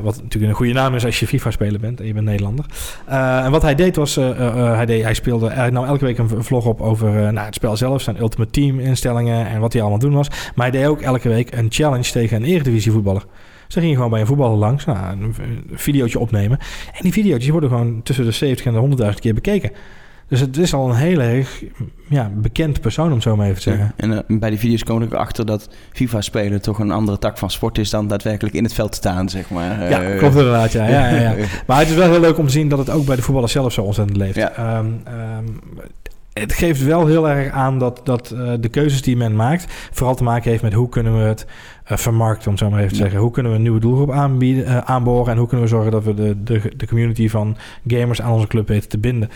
Wat 0.02 0.22
natuurlijk 0.22 0.52
een 0.52 0.58
goede 0.58 0.74
naam 0.74 0.96
is 0.96 1.06
als 1.06 1.20
je 1.20 1.28
FIFA-speler 1.28 1.80
bent 1.80 2.00
en 2.00 2.06
je 2.06 2.14
bent 2.14 2.26
Nederlander. 2.26 2.66
en 3.06 3.52
wat 3.52 3.62
hij 3.62 3.76
deed 3.76 3.96
was, 3.96 4.16
hij, 4.16 4.86
deed, 4.86 5.04
hij 5.04 5.14
speelde 5.14 5.70
nou 5.72 5.88
elke 5.88 6.06
week 6.06 6.18
een 6.18 6.44
vlog 6.44 6.66
op 6.66 6.82
over 6.82 7.10
nou, 7.34 7.46
het 7.46 7.56
spel 7.56 7.78
zelf, 7.78 8.02
zijn 8.02 8.20
Ultimate 8.20 8.52
Team 8.52 8.80
instellingen 8.80 9.48
en 9.48 9.60
wat 9.60 9.74
hij 9.74 9.82
allemaal 9.82 10.00
doen 10.00 10.14
was. 10.14 10.30
Maar 10.56 10.70
hij 10.70 10.80
deed 10.80 10.88
ook 10.88 11.02
elke 11.02 11.30
week 11.30 11.56
een 11.56 11.68
challenge 11.70 12.12
tegen 12.12 12.38
een 12.38 12.50
eredivisie 12.50 12.92
voetballer. 12.92 13.26
Ze 13.68 13.80
gingen 13.80 13.96
gewoon 13.96 14.10
bij 14.10 14.20
een 14.20 14.28
voetballer 14.28 14.58
langs, 14.58 14.86
nou, 14.86 15.22
een, 15.22 15.36
videootje 15.74 16.20
opnemen. 16.20 16.58
En 16.94 17.02
die 17.02 17.12
video's 17.12 17.48
worden 17.48 17.70
gewoon 17.70 18.04
tussen 18.04 18.26
de 18.26 18.32
70 18.32 18.66
en 18.66 18.98
de 18.98 19.12
100.000 19.14 19.20
keer 19.20 19.34
bekeken. 19.34 19.72
Dus 20.28 20.40
het 20.40 20.58
is 20.58 20.74
al 20.74 20.90
een 20.90 20.96
heel 20.96 21.20
erg 21.20 21.64
ja, 22.10 22.32
bekend 22.36 22.82
persoon, 22.82 23.12
om 23.12 23.22
zo 23.22 23.36
maar 23.36 23.46
even 23.46 23.62
te 23.62 23.70
zeggen. 23.70 23.94
en 23.96 24.12
uh, 24.12 24.20
bij 24.40 24.50
die 24.50 24.60
video's 24.60 24.84
kom 24.84 25.02
ik 25.02 25.12
erachter 25.12 25.46
dat 25.46 25.70
FIFA-spelen 25.92 26.62
toch 26.62 26.80
een 26.80 26.92
andere 26.92 27.18
tak 27.18 27.38
van 27.38 27.50
sport 27.50 27.78
is 27.78 27.90
dan 27.90 28.08
daadwerkelijk 28.08 28.56
in 28.56 28.64
het 28.64 28.74
veld 28.74 28.96
staan, 28.96 29.30
zeg 29.30 29.50
maar. 29.50 29.90
Ja, 29.90 30.10
uh, 30.10 30.18
klopt 30.18 30.36
inderdaad, 30.36 30.72
ja, 30.72 30.88
ja, 30.88 31.10
ja, 31.10 31.32
ja. 31.32 31.46
Maar 31.68 31.80
het 31.80 31.90
is 31.90 31.96
wel 31.96 32.12
heel 32.12 32.20
leuk 32.20 32.38
om 32.38 32.46
te 32.46 32.52
zien 32.52 32.70
dat 32.70 32.80
het 32.80 32.90
ook 32.90 33.06
bij 33.06 33.16
de 33.16 33.22
voetballers 33.22 33.52
zelf 33.52 33.74
zo 33.74 33.82
ontzettend 33.82 34.18
leeft. 34.18 34.36
Ja. 34.36 34.78
Um, 34.78 35.02
um, 35.38 35.62
het 36.40 36.54
geeft 36.54 36.84
wel 36.84 37.08
heel 37.08 37.30
erg 37.30 37.52
aan 37.52 37.80
dat, 37.80 38.02
dat 38.04 38.32
uh, 38.34 38.54
de 38.60 38.70
keuzes 38.70 39.02
die 39.02 39.18
men 39.18 39.36
maakt... 39.36 39.66
vooral 39.92 40.16
te 40.16 40.24
maken 40.24 40.50
heeft 40.50 40.64
met 40.64 40.74
hoe 40.74 40.90
kunnen 40.90 41.18
we 41.18 41.24
het 41.24 41.46
uh, 41.92 41.98
vermarkten, 41.98 42.52
om 42.52 42.58
zo 42.58 42.70
maar 42.70 42.80
even 42.80 42.92
te 42.92 42.98
zeggen. 42.98 43.20
Hoe 43.20 43.32
kunnen 43.32 43.52
we 43.52 43.58
een 43.58 43.64
nieuwe 43.64 43.80
doelgroep 43.80 44.12
aanbieden, 44.12 44.66
uh, 44.66 44.78
aanboren... 44.78 45.32
en 45.32 45.38
hoe 45.38 45.48
kunnen 45.48 45.66
we 45.66 45.72
zorgen 45.72 45.92
dat 45.92 46.04
we 46.04 46.14
de, 46.14 46.44
de, 46.44 46.62
de 46.78 46.88
community 46.88 47.30
van 47.30 47.58
gamers 47.88 48.22
aan 48.22 48.32
onze 48.32 48.48
club 48.48 48.68
weten 48.68 48.90
te 48.90 48.98
binden. 48.98 49.30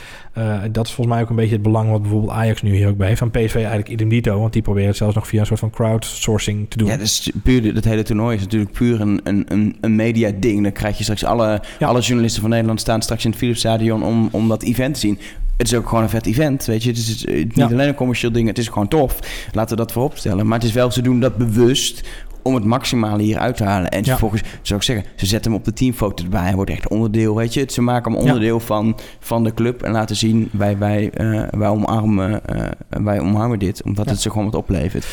dat 0.72 0.88
is 0.88 0.94
volgens 0.94 1.16
mij 1.16 1.24
ook 1.24 1.30
een 1.30 1.36
beetje 1.36 1.54
het 1.54 1.62
belang 1.62 1.90
wat 1.90 2.02
bijvoorbeeld 2.02 2.32
Ajax 2.32 2.62
nu 2.62 2.76
hier 2.76 2.88
ook 2.88 2.98
bij 2.98 3.08
heeft. 3.08 3.20
Van 3.20 3.32
PSV 3.32 3.56
eigenlijk 3.56 3.90
idem 3.90 4.10
dito, 4.10 4.40
want 4.40 4.54
die 4.54 4.62
proberen 4.62 4.88
het 4.88 4.98
zelfs 4.98 5.16
nog 5.16 5.28
via 5.28 5.40
een 5.40 5.46
soort 5.46 5.60
van 5.60 5.70
crowdsourcing 5.70 6.70
te 6.70 6.78
doen. 6.78 6.88
Ja, 6.88 6.98
dus 6.98 7.32
puur, 7.44 7.74
het 7.76 7.86
hele 7.86 8.04
toernooi 8.04 8.36
is 8.36 8.42
natuurlijk 8.42 8.72
puur 8.72 9.02
een, 9.02 9.22
een, 9.24 9.78
een 9.82 9.96
media 9.96 10.32
ding. 10.40 10.64
Dan 10.64 10.72
krijg 10.72 10.98
je 10.98 11.04
straks 11.04 11.24
alle, 11.24 11.62
alle 11.80 12.02
journalisten 12.02 12.42
van 12.42 12.50
Nederland 12.50 12.80
staan 12.80 13.02
straks 13.02 13.24
in 13.24 13.30
het 13.30 13.40
Philips 13.40 13.60
Stadion 13.60 14.04
om, 14.04 14.30
om 14.32 14.48
dat 14.48 14.64
event 14.64 14.94
te 14.94 15.00
zien 15.00 15.20
het 15.60 15.68
is 15.68 15.76
ook 15.76 15.88
gewoon 15.88 16.04
een 16.04 16.10
vet 16.10 16.26
event, 16.26 16.66
weet 16.66 16.84
je. 16.84 16.90
Het 16.90 16.98
is 16.98 17.26
niet 17.26 17.62
alleen 17.62 17.88
een 17.88 17.96
commercieel 17.96 18.32
ding, 18.32 18.48
het 18.48 18.58
is 18.58 18.68
gewoon 18.68 18.88
tof. 18.88 19.20
Laten 19.52 19.70
we 19.70 19.84
dat 19.84 19.92
voorop 19.92 20.18
stellen. 20.18 20.48
Maar 20.48 20.58
het 20.60 20.68
is 20.68 20.74
wel, 20.74 20.92
ze 20.92 21.02
doen 21.02 21.20
dat 21.20 21.38
bewust 21.38 22.08
om 22.42 22.56
het 22.56 22.64
maximale 22.64 23.24
hier 23.24 23.38
uit 23.38 23.58
te 23.58 23.64
halen. 23.64 23.90
En 23.90 24.04
vervolgens, 24.04 24.42
zou 24.62 24.80
ik 24.80 24.86
zeggen, 24.86 25.06
ze 25.16 25.26
zetten 25.26 25.52
hem 25.52 25.60
op 25.60 25.66
de 25.66 25.74
teamfoto 25.74 26.24
erbij. 26.24 26.42
Hij 26.42 26.56
wordt 26.56 26.72
echt 26.72 26.88
onderdeel, 26.88 27.36
weet 27.36 27.54
je. 27.54 27.66
Ze 27.68 27.82
maken 27.82 28.12
hem 28.12 28.22
onderdeel 28.22 28.60
van, 28.60 28.98
van 29.20 29.44
de 29.44 29.54
club 29.54 29.84
en 29.84 29.92
laten 29.92 30.16
zien, 30.16 30.50
wij, 30.52 30.78
wij, 30.78 31.12
uh, 31.18 31.44
wij, 31.50 31.68
omarmen, 31.68 32.42
uh, 32.56 32.66
wij 32.90 33.20
omarmen 33.20 33.60
dit. 33.60 33.84
Omdat 33.84 34.10
het 34.10 34.22
ze 34.22 34.30
gewoon 34.30 34.46
wat 34.46 34.56
oplevert. 34.56 35.06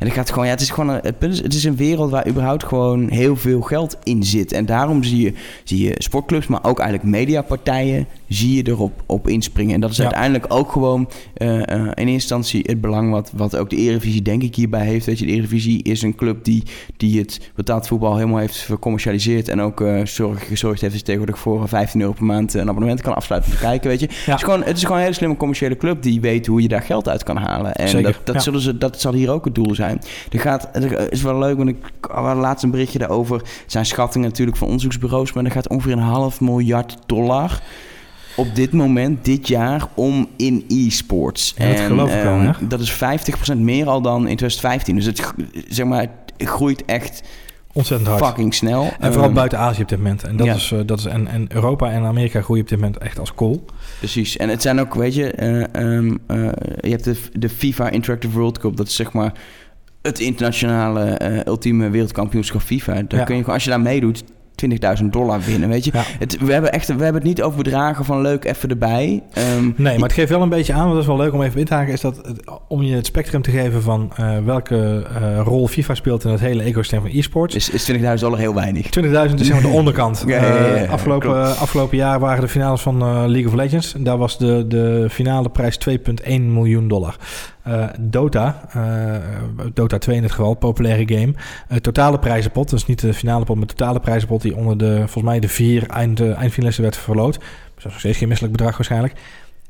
En 0.00 0.06
het 0.06 0.14
gaat 0.14 0.30
gewoon, 0.30 0.44
ja, 0.44 0.50
het 0.50 0.60
is 0.60 0.70
gewoon 0.70 0.88
een, 0.88 1.00
het 1.02 1.24
is, 1.24 1.42
het 1.42 1.54
is 1.54 1.64
een 1.64 1.76
wereld 1.76 2.10
waar 2.10 2.28
überhaupt 2.28 2.64
gewoon 2.64 3.10
heel 3.10 3.36
veel 3.36 3.60
geld 3.60 3.96
in 4.02 4.24
zit. 4.24 4.52
En 4.52 4.66
daarom 4.66 5.04
zie 5.04 5.20
je, 5.20 5.32
zie 5.64 5.84
je 5.84 5.94
sportclubs, 5.98 6.46
maar 6.46 6.64
ook 6.64 6.78
eigenlijk 6.78 7.10
mediapartijen, 7.10 8.06
zie 8.28 8.56
je 8.56 8.70
erop 8.70 9.02
op 9.06 9.28
inspringen. 9.28 9.74
En 9.74 9.80
dat 9.80 9.90
is 9.90 10.00
uiteindelijk 10.00 10.44
ook 10.48 10.72
gewoon 10.72 11.10
uh, 11.36 11.48
uh, 11.48 11.60
in 11.60 11.92
eerste 11.94 12.10
instantie 12.10 12.64
het 12.66 12.80
belang 12.80 13.10
wat, 13.10 13.32
wat 13.36 13.56
ook 13.56 13.70
de 13.70 13.76
Eredivisie 13.76 14.22
denk 14.22 14.42
ik 14.42 14.54
hierbij 14.54 14.86
heeft. 14.86 15.06
Weet 15.06 15.18
je, 15.18 15.26
de 15.26 15.32
Eredivisie 15.32 15.82
is 15.82 16.02
een 16.02 16.14
club 16.14 16.44
die, 16.44 16.62
die 16.96 17.18
het 17.18 17.50
betaald 17.54 17.86
voetbal 17.86 18.16
helemaal 18.16 18.38
heeft 18.38 18.56
vercommercialiseerd 18.56 19.48
en 19.48 19.60
ook 19.60 19.80
uh, 19.80 20.04
zorg, 20.04 20.46
gezorgd 20.46 20.80
heeft 20.80 20.92
dat 20.92 21.00
je 21.00 21.06
tegenwoordig 21.06 21.38
voor 21.38 21.68
15 21.68 22.00
euro 22.00 22.12
per 22.12 22.24
maand 22.24 22.54
een 22.54 22.68
abonnement 22.68 23.00
kan 23.00 23.14
afsluiten 23.14 23.50
te 23.50 23.58
kijken, 23.58 23.88
weet 23.88 24.00
je. 24.00 24.06
Het, 24.06 24.34
is 24.34 24.42
gewoon, 24.42 24.62
het 24.62 24.76
is 24.76 24.82
gewoon 24.82 24.96
een 24.96 25.02
hele 25.02 25.14
slimme 25.14 25.36
commerciële 25.36 25.76
club 25.76 26.02
die 26.02 26.20
weet 26.20 26.46
hoe 26.46 26.62
je 26.62 26.68
daar 26.68 26.82
geld 26.82 27.08
uit 27.08 27.22
kan 27.22 27.36
halen. 27.36 27.74
En 27.74 27.88
Zeker, 27.88 28.12
dat, 28.12 28.34
dat, 28.34 28.42
zullen 28.42 28.60
ze, 28.60 28.78
dat 28.78 29.00
zal 29.00 29.12
hier 29.12 29.30
ook 29.30 29.44
het 29.44 29.54
doel 29.54 29.74
zijn. 29.74 29.89
Er 30.30 30.40
gaat, 30.40 30.68
het 30.72 31.12
is 31.12 31.22
wel 31.22 31.38
leuk, 31.38 31.56
want 31.56 31.68
ik 31.68 31.76
had 32.00 32.36
laatst 32.36 32.64
een 32.64 32.70
berichtje 32.70 32.98
daarover. 32.98 33.36
Het 33.36 33.62
zijn 33.66 33.86
schattingen 33.86 34.28
natuurlijk 34.28 34.56
van 34.56 34.66
onderzoeksbureaus, 34.66 35.32
maar 35.32 35.44
er 35.44 35.50
gaat 35.50 35.68
ongeveer 35.68 35.92
een 35.92 35.98
half 35.98 36.40
miljard 36.40 36.96
dollar 37.06 37.60
op 38.36 38.54
dit 38.54 38.72
moment, 38.72 39.24
dit 39.24 39.48
jaar, 39.48 39.86
om 39.94 40.28
in 40.36 40.64
e-sports. 40.68 41.54
Ja, 41.56 41.68
dat 41.68 41.78
en, 41.78 41.86
geloof 41.86 42.14
ik 42.14 42.22
wel, 42.22 42.40
um, 42.40 42.54
Dat 42.68 42.80
is 42.80 42.92
50% 43.54 43.56
meer 43.56 43.88
al 43.88 44.00
dan 44.00 44.28
in 44.28 44.36
2015. 44.36 44.94
Dus 44.94 45.04
het, 45.04 45.32
zeg 45.68 45.86
maar, 45.86 46.00
het 46.00 46.48
groeit 46.48 46.84
echt 46.84 47.22
ontzettend 47.72 48.08
hard. 48.08 48.24
Fucking 48.24 48.54
snel. 48.54 48.92
En 49.00 49.12
vooral 49.12 49.28
um, 49.28 49.34
buiten 49.34 49.58
Azië 49.58 49.82
op 49.82 49.88
dit 49.88 49.98
moment. 49.98 50.24
En, 50.24 50.36
dat 50.36 50.46
ja. 50.46 50.54
is, 50.54 50.70
uh, 50.70 50.80
dat 50.86 50.98
is, 50.98 51.04
en, 51.04 51.26
en 51.26 51.46
Europa 51.48 51.90
en 51.90 52.04
Amerika 52.04 52.40
groeien 52.40 52.62
op 52.62 52.68
dit 52.68 52.78
moment 52.78 52.98
echt 52.98 53.18
als 53.18 53.34
kool. 53.34 53.64
Precies. 53.98 54.36
En 54.36 54.48
het 54.48 54.62
zijn 54.62 54.80
ook, 54.80 54.94
weet 54.94 55.14
je, 55.14 55.34
uh, 55.74 55.82
um, 55.82 56.18
uh, 56.28 56.48
je 56.80 56.90
hebt 56.90 57.04
de, 57.04 57.16
de 57.32 57.48
FIFA 57.48 57.90
Interactive 57.90 58.38
World 58.38 58.58
Cup. 58.58 58.76
Dat 58.76 58.86
is 58.86 58.94
zeg 58.94 59.12
maar 59.12 59.32
het 60.02 60.18
internationale 60.18 61.20
uh, 61.22 61.44
ultieme 61.44 61.90
wereldkampioenschap 61.90 62.60
FIFA. 62.60 62.92
Daar 62.92 63.20
ja. 63.20 63.24
kun 63.24 63.36
je, 63.36 63.44
als 63.44 63.64
je 63.64 63.70
daar 63.70 63.80
meedoet, 63.80 64.24
20.000 65.00 65.04
dollar 65.04 65.40
winnen, 65.40 65.68
weet 65.68 65.84
je. 65.84 65.90
Ja. 65.94 66.02
Het, 66.18 66.38
we, 66.38 66.52
hebben 66.52 66.72
echt, 66.72 66.86
we 66.86 66.92
hebben 66.92 67.14
het 67.14 67.24
niet 67.24 67.42
over 67.42 67.62
bedragen 67.62 68.04
van 68.04 68.20
leuk 68.20 68.44
even 68.44 68.68
erbij. 68.68 69.22
Um, 69.56 69.74
nee, 69.76 69.98
maar 69.98 70.08
het 70.08 70.18
geeft 70.18 70.30
wel 70.30 70.42
een 70.42 70.48
beetje 70.48 70.72
aan, 70.72 70.80
want 70.80 70.92
dat 70.92 71.00
is 71.00 71.06
wel 71.06 71.16
leuk 71.16 71.32
om 71.32 71.42
even 71.42 71.60
in 71.60 71.66
te 71.66 71.74
haken... 71.74 71.92
is 71.92 72.00
dat 72.00 72.16
het, 72.16 72.42
om 72.68 72.82
je 72.82 72.94
het 72.94 73.06
spectrum 73.06 73.42
te 73.42 73.50
geven 73.50 73.82
van 73.82 74.12
uh, 74.20 74.38
welke 74.44 75.06
uh, 75.20 75.40
rol 75.44 75.68
FIFA 75.68 75.94
speelt... 75.94 76.24
in 76.24 76.30
het 76.30 76.40
hele 76.40 76.62
ecosysteem 76.62 77.00
van 77.00 77.10
e-sports. 77.10 77.54
Is, 77.54 77.70
is 77.70 77.92
20.000 77.92 78.00
dollar 78.14 78.38
heel 78.38 78.54
weinig. 78.54 78.84
20.000 78.84 78.90
is 79.10 79.46
zeg 79.46 79.52
maar 79.52 79.62
de 79.62 79.68
onderkant. 79.68 80.24
ja, 80.26 80.84
afgelopen, 80.84 81.56
afgelopen 81.56 81.96
jaar 81.96 82.18
waren 82.18 82.40
de 82.40 82.48
finales 82.48 82.80
van 82.80 82.98
League 83.30 83.46
of 83.46 83.54
Legends. 83.54 83.94
En 83.94 84.02
daar 84.02 84.18
was 84.18 84.38
de, 84.38 84.64
de 84.68 85.06
finale 85.10 85.48
prijs 85.48 85.78
2,1 85.88 86.40
miljoen 86.40 86.88
dollar. 86.88 87.16
Uh, 87.70 87.88
Dota, 88.00 88.68
uh, 88.76 89.16
Dota 89.74 89.98
2 89.98 90.16
in 90.16 90.22
het 90.22 90.32
geval, 90.32 90.54
populaire 90.54 91.18
game. 91.18 91.34
Uh, 91.72 91.78
totale 91.78 92.18
prijzenpot, 92.18 92.70
dus 92.70 92.86
niet 92.86 93.00
de 93.00 93.14
finale 93.14 93.44
pot, 93.44 93.56
maar 93.56 93.66
totale 93.66 94.00
prijzenpot 94.00 94.42
die 94.42 94.56
onder 94.56 94.78
de, 94.78 94.96
volgens 94.96 95.24
mij 95.24 95.40
de 95.40 95.48
vier 95.48 95.88
eind, 95.88 96.20
eindfinalisten 96.20 96.82
werd 96.82 96.96
verloot. 96.96 97.34
Dat 97.34 97.78
is 97.78 97.84
nog 97.84 97.98
steeds 97.98 98.18
geen 98.18 98.28
misselijk 98.28 98.56
bedrag 98.56 98.76
waarschijnlijk. 98.76 99.14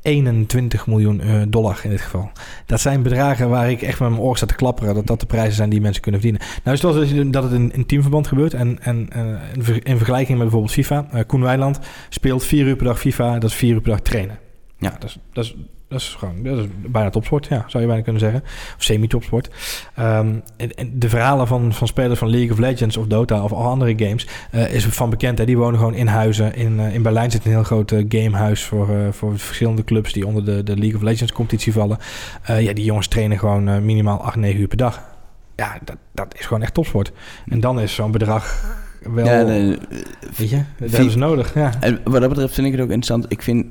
21 0.01 0.87
miljoen 0.87 1.21
dollar 1.49 1.79
in 1.83 1.89
dit 1.89 2.01
geval. 2.01 2.31
Dat 2.65 2.81
zijn 2.81 3.03
bedragen 3.03 3.49
waar 3.49 3.71
ik 3.71 3.81
echt 3.81 3.99
met 3.99 4.09
mijn 4.09 4.21
oor 4.21 4.37
sta 4.37 4.45
te 4.45 4.55
klapperen. 4.55 4.93
Dat 4.93 5.07
dat 5.07 5.19
de 5.19 5.25
prijzen 5.25 5.53
zijn 5.53 5.69
die 5.69 5.81
mensen 5.81 6.01
kunnen 6.01 6.21
verdienen. 6.21 6.47
Nou 6.63 6.75
is 6.75 6.81
het 6.83 7.13
wel 7.13 7.31
dat 7.31 7.43
het 7.43 7.51
in, 7.51 7.73
in 7.73 7.85
teamverband 7.85 8.27
gebeurt. 8.27 8.53
En, 8.53 8.79
en 8.81 9.07
in 9.83 9.97
vergelijking 9.97 10.37
met 10.37 10.49
bijvoorbeeld 10.49 10.71
FIFA. 10.71 11.23
Koen 11.27 11.41
Weiland 11.41 11.79
speelt 12.09 12.43
vier 12.43 12.65
uur 12.65 12.75
per 12.75 12.85
dag 12.85 12.99
FIFA. 12.99 13.39
Dat 13.39 13.49
is 13.49 13.55
vier 13.55 13.73
uur 13.73 13.81
per 13.81 13.91
dag 13.91 14.01
trainen. 14.01 14.39
Ja, 14.77 14.95
dat 14.99 15.03
is, 15.03 15.19
dat 15.33 15.43
is 15.43 15.55
dat 15.91 15.99
is 15.99 16.15
gewoon 16.19 16.43
dat 16.43 16.57
is 16.57 16.65
bijna 16.87 17.09
topsport, 17.09 17.47
ja, 17.47 17.65
zou 17.67 17.83
je 17.83 17.89
bijna 17.89 18.03
kunnen 18.03 18.21
zeggen. 18.21 18.41
Of 18.77 18.83
semi-topsport. 18.83 19.47
Um, 19.99 20.43
en, 20.57 20.75
en, 20.75 20.99
de 20.99 21.09
verhalen 21.09 21.47
van, 21.47 21.73
van 21.73 21.87
spelers 21.87 22.19
van 22.19 22.29
League 22.29 22.51
of 22.51 22.57
Legends 22.57 22.97
of 22.97 23.07
Dota 23.07 23.43
of 23.43 23.51
al 23.51 23.65
andere 23.65 24.05
games 24.05 24.27
uh, 24.51 24.73
is 24.73 24.85
van 24.85 25.09
bekend. 25.09 25.37
Hè? 25.37 25.45
Die 25.45 25.57
wonen 25.57 25.79
gewoon 25.79 25.93
in 25.93 26.07
huizen. 26.07 26.55
In, 26.55 26.79
uh, 26.79 26.93
in 26.93 27.01
Berlijn 27.01 27.31
zit 27.31 27.45
een 27.45 27.51
heel 27.51 27.63
groot 27.63 27.91
uh, 27.91 28.05
gamehuis 28.09 28.63
voor, 28.63 28.87
voor 29.11 29.39
verschillende 29.39 29.83
clubs 29.83 30.13
die 30.13 30.27
onder 30.27 30.45
de, 30.45 30.63
de 30.63 30.77
League 30.77 30.95
of 30.95 31.01
Legends 31.01 31.31
competitie 31.31 31.73
vallen. 31.73 31.97
ja, 32.45 32.73
die 32.73 32.83
jongens 32.83 33.07
trainen 33.07 33.39
gewoon 33.39 33.85
minimaal 33.85 34.23
8, 34.23 34.35
9 34.35 34.61
uur 34.61 34.67
per 34.67 34.77
dag. 34.77 35.03
Ja, 35.55 35.79
dat, 35.83 35.97
dat 36.13 36.35
is 36.37 36.45
gewoon 36.45 36.61
echt 36.61 36.73
topsport. 36.73 37.11
En 37.47 37.59
dan 37.59 37.79
is 37.79 37.95
zo'n 37.95 38.11
bedrag 38.11 38.63
wel... 39.13 39.25
Ja, 39.25 39.41
nee, 39.41 39.77
weet 40.37 40.49
je, 40.49 40.63
dat 40.77 41.11
ze 41.11 41.17
nodig. 41.17 41.53
Ja. 41.53 41.71
En 41.79 42.01
wat 42.03 42.21
dat 42.21 42.29
betreft 42.29 42.53
vind 42.53 42.67
ik 42.67 42.73
het 42.73 42.81
ook 42.81 42.89
interessant. 42.89 43.25
Ik 43.31 43.41
vind 43.41 43.65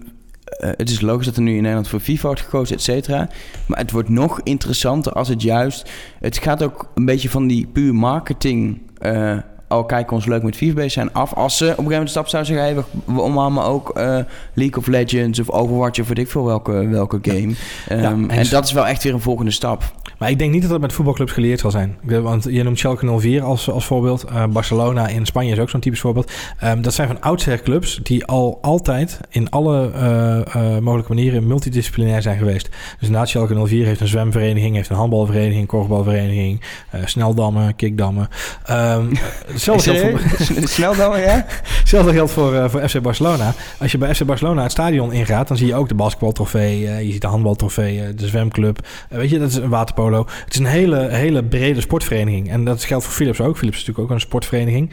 uh, 0.58 0.70
het 0.76 0.90
is 0.90 1.00
logisch 1.00 1.26
dat 1.26 1.36
er 1.36 1.42
nu 1.42 1.50
in 1.50 1.60
Nederland 1.60 1.88
voor 1.88 2.00
FIFA 2.00 2.26
wordt 2.26 2.40
gekozen, 2.40 2.76
et 2.76 2.82
cetera. 2.82 3.28
Maar 3.66 3.78
het 3.78 3.90
wordt 3.90 4.08
nog 4.08 4.40
interessanter 4.42 5.12
als 5.12 5.28
het 5.28 5.42
juist... 5.42 5.90
Het 6.20 6.38
gaat 6.38 6.62
ook 6.62 6.90
een 6.94 7.04
beetje 7.04 7.30
van 7.30 7.46
die 7.46 7.66
puur 7.66 7.94
marketing... 7.94 8.80
Uh, 9.02 9.38
oh, 9.78 9.87
kijk, 9.87 10.11
ons 10.11 10.26
leuk 10.26 10.42
met 10.42 10.56
FIFA 10.56 10.74
bezig 10.74 10.92
zijn 10.92 11.12
af. 11.12 11.35
Als 11.35 11.56
ze 11.56 11.64
op 11.64 11.70
een 11.70 11.74
gegeven 11.76 11.92
moment 11.92 12.11
stap 12.11 12.28
zouden 12.28 12.54
zeggen... 12.54 12.74
Hey, 12.74 12.85
we 13.14 13.22
omarmen 13.22 13.64
ook 13.64 13.98
uh, 13.98 14.18
League 14.54 14.76
of 14.76 14.87
Legends 14.87 15.40
of 15.40 15.50
Overwatch... 15.50 16.00
of 16.00 16.09
weet 16.09 16.18
ik 16.18 16.30
veel 16.30 16.44
welke, 16.44 16.88
welke 16.88 17.18
game. 17.22 17.54
Ja. 17.88 17.96
Um, 17.96 18.00
ja, 18.00 18.09
en, 18.09 18.30
en 18.30 18.48
dat 18.50 18.64
is 18.64 18.72
wel 18.72 18.87
echt 18.87 19.02
weer 19.02 19.14
een 19.14 19.20
volgende 19.20 19.50
stap. 19.50 19.92
Maar 20.20 20.30
ik 20.30 20.38
denk 20.38 20.52
niet 20.52 20.62
dat 20.62 20.70
het 20.70 20.80
met 20.80 20.92
voetbalclubs 20.92 21.33
geleerd 21.33 21.61
zal 21.61 21.70
zijn. 21.70 21.96
Want 22.02 22.44
je 22.44 22.62
noemt 22.62 22.78
Schalke 22.78 23.18
04 23.18 23.42
als, 23.42 23.70
als 23.70 23.87
voorbeeld. 23.87 24.24
Uh, 24.33 24.46
Barcelona 24.46 25.09
in 25.09 25.26
Spanje 25.26 25.52
is 25.52 25.59
ook 25.59 25.70
zo'n 25.70 25.80
typisch 25.80 26.00
voorbeeld. 26.00 26.33
Um, 26.64 26.83
dat 26.83 26.94
zijn 26.94 27.09
van 27.09 27.20
oudsher 27.20 27.62
clubs 27.62 28.00
die 28.02 28.24
al 28.24 28.59
altijd 28.62 29.20
in 29.28 29.50
alle 29.50 29.90
uh, 29.94 30.62
uh, 30.62 30.78
mogelijke 30.78 31.14
manieren 31.14 31.46
multidisciplinair 31.46 32.22
zijn 32.22 32.38
geweest. 32.38 32.68
Dus 32.68 33.06
inderdaad, 33.06 33.28
Schalke 33.28 33.66
04 33.66 33.87
heeft 33.87 34.00
een 34.00 34.09
zwemvereniging, 34.09 34.74
heeft 34.74 34.88
een 34.88 34.96
handbalvereniging, 34.96 35.66
korfbalvereniging, 35.66 36.61
kickdammen, 36.90 37.76
kickdammen. 37.76 38.28
Um, 38.70 39.12
hetzelfde 39.66 39.92
geldt 39.92 40.20
voor... 40.20 40.68
Sneldammen, 40.68 41.20
ja? 41.20 41.46
hetzelfde 41.62 42.12
geldt 42.12 42.33
voor, 42.33 42.70
voor 42.70 42.88
FC 42.88 43.01
Barcelona. 43.01 43.55
Als 43.79 43.92
je 43.92 43.99
bij 43.99 44.14
FC 44.14 44.25
Barcelona 44.25 44.62
het 44.62 44.73
stadion 44.73 45.12
ingaat, 45.12 45.49
dan 45.49 45.57
zie 45.57 45.66
je 45.66 45.75
ook 45.75 45.88
de 45.88 45.94
basketbaltrofee, 45.94 46.81
je 46.81 47.12
ziet 47.12 47.20
de 47.20 47.27
handbaltrofee, 47.27 48.14
de 48.14 48.27
zwemclub. 48.27 48.87
weet 49.09 49.31
je, 49.31 49.38
dat 49.38 49.51
is 49.51 49.57
een 49.57 49.68
waterpolo 49.68 50.27
het 50.44 50.55
is 50.55 50.59
een 50.59 50.66
hele, 50.66 51.09
hele 51.09 51.44
brede 51.44 51.81
sportvereniging. 51.81 52.51
En 52.51 52.64
dat 52.64 52.85
geldt 52.85 53.05
voor 53.05 53.14
Philips 53.14 53.40
ook. 53.40 53.57
Philips 53.57 53.77
is 53.77 53.87
natuurlijk 53.87 54.11
ook 54.11 54.14
een 54.14 54.20
sportvereniging. 54.20 54.90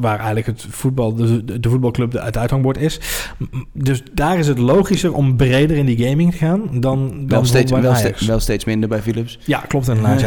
Waar 0.00 0.16
eigenlijk 0.16 0.46
het 0.46 0.66
voetbal, 0.70 1.14
de, 1.14 1.60
de 1.60 1.68
voetbalclub 1.68 2.12
het 2.12 2.36
uithangbord 2.36 2.78
is. 2.78 3.00
Dus 3.72 4.02
daar 4.12 4.38
is 4.38 4.46
het 4.46 4.58
logischer 4.58 5.14
om 5.14 5.36
breder 5.36 5.76
in 5.76 5.86
die 5.86 6.08
gaming 6.08 6.30
te 6.30 6.36
gaan 6.36 6.60
dan, 6.72 7.08
dan 7.08 7.26
wel, 7.26 7.44
steeds, 7.44 7.70
wel, 7.70 7.94
wel, 8.26 8.40
steeds 8.40 8.64
minder 8.64 8.88
bij 8.88 9.02
Philips. 9.02 9.38
Ja, 9.44 9.58
klopt 9.58 9.88
inderdaad. 9.88 10.20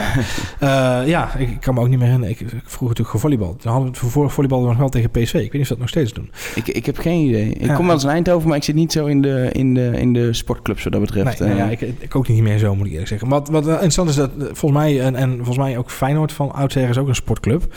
ja, 0.60 1.02
ja 1.16 1.36
ik, 1.36 1.60
kan 1.60 1.74
me 1.74 1.80
ook 1.80 1.90
niet 1.90 1.98
meer 1.98 2.08
herinneren. 2.08 2.36
Ik, 2.36 2.52
ik 2.52 2.62
vroeg 2.66 2.90
natuurlijk 2.90 3.20
volleybal. 3.20 3.56
Dan 3.62 3.72
hadden 3.72 3.92
we 3.92 3.98
het 4.00 4.12
voor 4.12 4.32
volleybal 4.32 4.62
nog 4.62 4.78
wel 4.78 4.90
tegen 4.90 5.10
PSV. 5.10 5.34
Ik 5.34 5.34
weet 5.34 5.52
niet 5.52 5.62
of 5.62 5.68
ze 5.68 5.74
dat 5.74 5.80
nog 5.80 5.90
steeds 5.90 6.14
doen. 6.14 6.32
Ik, 6.56 6.68
ik 6.68 6.86
heb 6.86 6.98
geen 6.98 7.28
idee. 7.28 7.50
Ik 7.50 7.74
kom 7.74 7.86
wel 7.86 7.94
eens 7.94 8.04
in 8.04 8.10
Eindhoven, 8.10 8.48
maar 8.48 8.58
ik 8.58 8.64
zit 8.64 8.76
niet 8.76 8.92
zo 8.92 9.06
in 9.06 9.22
de, 9.22 9.50
in 9.52 9.74
de, 9.74 9.92
in 9.96 10.14
de 10.14 10.34
sportclubs 10.34 10.84
wat 10.84 10.92
dat 10.92 11.02
betreft. 11.02 11.40
Nee, 11.40 11.56
ja, 11.56 11.70
ik, 11.70 11.82
ik 11.82 12.16
ook 12.16 12.28
niet 12.28 12.42
meer 12.42 12.58
zo, 12.58 12.76
moet 12.76 12.86
ik 12.86 12.92
eerlijk 12.92 13.10
zeggen. 13.10 13.28
Wat, 13.28 13.50
wat 13.50 13.68
interessant 13.68 14.10
is 14.10 14.16
dat 14.16 14.32
volgens 14.38 14.82
mij, 14.82 15.02
en, 15.02 15.16
en 15.16 15.36
volgens 15.36 15.58
mij 15.58 15.78
ook 15.78 15.92
Feyenoord 15.92 16.32
van 16.32 16.54
oudsher 16.54 16.90
is 16.90 16.98
ook 16.98 17.08
een 17.08 17.16
sportclub. 17.16 17.76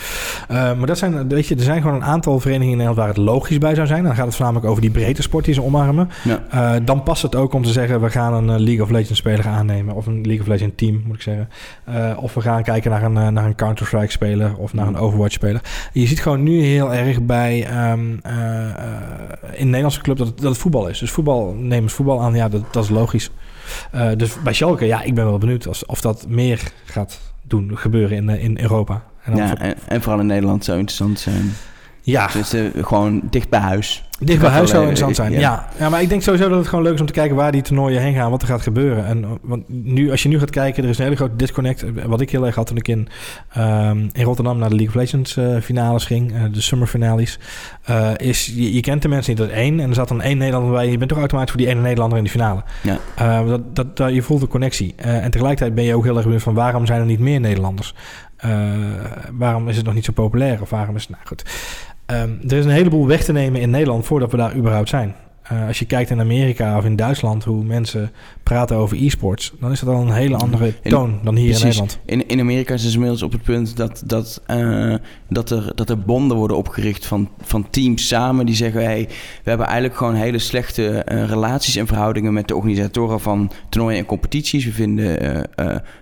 Uh, 0.51 0.73
maar 0.87 0.95
dat 0.95 1.11
zijn, 1.11 1.29
weet 1.29 1.47
je, 1.47 1.55
er 1.55 1.63
zijn 1.63 1.81
gewoon 1.83 1.97
een 1.97 2.05
aantal 2.05 2.41
verenigingen 2.41 2.73
in 2.73 2.79
Nederland 2.79 2.99
waar 2.99 3.09
het 3.09 3.35
logisch 3.35 3.59
bij 3.59 3.75
zou 3.75 3.87
zijn. 3.87 4.05
Dan 4.05 4.15
gaat 4.15 4.27
het 4.27 4.35
voornamelijk 4.35 4.71
over 4.71 4.83
die 4.83 4.91
breedte 4.91 5.23
sport 5.23 5.45
die 5.45 5.55
ze 5.55 5.63
omarmen. 5.63 6.11
Ja. 6.25 6.43
Uh, 6.55 6.87
dan 6.87 7.03
past 7.03 7.23
het 7.23 7.35
ook 7.35 7.53
om 7.53 7.63
te 7.63 7.73
zeggen, 7.73 8.01
we 8.01 8.11
gaan 8.11 8.33
een 8.33 8.61
League 8.61 8.83
of 8.83 8.91
Legends 8.91 9.19
speler 9.19 9.47
aannemen. 9.47 9.95
Of 9.95 10.07
een 10.07 10.21
League 10.21 10.41
of 10.41 10.47
Legends 10.47 10.75
team, 10.77 11.03
moet 11.07 11.17
ik 11.17 11.23
zeggen. 11.23 11.49
Uh, 11.89 12.23
of 12.23 12.35
we 12.35 12.41
gaan 12.41 12.63
kijken 12.63 12.91
naar 12.91 13.03
een, 13.03 13.33
naar 13.33 13.45
een 13.45 13.55
Counter-Strike 13.55 14.11
speler 14.11 14.57
of 14.57 14.75
naar 14.75 14.87
een 14.87 14.97
Overwatch 14.97 15.33
speler. 15.33 15.61
Je 15.93 16.07
ziet 16.07 16.21
gewoon 16.21 16.43
nu 16.43 16.63
heel 16.63 16.95
erg 16.95 17.23
bij 17.23 17.91
um, 17.93 18.21
in 19.53 19.67
Nederlandse 19.67 20.01
club 20.01 20.17
dat 20.17 20.27
het, 20.27 20.39
dat 20.39 20.51
het 20.51 20.59
voetbal 20.59 20.89
is. 20.89 20.99
Dus 20.99 21.11
voetbal, 21.11 21.55
nemen 21.59 21.91
voetbal 21.91 22.21
aan, 22.21 22.35
ja, 22.35 22.49
dat, 22.49 22.73
dat 22.73 22.85
is 22.85 22.91
logisch. 22.91 23.31
Uh, 23.95 24.09
dus 24.17 24.43
bij 24.43 24.53
Schalke, 24.53 24.85
ja, 24.85 25.03
ik 25.03 25.15
ben 25.15 25.25
wel 25.25 25.39
benieuwd 25.39 25.67
als, 25.67 25.87
of 25.87 26.01
dat 26.01 26.27
meer 26.29 26.73
gaat 26.85 27.21
doen 27.43 27.71
gebeuren 27.75 28.17
in, 28.17 28.29
in 28.29 28.59
Europa. 28.61 29.03
En 29.27 29.37
ja, 29.37 29.59
en, 29.59 29.75
en, 29.87 30.03
vooral 30.03 30.21
in 30.21 30.27
Nederland 30.27 30.65
zou 30.65 30.79
interessant 30.79 31.21
zijn. 31.21 31.53
Ja. 32.01 32.27
Dus 32.27 32.55
uh, 32.55 32.71
gewoon 32.85 33.21
dicht 33.31 33.49
bij 33.49 33.61
huis. 33.61 34.06
Dicht 34.19 34.41
bij 34.41 34.51
huis 34.51 34.71
zou 34.71 34.81
interessant 34.81 35.17
zijn, 35.17 35.33
ja. 35.33 35.69
ja. 35.79 35.89
maar 35.89 36.03
ik 36.03 36.09
denk 36.09 36.23
sowieso 36.23 36.49
dat 36.49 36.59
het 36.59 36.69
gewoon 36.69 36.85
leuk 36.85 36.95
is 36.95 37.01
om 37.01 37.07
te 37.07 37.13
kijken 37.13 37.37
waar 37.37 37.53
die 37.53 37.63
toernooien 37.63 38.01
heen 38.01 38.15
gaan, 38.15 38.31
wat 38.31 38.43
er 38.43 38.49
gaat 38.49 38.63
gebeuren. 38.63 39.07
En 39.07 39.39
want 39.43 39.65
nu, 39.69 40.11
als 40.11 40.23
je 40.23 40.29
nu 40.29 40.39
gaat 40.39 40.51
kijken, 40.51 40.83
er 40.83 40.89
is 40.89 40.99
een 40.99 41.05
hele 41.05 41.17
grote 41.17 41.37
disconnect. 41.37 41.85
Wat 42.07 42.21
ik 42.21 42.31
heel 42.31 42.47
erg 42.47 42.55
had 42.55 42.67
toen 42.67 42.77
ik 42.77 42.89
in, 42.89 43.09
um, 43.59 44.11
in 44.13 44.25
Rotterdam 44.25 44.59
naar 44.59 44.69
de 44.69 44.75
League 44.75 44.95
of 44.95 45.01
Legends 45.01 45.37
uh, 45.37 45.61
finales 45.61 46.05
ging, 46.05 46.33
uh, 46.33 46.43
de 46.53 46.61
summer 46.61 46.89
finales, 46.89 47.39
uh, 47.91 48.11
is 48.17 48.47
je, 48.47 48.75
je, 48.75 48.81
kent 48.81 49.03
de 49.03 49.09
mensen 49.09 49.35
niet. 49.35 49.41
Dat 49.41 49.51
één 49.51 49.81
en 49.81 49.89
er 49.89 49.95
zat 49.95 50.09
dan 50.09 50.23
één 50.23 50.39
Nederlander 50.39 50.73
bij. 50.73 50.91
Je 50.91 50.99
bent 50.99 51.11
toch 51.11 51.19
automatisch 51.19 51.51
voor 51.51 51.61
die 51.61 51.71
ene 51.71 51.81
Nederlander 51.81 52.19
in 52.19 52.25
de 52.25 52.31
finale. 52.31 52.63
Ja. 52.83 53.43
dat, 53.45 53.77
dat, 53.77 53.97
dat, 53.97 54.15
je 54.15 54.23
voelt 54.23 54.41
de 54.41 54.49
connectie. 54.49 54.95
en 54.97 55.31
tegelijkertijd 55.31 55.75
ben 55.75 55.85
je 55.85 55.95
ook 55.95 56.05
heel 56.05 56.15
erg 56.15 56.25
benieuwd 56.25 56.43
van 56.43 56.55
waarom 56.55 56.87
zijn 56.87 57.01
er 57.01 57.07
niet 57.07 57.21
meer 57.21 57.41
Nederlanders? 57.41 57.95
waarom 59.33 59.69
is 59.69 59.77
het 59.77 59.85
nog 59.85 59.95
niet 59.95 60.05
zo 60.05 60.13
populair? 60.13 60.61
Of 60.61 60.71
waarom 60.71 60.97
is 60.97 61.03
het... 61.03 61.11
Nou 61.11 61.23
goed. 61.27 61.45
Um, 62.13 62.41
er 62.49 62.57
is 62.57 62.65
een 62.65 62.71
heleboel 62.71 63.07
weg 63.07 63.25
te 63.25 63.33
nemen 63.33 63.61
in 63.61 63.71
Nederland 63.71 64.05
voordat 64.05 64.31
we 64.31 64.37
daar 64.37 64.57
überhaupt 64.57 64.89
zijn. 64.89 65.15
Uh, 65.53 65.67
als 65.67 65.79
je 65.79 65.85
kijkt 65.85 66.11
in 66.11 66.21
Amerika 66.21 66.79
of 66.79 66.85
in 66.85 66.97
Duitsland 66.97 67.45
hoe 67.45 67.65
mensen 67.65 68.11
praten 68.43 68.77
over 68.77 68.97
e-sports, 69.03 69.53
dan 69.61 69.73
is 69.73 69.81
dat 69.81 69.95
al 69.95 70.01
een 70.01 70.13
hele 70.13 70.37
andere 70.37 70.73
toon 70.83 71.21
dan 71.23 71.37
hier 71.37 71.55
in 71.55 71.61
Nederland. 71.63 71.99
In, 72.05 72.29
in 72.29 72.41
Amerika 72.41 72.75
is 72.75 72.85
het 72.85 72.93
inmiddels 72.93 73.23
op 73.23 73.33
het 73.33 73.43
punt 73.43 73.77
dat, 73.77 74.03
dat, 74.07 74.43
uh, 74.51 74.95
dat, 75.29 75.51
er, 75.51 75.73
dat 75.75 75.91
er 75.91 75.99
bonden 75.99 76.37
worden 76.37 76.57
opgericht 76.57 77.07
van, 77.07 77.31
van 77.41 77.71
teams 77.71 78.09
samen 78.09 78.47
die 78.47 78.55
zeggen: 78.55 78.85
hey, 78.85 79.07
we 79.43 79.49
hebben 79.49 79.67
eigenlijk 79.67 79.97
gewoon 79.97 80.15
hele 80.15 80.39
slechte 80.39 81.07
uh, 81.09 81.25
relaties 81.25 81.77
en 81.77 81.87
verhoudingen 81.87 82.33
met 82.33 82.49
de 82.49 82.57
organisatoren 82.57 83.21
van 83.21 83.51
toernooien 83.69 83.99
en 83.99 84.07
competities. 84.07 84.65
We 84.65 84.73
vinden 84.73 85.05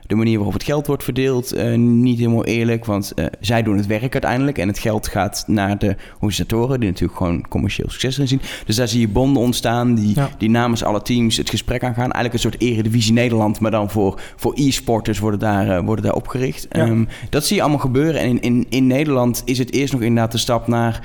de 0.06 0.14
manier 0.14 0.36
waarop 0.36 0.54
het 0.54 0.64
geld 0.64 0.86
wordt 0.86 1.04
verdeeld 1.04 1.76
niet 1.76 2.18
helemaal 2.18 2.44
eerlijk, 2.44 2.84
want 2.84 3.12
zij 3.40 3.62
doen 3.62 3.76
het 3.76 3.86
werk 3.86 4.12
uiteindelijk 4.12 4.58
en 4.58 4.68
het 4.68 4.78
geld 4.78 5.08
gaat 5.08 5.44
naar 5.46 5.78
de 5.78 5.96
organisatoren 6.14 6.80
die 6.80 6.88
natuurlijk 6.88 7.18
gewoon 7.18 7.48
commercieel 7.48 7.90
succes 7.90 8.14
erin 8.14 8.28
zien. 8.28 8.40
Dus 8.66 8.76
daar 8.76 8.88
zie 8.88 9.00
je 9.00 9.08
bonden 9.08 9.33
ontstaan 9.40 9.94
die, 9.94 10.16
die 10.38 10.50
namens 10.50 10.84
alle 10.84 11.02
teams 11.02 11.36
het 11.36 11.50
gesprek 11.50 11.82
aangaan. 11.82 12.12
Eigenlijk 12.12 12.34
een 12.34 12.50
soort 12.50 12.60
eredivisie 12.60 13.12
Nederland, 13.12 13.60
maar 13.60 13.70
dan 13.70 13.90
voor, 13.90 14.20
voor 14.36 14.52
e-sporters 14.54 15.18
worden 15.18 15.40
daar, 15.40 15.66
uh, 15.66 15.84
worden 15.84 16.04
daar 16.04 16.14
opgericht. 16.14 16.76
Um, 16.76 17.08
dat 17.30 17.44
zie 17.44 17.56
je 17.56 17.62
allemaal 17.62 17.80
gebeuren. 17.80 18.20
En 18.20 18.28
in, 18.28 18.40
in, 18.40 18.66
in 18.68 18.86
Nederland 18.86 19.42
is 19.44 19.58
het 19.58 19.72
eerst 19.72 19.92
nog 19.92 20.02
inderdaad 20.02 20.32
de 20.32 20.38
stap 20.38 20.66
naar 20.66 21.02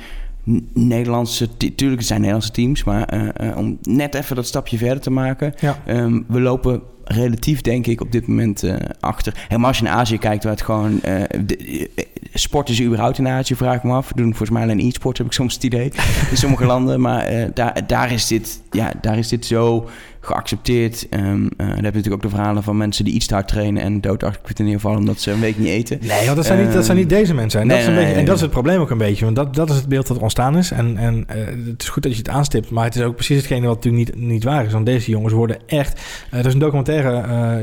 Nederlandse, 0.73 1.57
tuurlijk 1.75 2.01
zijn 2.01 2.19
Nederlandse 2.19 2.51
teams, 2.51 2.83
maar 2.83 3.13
uh, 3.13 3.49
uh, 3.49 3.57
om 3.57 3.77
net 3.81 4.15
even 4.15 4.35
dat 4.35 4.45
stapje 4.45 4.77
verder 4.77 4.99
te 4.99 5.11
maken. 5.11 5.53
Ja. 5.59 5.77
Um, 5.87 6.25
we 6.27 6.41
lopen 6.41 6.81
relatief, 7.03 7.61
denk 7.61 7.87
ik, 7.87 8.01
op 8.01 8.11
dit 8.11 8.27
moment 8.27 8.63
uh, 8.63 8.75
achter. 8.99 9.33
Helemaal 9.47 9.67
als 9.67 9.77
je 9.77 9.83
naar 9.83 9.93
Azië 9.93 10.17
kijkt, 10.17 10.43
waar 10.43 10.53
het 10.53 10.61
gewoon... 10.61 10.91
Uh, 11.05 11.21
de, 11.45 11.89
sport 12.33 12.69
is 12.69 12.81
überhaupt 12.81 13.17
in 13.17 13.27
Azië, 13.27 13.55
vraag 13.55 13.75
ik 13.75 13.83
me 13.83 13.93
af. 13.93 14.07
We 14.07 14.15
doen 14.15 14.27
volgens 14.27 14.49
mij 14.49 14.61
alleen 14.61 14.79
e-sport, 14.79 15.17
heb 15.17 15.27
ik 15.27 15.33
soms 15.33 15.53
het 15.53 15.63
idee. 15.63 15.91
in 16.31 16.37
sommige 16.37 16.65
landen. 16.65 17.01
Maar 17.01 17.53
daar, 17.53 17.87
daar, 17.87 18.11
is 18.11 18.27
dit, 18.27 18.61
ja, 18.71 18.91
daar 19.01 19.17
is 19.17 19.27
dit 19.27 19.45
zo 19.45 19.89
geaccepteerd. 20.21 21.07
Um, 21.09 21.43
uh, 21.43 21.49
dan 21.57 21.67
heb 21.67 21.77
je 21.77 21.81
natuurlijk 21.81 22.13
ook 22.13 22.21
de 22.21 22.29
verhalen 22.29 22.63
van 22.63 22.77
mensen 22.77 23.05
die 23.05 23.13
iets 23.13 23.27
te 23.27 23.33
hard 23.33 23.47
trainen 23.47 23.83
en 23.83 24.01
doodachtig 24.01 24.57
in 24.57 24.65
ieder 24.65 24.81
geval 24.81 24.97
omdat 24.97 25.19
ze 25.19 25.31
een 25.31 25.39
week 25.39 25.57
niet 25.57 25.67
eten. 25.67 25.99
Nee, 26.01 26.25
want 26.25 26.35
dat 26.35 26.45
zijn, 26.45 26.63
niet, 26.63 26.73
dat 26.73 26.85
zijn 26.85 26.97
niet 26.97 27.09
deze 27.09 27.33
mensen. 27.33 27.61
En, 27.61 27.67
nee, 27.67 27.77
dat, 27.77 27.87
is 27.87 27.93
een 27.93 28.03
beetje, 28.03 28.19
en 28.19 28.25
dat 28.25 28.35
is 28.35 28.41
het 28.41 28.51
probleem 28.51 28.79
ook 28.79 28.89
een 28.89 28.97
beetje. 28.97 29.25
Want 29.25 29.35
dat, 29.35 29.55
dat 29.55 29.69
is 29.69 29.75
het 29.75 29.87
beeld 29.87 30.07
dat 30.07 30.17
ontstaan 30.17 30.57
is. 30.57 30.71
En, 30.71 30.97
en 30.97 31.25
uh, 31.35 31.45
het 31.67 31.81
is 31.81 31.89
goed 31.89 32.03
dat 32.03 32.11
je 32.11 32.17
het 32.17 32.29
aanstipt, 32.29 32.69
maar 32.69 32.83
het 32.83 32.95
is 32.95 33.01
ook 33.01 33.15
precies 33.15 33.37
hetgene 33.37 33.67
wat 33.67 33.75
natuurlijk 33.75 34.15
niet, 34.15 34.27
niet 34.27 34.43
waar 34.43 34.65
is. 34.65 34.73
Want 34.73 34.85
deze 34.85 35.11
jongens 35.11 35.33
worden 35.33 35.57
echt... 35.65 36.01
Uh, 36.33 36.39
er 36.39 36.45
is 36.45 36.53
een 36.53 36.59
documentaire, 36.59 37.11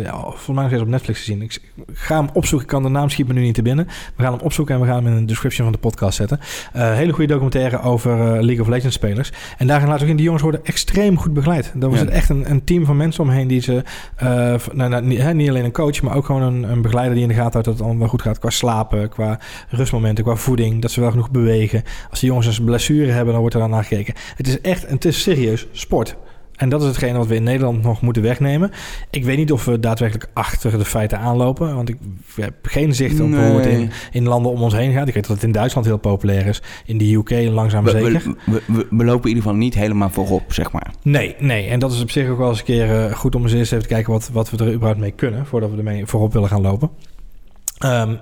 ja, 0.03 0.21
volgens 0.21 0.47
mij 0.47 0.63
nog 0.63 0.73
eens 0.73 0.83
op 0.83 0.89
Netflix 0.89 1.19
gezien. 1.19 1.43
Ik 1.43 1.61
ga 1.93 2.17
hem 2.17 2.29
opzoeken, 2.33 2.67
ik 2.67 2.73
kan 2.73 2.83
de 2.83 2.89
naam 2.89 3.11
schiet 3.11 3.27
me 3.27 3.33
nu 3.33 3.43
niet 3.43 3.55
te 3.55 3.63
binnen. 3.63 3.87
We 4.17 4.23
gaan 4.23 4.33
hem 4.33 4.43
opzoeken 4.43 4.75
en 4.75 4.81
we 4.81 4.87
gaan 4.87 5.05
hem 5.05 5.15
in 5.15 5.21
de 5.21 5.25
description 5.25 5.65
van 5.65 5.73
de 5.73 5.81
podcast 5.81 6.17
zetten. 6.17 6.41
hele 6.73 7.13
goede 7.13 7.33
documentaire 7.33 7.81
over 7.81 8.17
League 8.45 8.61
of 8.61 8.69
Legends 8.69 8.97
spelers. 8.97 9.33
En 9.59 9.67
daarin 9.67 9.89
laat 9.89 10.03
ook 10.03 10.09
in, 10.09 10.17
die 10.17 10.25
jongens 10.25 10.43
worden 10.43 10.65
extreem 10.65 11.19
goed 11.19 11.33
begeleid. 11.33 11.73
Dat 11.75 11.91
was 11.91 11.99
ja. 11.99 12.05
het 12.05 12.15
echt 12.15 12.29
een 12.29 12.46
een 12.51 12.65
team 12.65 12.85
van 12.85 12.97
mensen 12.97 13.23
omheen 13.23 13.49
die 13.49 13.61
ze... 13.61 13.83
Uh, 14.23 14.29
nou, 14.73 14.91
nou, 14.91 15.03
niet, 15.03 15.19
hè, 15.19 15.35
niet, 15.35 15.49
alleen 15.49 15.65
een 15.65 15.73
coach, 15.73 16.03
maar 16.03 16.17
ook 16.17 16.25
gewoon 16.25 16.43
een, 16.43 16.63
een, 16.63 16.83
begeleider 16.83 17.15
die 17.15 17.23
in 17.23 17.29
de 17.29 17.35
gaten 17.35 17.53
houdt... 17.53 17.67
dat 17.67 17.79
het 17.79 17.87
allemaal 17.87 18.09
goed 18.09 18.23
gaat 18.23 18.39
qua 18.39 18.51
slapen, 18.51 19.09
qua 19.09 19.41
rustmomenten, 19.69 20.25
qua 20.25 20.37
voeding. 20.37 20.83
Dat 20.83 20.91
ze 20.91 21.01
wel 21.01 21.11
genoeg 21.11 21.31
bewegen. 21.31 21.83
Als 22.11 22.21
de 22.21 22.27
jongens 22.27 22.59
een 22.59 22.65
blessure 22.65 23.11
hebben, 23.11 23.33
dan 23.33 23.41
wordt 23.41 23.55
er 23.55 23.61
dan 23.61 23.71
naar 23.71 23.85
gekeken. 23.85 24.15
Het 24.37 24.49
is 24.49 24.61
echt, 24.61 24.89
het 24.89 25.05
is 25.05 25.23
serieus 25.23 25.67
sport. 25.73 26.17
En 26.57 26.69
dat 26.69 26.81
is 26.81 26.87
hetgene 26.87 27.19
wat 27.19 27.27
we 27.27 27.35
in 27.35 27.43
Nederland 27.43 27.83
nog 27.83 28.01
moeten 28.01 28.23
wegnemen. 28.23 28.71
Ik 29.11 29.25
weet 29.25 29.37
niet 29.37 29.53
of 29.53 29.65
we 29.65 29.81
daadwerkelijk 29.81 30.31
achter 30.33 30.79
de 30.79 30.85
feiten 30.85 31.19
aanlopen. 31.19 31.75
Want 31.75 31.89
ik 31.89 31.97
heb 32.35 32.55
geen 32.63 32.95
zicht 32.95 33.21
op 33.21 33.31
hoe 33.31 33.39
het 33.39 33.67
in, 33.67 33.91
in, 34.13 34.25
landen 34.25 34.53
om 34.53 34.63
ons 34.63 34.75
heen 34.75 34.93
gaat. 34.93 35.09
Ik 35.09 35.15
weet 35.15 35.27
dat 35.27 35.37
het 35.37 35.45
in 35.45 35.53
Duitsland 35.53 35.87
heel 35.87 35.97
populair 35.97 36.47
is. 36.47 36.63
In 36.85 36.99
de 36.99 37.15
UK 37.15 37.31
langzaam 37.31 37.85
we, 37.85 37.91
zeker. 37.91 38.23
We, 38.45 38.63
we, 38.67 38.87
we, 38.91 39.05
lopen 39.05 39.23
in 39.23 39.29
ieder 39.29 39.43
geval 39.43 39.59
niet 39.59 39.75
helemaal 39.75 40.11
voorop, 40.11 40.53
zeg 40.53 40.73
maar. 40.73 40.91
Nee, 41.03 41.35
nee. 41.39 41.69
En 41.69 41.79
dat 41.79 41.93
is 41.93 42.03
op 42.03 42.11
zich 42.11 42.29
ook 42.29 42.39
wel 42.39 42.49
eens 42.49 42.59
een 42.59 42.65
keer 42.65 42.89
uh, 42.89 43.13
goed 43.13 43.35
om 43.35 43.43
eens 43.43 43.53
even 43.53 43.83
te 43.83 43.89
kijken... 43.89 44.13
Wat, 44.13 44.31
wat 44.33 44.51
we 44.51 44.57
er 44.57 44.73
überhaupt 44.73 45.01
mee 45.01 45.11
kunnen... 45.11 45.47
voordat 45.47 45.71
we 45.71 45.77
ermee 45.77 46.07
voorop 46.07 46.33
willen 46.33 46.49
gaan 46.49 46.63
lopen. 46.63 46.91
Um, 47.85 48.19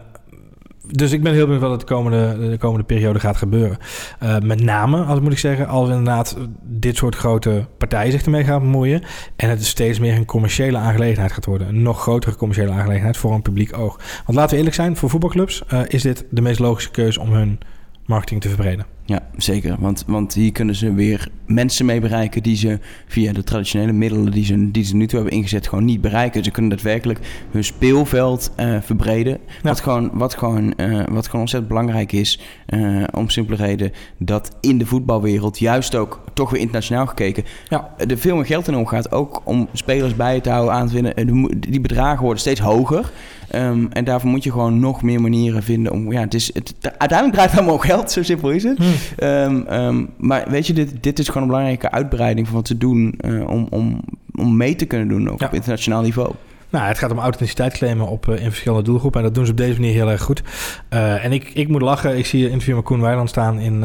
dus 0.90 1.12
ik 1.12 1.22
ben 1.22 1.32
heel 1.32 1.44
benieuwd 1.44 1.62
wat 1.62 1.70
het 1.70 1.80
de 1.80 1.86
komende, 1.86 2.48
de 2.50 2.58
komende 2.58 2.84
periode 2.84 3.20
gaat 3.20 3.36
gebeuren. 3.36 3.78
Uh, 4.22 4.38
met 4.38 4.62
name, 4.62 5.02
als 5.02 5.20
moet 5.20 5.32
ik 5.32 5.38
zeggen, 5.38 5.66
als 5.66 5.88
inderdaad 5.88 6.36
dit 6.62 6.96
soort 6.96 7.16
grote 7.16 7.66
partijen 7.78 8.12
zich 8.12 8.24
ermee 8.24 8.44
gaan 8.44 8.60
bemoeien. 8.60 9.02
En 9.36 9.48
het 9.48 9.64
steeds 9.64 9.98
meer 9.98 10.16
een 10.16 10.24
commerciële 10.24 10.78
aangelegenheid 10.78 11.32
gaat 11.32 11.44
worden. 11.44 11.68
Een 11.68 11.82
nog 11.82 12.00
grotere 12.00 12.36
commerciële 12.36 12.72
aangelegenheid 12.72 13.16
voor 13.16 13.32
een 13.32 13.42
publiek 13.42 13.78
oog. 13.78 13.96
Want 14.24 14.38
laten 14.38 14.50
we 14.50 14.56
eerlijk 14.56 14.76
zijn, 14.76 14.96
voor 14.96 15.10
voetbalclubs 15.10 15.62
uh, 15.72 15.80
is 15.88 16.02
dit 16.02 16.24
de 16.30 16.40
meest 16.40 16.58
logische 16.58 16.90
keuze 16.90 17.20
om 17.20 17.32
hun 17.32 17.58
marketing 18.06 18.40
te 18.40 18.48
verbreden. 18.48 18.86
Ja, 19.06 19.22
zeker. 19.36 19.76
Want, 19.78 20.04
want 20.06 20.34
hier 20.34 20.52
kunnen 20.52 20.74
ze 20.74 20.94
weer 20.94 21.28
mensen 21.46 21.86
mee 21.86 22.00
bereiken 22.00 22.42
die 22.42 22.56
ze 22.56 22.78
via 23.06 23.32
de 23.32 23.42
traditionele 23.42 23.92
middelen 23.92 24.32
die 24.32 24.44
ze, 24.44 24.70
die 24.70 24.84
ze 24.84 24.96
nu 24.96 25.06
toe 25.06 25.18
hebben 25.18 25.38
ingezet 25.38 25.68
gewoon 25.68 25.84
niet 25.84 26.00
bereiken. 26.00 26.44
Ze 26.44 26.50
kunnen 26.50 26.70
daadwerkelijk 26.70 27.18
hun 27.50 27.64
speelveld 27.64 28.52
uh, 28.60 28.76
verbreden. 28.80 29.38
Wat, 29.62 29.80
gewoon, 29.80 30.10
wat, 30.12 30.34
gewoon, 30.34 30.74
uh, 30.76 31.02
wat 31.10 31.24
gewoon 31.24 31.40
ontzettend 31.40 31.68
belangrijk 31.68 32.12
is. 32.12 32.40
Uh, 32.68 33.04
om 33.12 33.28
simpele 33.28 33.56
reden 33.56 33.92
dat 34.18 34.56
in 34.60 34.78
de 34.78 34.86
voetbalwereld 34.86 35.58
juist 35.58 35.94
ook 35.94 36.24
toch 36.32 36.50
weer 36.50 36.60
internationaal 36.60 37.06
gekeken 37.06 37.44
ja. 37.68 37.94
er 37.96 38.18
veel 38.18 38.36
meer 38.36 38.46
geld 38.46 38.68
in 38.68 38.76
omgaat. 38.76 39.12
Ook 39.12 39.42
om 39.44 39.68
spelers 39.72 40.16
bij 40.16 40.40
te 40.40 40.50
houden, 40.50 40.74
aan 40.74 40.88
te 40.88 40.94
winnen. 40.94 41.60
Die 41.60 41.80
bedragen 41.80 42.22
worden 42.22 42.40
steeds 42.40 42.60
hoger. 42.60 43.10
Um, 43.54 43.88
en 43.92 44.04
daarvoor 44.04 44.30
moet 44.30 44.44
je 44.44 44.50
gewoon 44.50 44.80
nog 44.80 45.02
meer 45.02 45.20
manieren 45.20 45.62
vinden 45.62 45.92
om. 45.92 46.12
Ja, 46.12 46.20
het 46.20 46.34
is, 46.34 46.50
het, 46.54 46.74
uiteindelijk 46.80 47.32
draait 47.32 47.50
het 47.50 47.60
allemaal 47.60 47.78
geld, 47.78 48.10
zo 48.10 48.22
simpel 48.22 48.50
is 48.50 48.62
het. 48.62 48.78
Hmm. 48.78 48.93
Um, 49.22 49.66
um, 49.78 50.08
maar 50.16 50.44
weet 50.48 50.66
je, 50.66 50.72
dit, 50.72 51.02
dit 51.02 51.18
is 51.18 51.26
gewoon 51.26 51.42
een 51.42 51.48
belangrijke 51.48 51.90
uitbreiding 51.90 52.46
van 52.46 52.56
wat 52.56 52.66
ze 52.66 52.78
doen 52.78 53.14
uh, 53.20 53.48
om, 53.48 53.66
om, 53.70 54.00
om 54.34 54.56
mee 54.56 54.76
te 54.76 54.84
kunnen 54.84 55.08
doen 55.08 55.30
ook 55.30 55.42
op 55.42 55.54
internationaal 55.54 56.02
niveau. 56.02 56.34
Nou, 56.74 56.86
het 56.86 56.98
gaat 56.98 57.10
om 57.10 57.18
authenticiteit 57.18 57.72
claimen 57.72 58.08
op, 58.08 58.28
in 58.28 58.50
verschillende 58.50 58.84
doelgroepen. 58.84 59.20
En 59.20 59.26
dat 59.26 59.34
doen 59.34 59.44
ze 59.44 59.50
op 59.50 59.56
deze 59.56 59.80
manier 59.80 59.94
heel 59.94 60.10
erg 60.10 60.22
goed. 60.22 60.42
en 60.88 61.32
ik, 61.32 61.50
ik 61.54 61.68
moet 61.68 61.82
lachen. 61.82 62.18
Ik 62.18 62.26
zie 62.26 62.44
een 62.44 62.50
interview 62.50 62.74
met 62.74 62.84
Koen 62.84 63.00
Weiland 63.00 63.28
staan 63.28 63.58
in, 63.58 63.84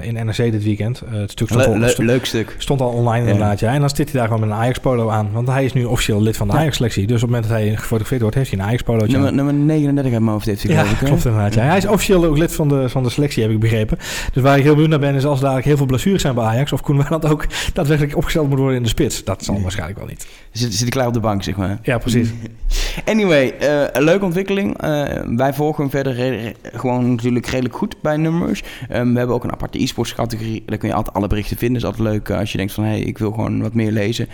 in 0.00 0.26
NRC 0.26 0.36
dit 0.36 0.62
weekend. 0.62 1.02
het 1.06 1.30
stuk 1.30 1.48
stond, 1.48 1.66
le 1.66 1.78
le 1.78 2.04
leuk 2.04 2.24
stuk. 2.24 2.54
Stond 2.58 2.80
al 2.80 2.88
online 2.88 3.26
inderdaad, 3.26 3.60
ja. 3.60 3.72
En 3.72 3.80
dan 3.80 3.88
zit 3.88 4.10
hij 4.10 4.20
daar 4.20 4.28
gewoon 4.28 4.40
met 4.40 4.50
een 4.50 4.56
Ajax-polo 4.56 5.08
aan. 5.08 5.32
Want 5.32 5.48
hij 5.48 5.64
is 5.64 5.72
nu 5.72 5.84
officieel 5.84 6.22
lid 6.22 6.36
van 6.36 6.48
de 6.48 6.54
Ajax-selectie. 6.54 7.06
Dus 7.06 7.22
op 7.22 7.22
het 7.22 7.30
moment 7.30 7.48
dat 7.48 7.58
hij 7.58 7.76
gefotografeerd 7.76 8.20
wordt, 8.20 8.36
heeft 8.36 8.50
hij 8.50 8.58
een 8.58 8.64
Ajax-polo. 8.64 9.06
Nummer, 9.06 9.32
nummer 9.32 9.54
39 9.54 10.12
uit 10.12 10.22
mijn 10.22 10.32
hoofd 10.32 10.46
heeft 10.46 10.62
hij 10.62 10.72
ja, 10.72 10.82
klopt 10.82 11.24
inderdaad. 11.24 11.54
Ja. 11.54 11.62
Hij 11.62 11.76
is 11.76 11.86
officieel 11.86 12.24
ook 12.24 12.38
lid 12.38 12.52
van 12.52 12.68
de, 12.68 12.88
van 12.88 13.02
de 13.02 13.10
selectie, 13.10 13.42
heb 13.42 13.52
ik 13.52 13.60
begrepen. 13.60 13.98
Dus 14.32 14.42
waar 14.42 14.56
ik 14.56 14.62
heel 14.62 14.72
benieuwd 14.72 14.90
naar 14.90 14.98
ben, 14.98 15.14
is 15.14 15.24
als 15.24 15.40
dadelijk 15.40 15.66
heel 15.66 15.76
veel 15.76 15.86
blessures 15.86 16.22
zijn 16.22 16.34
bij 16.34 16.44
Ajax... 16.44 16.72
of 16.72 16.80
Koen 16.80 16.96
Weiland 16.96 17.26
ook 17.26 17.46
daadwerkelijk 17.72 18.16
opgesteld 18.16 18.48
moet 18.48 18.58
worden 18.58 18.76
in 18.76 18.82
de 18.82 18.88
spits. 18.88 19.24
Dat 19.24 19.44
zal 19.44 19.60
waarschijnlijk 19.62 19.98
wel 19.98 20.08
niet. 20.08 20.26
Zit, 20.52 20.70
zit 20.72 20.80
hij 20.80 20.88
klaar 20.88 21.06
op 21.06 21.12
de 21.12 21.20
bank, 21.20 21.42
zeg 21.42 21.56
maar. 21.56 21.78
Ja, 21.82 21.98
precies. 21.98 22.29
anyway, 23.12 23.54
uh, 23.60 23.84
een 23.92 24.02
leuke 24.02 24.24
ontwikkeling. 24.24 24.84
Uh, 24.84 25.04
wij 25.36 25.54
volgen 25.54 25.82
hem 25.82 25.90
verder 25.90 26.54
gewoon 26.62 27.10
natuurlijk 27.10 27.46
redelijk 27.46 27.76
goed 27.76 28.00
bij 28.02 28.16
nummers. 28.16 28.62
Um, 28.92 29.12
we 29.12 29.18
hebben 29.18 29.36
ook 29.36 29.44
een 29.44 29.52
aparte 29.52 29.82
e-sports 29.82 30.14
categorie. 30.14 30.62
Daar 30.66 30.78
kun 30.78 30.88
je 30.88 30.94
altijd 30.94 31.16
alle 31.16 31.26
berichten 31.26 31.56
vinden. 31.56 31.76
Is 31.76 31.84
altijd 31.84 32.08
leuk 32.08 32.28
uh, 32.28 32.38
als 32.38 32.52
je 32.52 32.58
denkt 32.58 32.72
van... 32.72 32.84
hé, 32.84 32.90
hey, 32.90 33.00
ik 33.00 33.18
wil 33.18 33.30
gewoon 33.30 33.62
wat 33.62 33.74
meer 33.74 33.92
lezen 33.92 34.28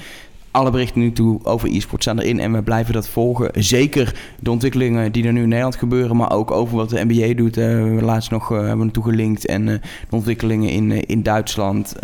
alle 0.56 0.70
berichten 0.70 1.00
nu 1.00 1.12
toe 1.12 1.38
over 1.42 1.68
e-sport 1.68 2.02
staan 2.02 2.18
erin 2.18 2.40
en 2.40 2.52
we 2.52 2.62
blijven 2.62 2.92
dat 2.92 3.08
volgen. 3.08 3.50
Zeker 3.54 4.14
de 4.40 4.50
ontwikkelingen 4.50 5.12
die 5.12 5.26
er 5.26 5.32
nu 5.32 5.42
in 5.42 5.48
Nederland 5.48 5.76
gebeuren, 5.76 6.16
maar 6.16 6.32
ook 6.32 6.50
over 6.50 6.76
wat 6.76 6.90
de 6.90 7.04
NBA 7.04 7.34
doet. 7.34 7.56
Uh, 7.56 7.64
we 7.64 8.02
laatst 8.02 8.30
nog 8.30 8.50
uh, 8.50 8.58
hebben 8.58 8.78
naartoe 8.78 9.04
gelinkt 9.04 9.46
en 9.46 9.66
uh, 9.66 9.74
de 10.08 10.16
ontwikkelingen 10.16 10.70
in, 10.70 11.06
in 11.06 11.22
Duitsland. 11.22 11.94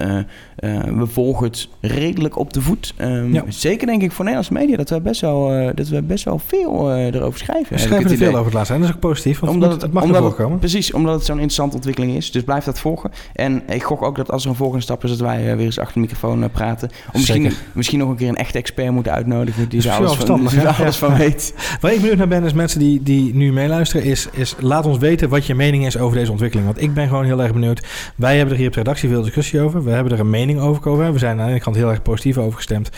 we 0.56 1.06
volgen 1.06 1.46
het 1.46 1.68
redelijk 1.80 2.38
op 2.38 2.52
de 2.52 2.60
voet. 2.60 2.94
Um, 3.00 3.32
ja. 3.32 3.44
Zeker 3.48 3.86
denk 3.86 4.02
ik 4.02 4.12
voor 4.12 4.24
Nederlandse 4.24 4.52
media 4.52 4.76
dat 4.76 4.90
we 4.90 5.00
best 5.00 5.20
wel, 5.20 5.72
dat 5.74 5.88
we 5.88 6.02
best 6.02 6.24
wel 6.24 6.38
veel 6.38 6.92
erover 6.92 7.38
schrijven. 7.38 7.76
We 7.76 7.80
schrijven 7.80 8.10
er 8.10 8.16
veel 8.16 8.32
over 8.32 8.44
het 8.44 8.54
laatste 8.54 8.74
en 8.74 8.80
dat 8.80 8.88
is 8.88 8.94
ook 8.94 9.00
positief, 9.00 9.38
want 9.38 9.52
omdat 9.52 9.72
het, 9.72 9.82
het 9.82 9.92
mag 9.92 10.02
omdat 10.02 10.38
het, 10.38 10.58
Precies, 10.58 10.92
omdat 10.92 11.14
het 11.14 11.24
zo'n 11.24 11.34
interessante 11.34 11.74
ontwikkeling 11.74 12.16
is. 12.16 12.30
Dus 12.30 12.42
blijf 12.42 12.64
dat 12.64 12.80
volgen. 12.80 13.10
En 13.32 13.62
ik 13.68 13.82
gok 13.82 14.02
ook 14.02 14.16
dat 14.16 14.30
als 14.30 14.44
er 14.44 14.50
een 14.50 14.56
volgende 14.56 14.82
stap 14.82 15.04
is, 15.04 15.10
dat 15.10 15.20
wij 15.20 15.56
weer 15.56 15.66
eens 15.66 15.78
achter 15.78 15.94
de 15.94 16.00
microfoon 16.00 16.50
praten. 16.50 16.88
Om 16.88 17.10
misschien, 17.12 17.52
misschien 17.72 17.98
nog 17.98 18.08
een 18.08 18.16
keer 18.16 18.28
een 18.28 18.36
echt 18.42 18.54
expert 18.54 18.90
moeten 18.90 19.12
uitnodigen 19.12 19.68
die 19.68 19.88
er 19.88 19.94
alles, 19.94 20.14
van, 20.14 20.46
die 20.50 20.68
alles 20.68 20.96
van 20.96 21.16
weet. 21.16 21.54
Waar 21.80 21.92
ik 21.92 22.00
benieuwd 22.00 22.16
naar 22.16 22.28
ben, 22.28 22.44
is 22.44 22.52
mensen 22.52 22.78
die, 22.78 23.02
die 23.02 23.34
nu 23.34 23.52
meeluisteren, 23.52 24.06
is, 24.06 24.28
is 24.32 24.54
laat 24.58 24.86
ons 24.86 24.98
weten 24.98 25.28
wat 25.28 25.46
je 25.46 25.54
mening 25.54 25.86
is 25.86 25.98
over 25.98 26.16
deze 26.16 26.30
ontwikkeling. 26.30 26.68
Want 26.68 26.82
ik 26.82 26.94
ben 26.94 27.08
gewoon 27.08 27.24
heel 27.24 27.42
erg 27.42 27.52
benieuwd. 27.52 27.86
Wij 28.16 28.36
hebben 28.36 28.54
er 28.54 28.58
hier 28.58 28.68
op 28.68 28.74
de 28.74 28.80
redactie 28.80 29.08
veel 29.08 29.22
discussie 29.22 29.60
over. 29.60 29.84
We 29.84 29.90
hebben 29.90 30.12
er 30.12 30.20
een 30.20 30.30
mening 30.30 30.60
over 30.60 30.82
gekomen. 30.82 31.12
We 31.12 31.18
zijn 31.18 31.40
aan 31.40 31.46
de 31.46 31.50
ene 31.50 31.60
kant 31.60 31.76
heel 31.76 31.90
erg 31.90 32.02
positief 32.02 32.38
over 32.38 32.56
gestemd. 32.56 32.90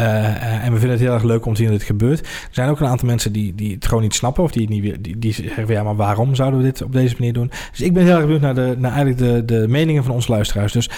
Uh, 0.00 0.64
en 0.64 0.72
we 0.72 0.78
vinden 0.78 0.90
het 0.90 1.00
heel 1.00 1.12
erg 1.12 1.22
leuk 1.22 1.46
om 1.46 1.52
te 1.52 1.60
zien 1.60 1.70
dat 1.70 1.78
dit 1.78 1.86
gebeurt. 1.86 2.20
Er 2.20 2.26
zijn 2.50 2.68
ook 2.68 2.80
een 2.80 2.86
aantal 2.86 3.08
mensen 3.08 3.32
die, 3.32 3.54
die 3.54 3.74
het 3.74 3.86
gewoon 3.86 4.02
niet 4.02 4.14
snappen. 4.14 4.44
Of 4.44 4.50
die, 4.50 4.68
niet, 4.68 5.04
die, 5.04 5.18
die 5.18 5.32
zeggen, 5.32 5.66
ja, 5.68 5.82
maar 5.82 5.96
waarom 5.96 6.34
zouden 6.34 6.60
we 6.60 6.66
dit 6.66 6.82
op 6.82 6.92
deze 6.92 7.14
manier 7.18 7.32
doen? 7.32 7.50
Dus 7.70 7.80
ik 7.80 7.92
ben 7.92 8.04
heel 8.04 8.14
erg 8.14 8.22
benieuwd 8.22 8.40
naar, 8.40 8.54
de, 8.54 8.74
naar 8.78 8.92
eigenlijk 8.92 9.18
de, 9.18 9.44
de 9.44 9.68
meningen 9.68 10.04
van 10.04 10.14
onze 10.14 10.30
luisteraars. 10.30 10.72
Dus 10.72 10.90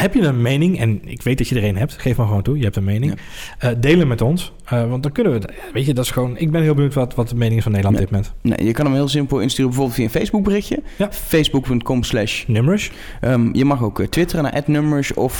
heb 0.00 0.14
je 0.14 0.22
een 0.22 0.42
mening, 0.42 0.80
en 0.80 1.00
ik 1.04 1.22
weet 1.22 1.38
dat 1.38 1.48
je 1.48 1.54
er 1.54 1.64
een 1.64 1.76
hebt, 1.76 1.96
geef 1.98 2.16
maar 2.16 2.26
gewoon 2.26 2.42
toe, 2.42 2.56
je 2.56 2.64
hebt 2.64 2.76
een 2.76 2.84
mening. 2.84 3.14
Ja. 3.58 3.70
Uh, 3.70 3.76
delen 3.80 4.08
met 4.08 4.20
ons, 4.20 4.52
uh, 4.72 4.88
want 4.88 5.02
dan 5.02 5.12
kunnen 5.12 5.32
we, 5.32 5.48
weet 5.72 5.86
je, 5.86 5.94
dat 5.94 6.04
is 6.04 6.10
gewoon, 6.10 6.38
ik 6.38 6.50
ben 6.50 6.62
heel 6.62 6.74
benieuwd 6.74 6.94
wat, 6.94 7.14
wat 7.14 7.28
de 7.28 7.34
mening 7.34 7.56
is 7.56 7.62
van 7.62 7.72
Nederland 7.72 7.98
dit 7.98 8.10
moment. 8.10 8.32
Nee, 8.40 8.64
je 8.64 8.72
kan 8.72 8.84
hem 8.84 8.94
heel 8.94 9.08
simpel 9.08 9.40
insturen, 9.40 9.70
bijvoorbeeld 9.70 9.96
via 9.96 10.04
een 10.04 10.20
Facebook 10.20 10.44
berichtje. 10.44 10.82
Ja. 10.96 11.12
Facebook.com 11.12 12.02
slash 12.02 12.44
Nummers. 12.46 12.92
Um, 13.20 13.54
je 13.54 13.64
mag 13.64 13.82
ook 13.82 13.98
uh, 13.98 14.06
twitteren 14.06 14.44
naar 14.44 14.62
nummers 14.66 15.14
of 15.14 15.38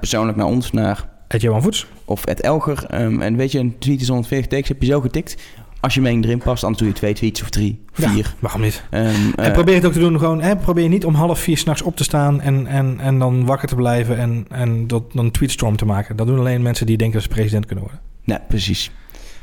persoonlijk 0.00 0.38
naar 0.38 0.46
ons 0.46 0.72
naar... 0.72 1.14
Johan 1.28 1.62
Voets. 1.62 1.86
Of 2.04 2.24
Elger. 2.24 2.86
Um, 3.00 3.22
en 3.22 3.36
weet 3.36 3.52
je, 3.52 3.58
een 3.58 3.78
tweet 3.78 4.00
is 4.00 4.08
140 4.08 4.48
tekst, 4.48 4.68
heb 4.68 4.82
je 4.82 4.86
zo 4.86 5.00
getikt 5.00 5.36
als 5.86 5.94
je 5.94 6.00
mening 6.00 6.24
erin 6.24 6.38
past, 6.38 6.60
dan 6.60 6.72
doe 6.72 6.86
je 6.86 6.92
twee 6.92 7.14
tweets 7.14 7.42
of 7.42 7.50
drie, 7.50 7.84
vier. 7.92 8.16
Ja, 8.16 8.24
waarom 8.38 8.60
niet? 8.60 8.82
Um, 8.90 9.32
en 9.36 9.46
uh, 9.46 9.52
probeer 9.52 9.74
het 9.74 9.84
ook 9.84 9.92
te 9.92 9.98
doen 9.98 10.18
gewoon... 10.18 10.40
Hè, 10.40 10.56
probeer 10.56 10.88
niet 10.88 11.04
om 11.04 11.14
half 11.14 11.38
vier 11.40 11.58
s'nachts 11.58 11.82
op 11.82 11.96
te 11.96 12.04
staan... 12.04 12.40
En, 12.40 12.66
en, 12.66 13.00
en 13.00 13.18
dan 13.18 13.44
wakker 13.44 13.68
te 13.68 13.74
blijven 13.74 14.18
en, 14.18 14.46
en 14.48 14.86
dat, 14.86 15.12
dan 15.12 15.24
een 15.24 15.30
tweetstorm 15.30 15.76
te 15.76 15.84
maken. 15.84 16.16
Dat 16.16 16.26
doen 16.26 16.38
alleen 16.38 16.62
mensen 16.62 16.86
die 16.86 16.96
denken 16.96 17.16
dat 17.16 17.28
ze 17.28 17.34
president 17.34 17.66
kunnen 17.66 17.84
worden. 17.84 18.02
Ja, 18.24 18.44
precies. 18.48 18.90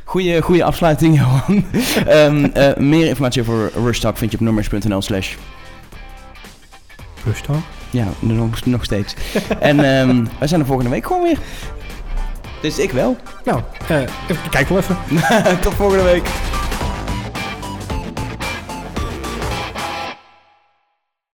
Goeie, 0.03 0.41
goeie 0.41 0.63
afsluiting, 0.63 1.15
Johan. 1.19 1.65
um, 2.09 2.51
uh, 2.57 2.75
meer 2.77 3.07
informatie 3.07 3.41
over 3.41 3.71
Rush 3.83 3.99
Talk 3.99 4.17
vind 4.17 4.31
je 4.31 4.37
op 4.37 4.43
nummers.nl 4.43 5.01
slash... 5.01 5.35
Rush 7.25 7.41
Talk? 7.41 7.61
Ja, 7.89 8.07
nog, 8.19 8.65
nog 8.65 8.83
steeds. 8.83 9.15
en 9.59 9.85
um, 9.85 10.27
wij 10.39 10.47
zijn 10.47 10.61
er 10.61 10.67
volgende 10.67 10.91
week 10.91 11.05
gewoon 11.05 11.23
weer. 11.23 11.37
Dus 12.63 12.79
ik 12.79 12.91
wel. 12.91 13.17
Nou, 13.43 13.61
uh, 13.91 13.97
kijk 14.49 14.69
wel 14.69 14.77
even. 14.77 14.97
Tot 15.61 15.73
volgende 15.73 16.03
week. 16.03 16.27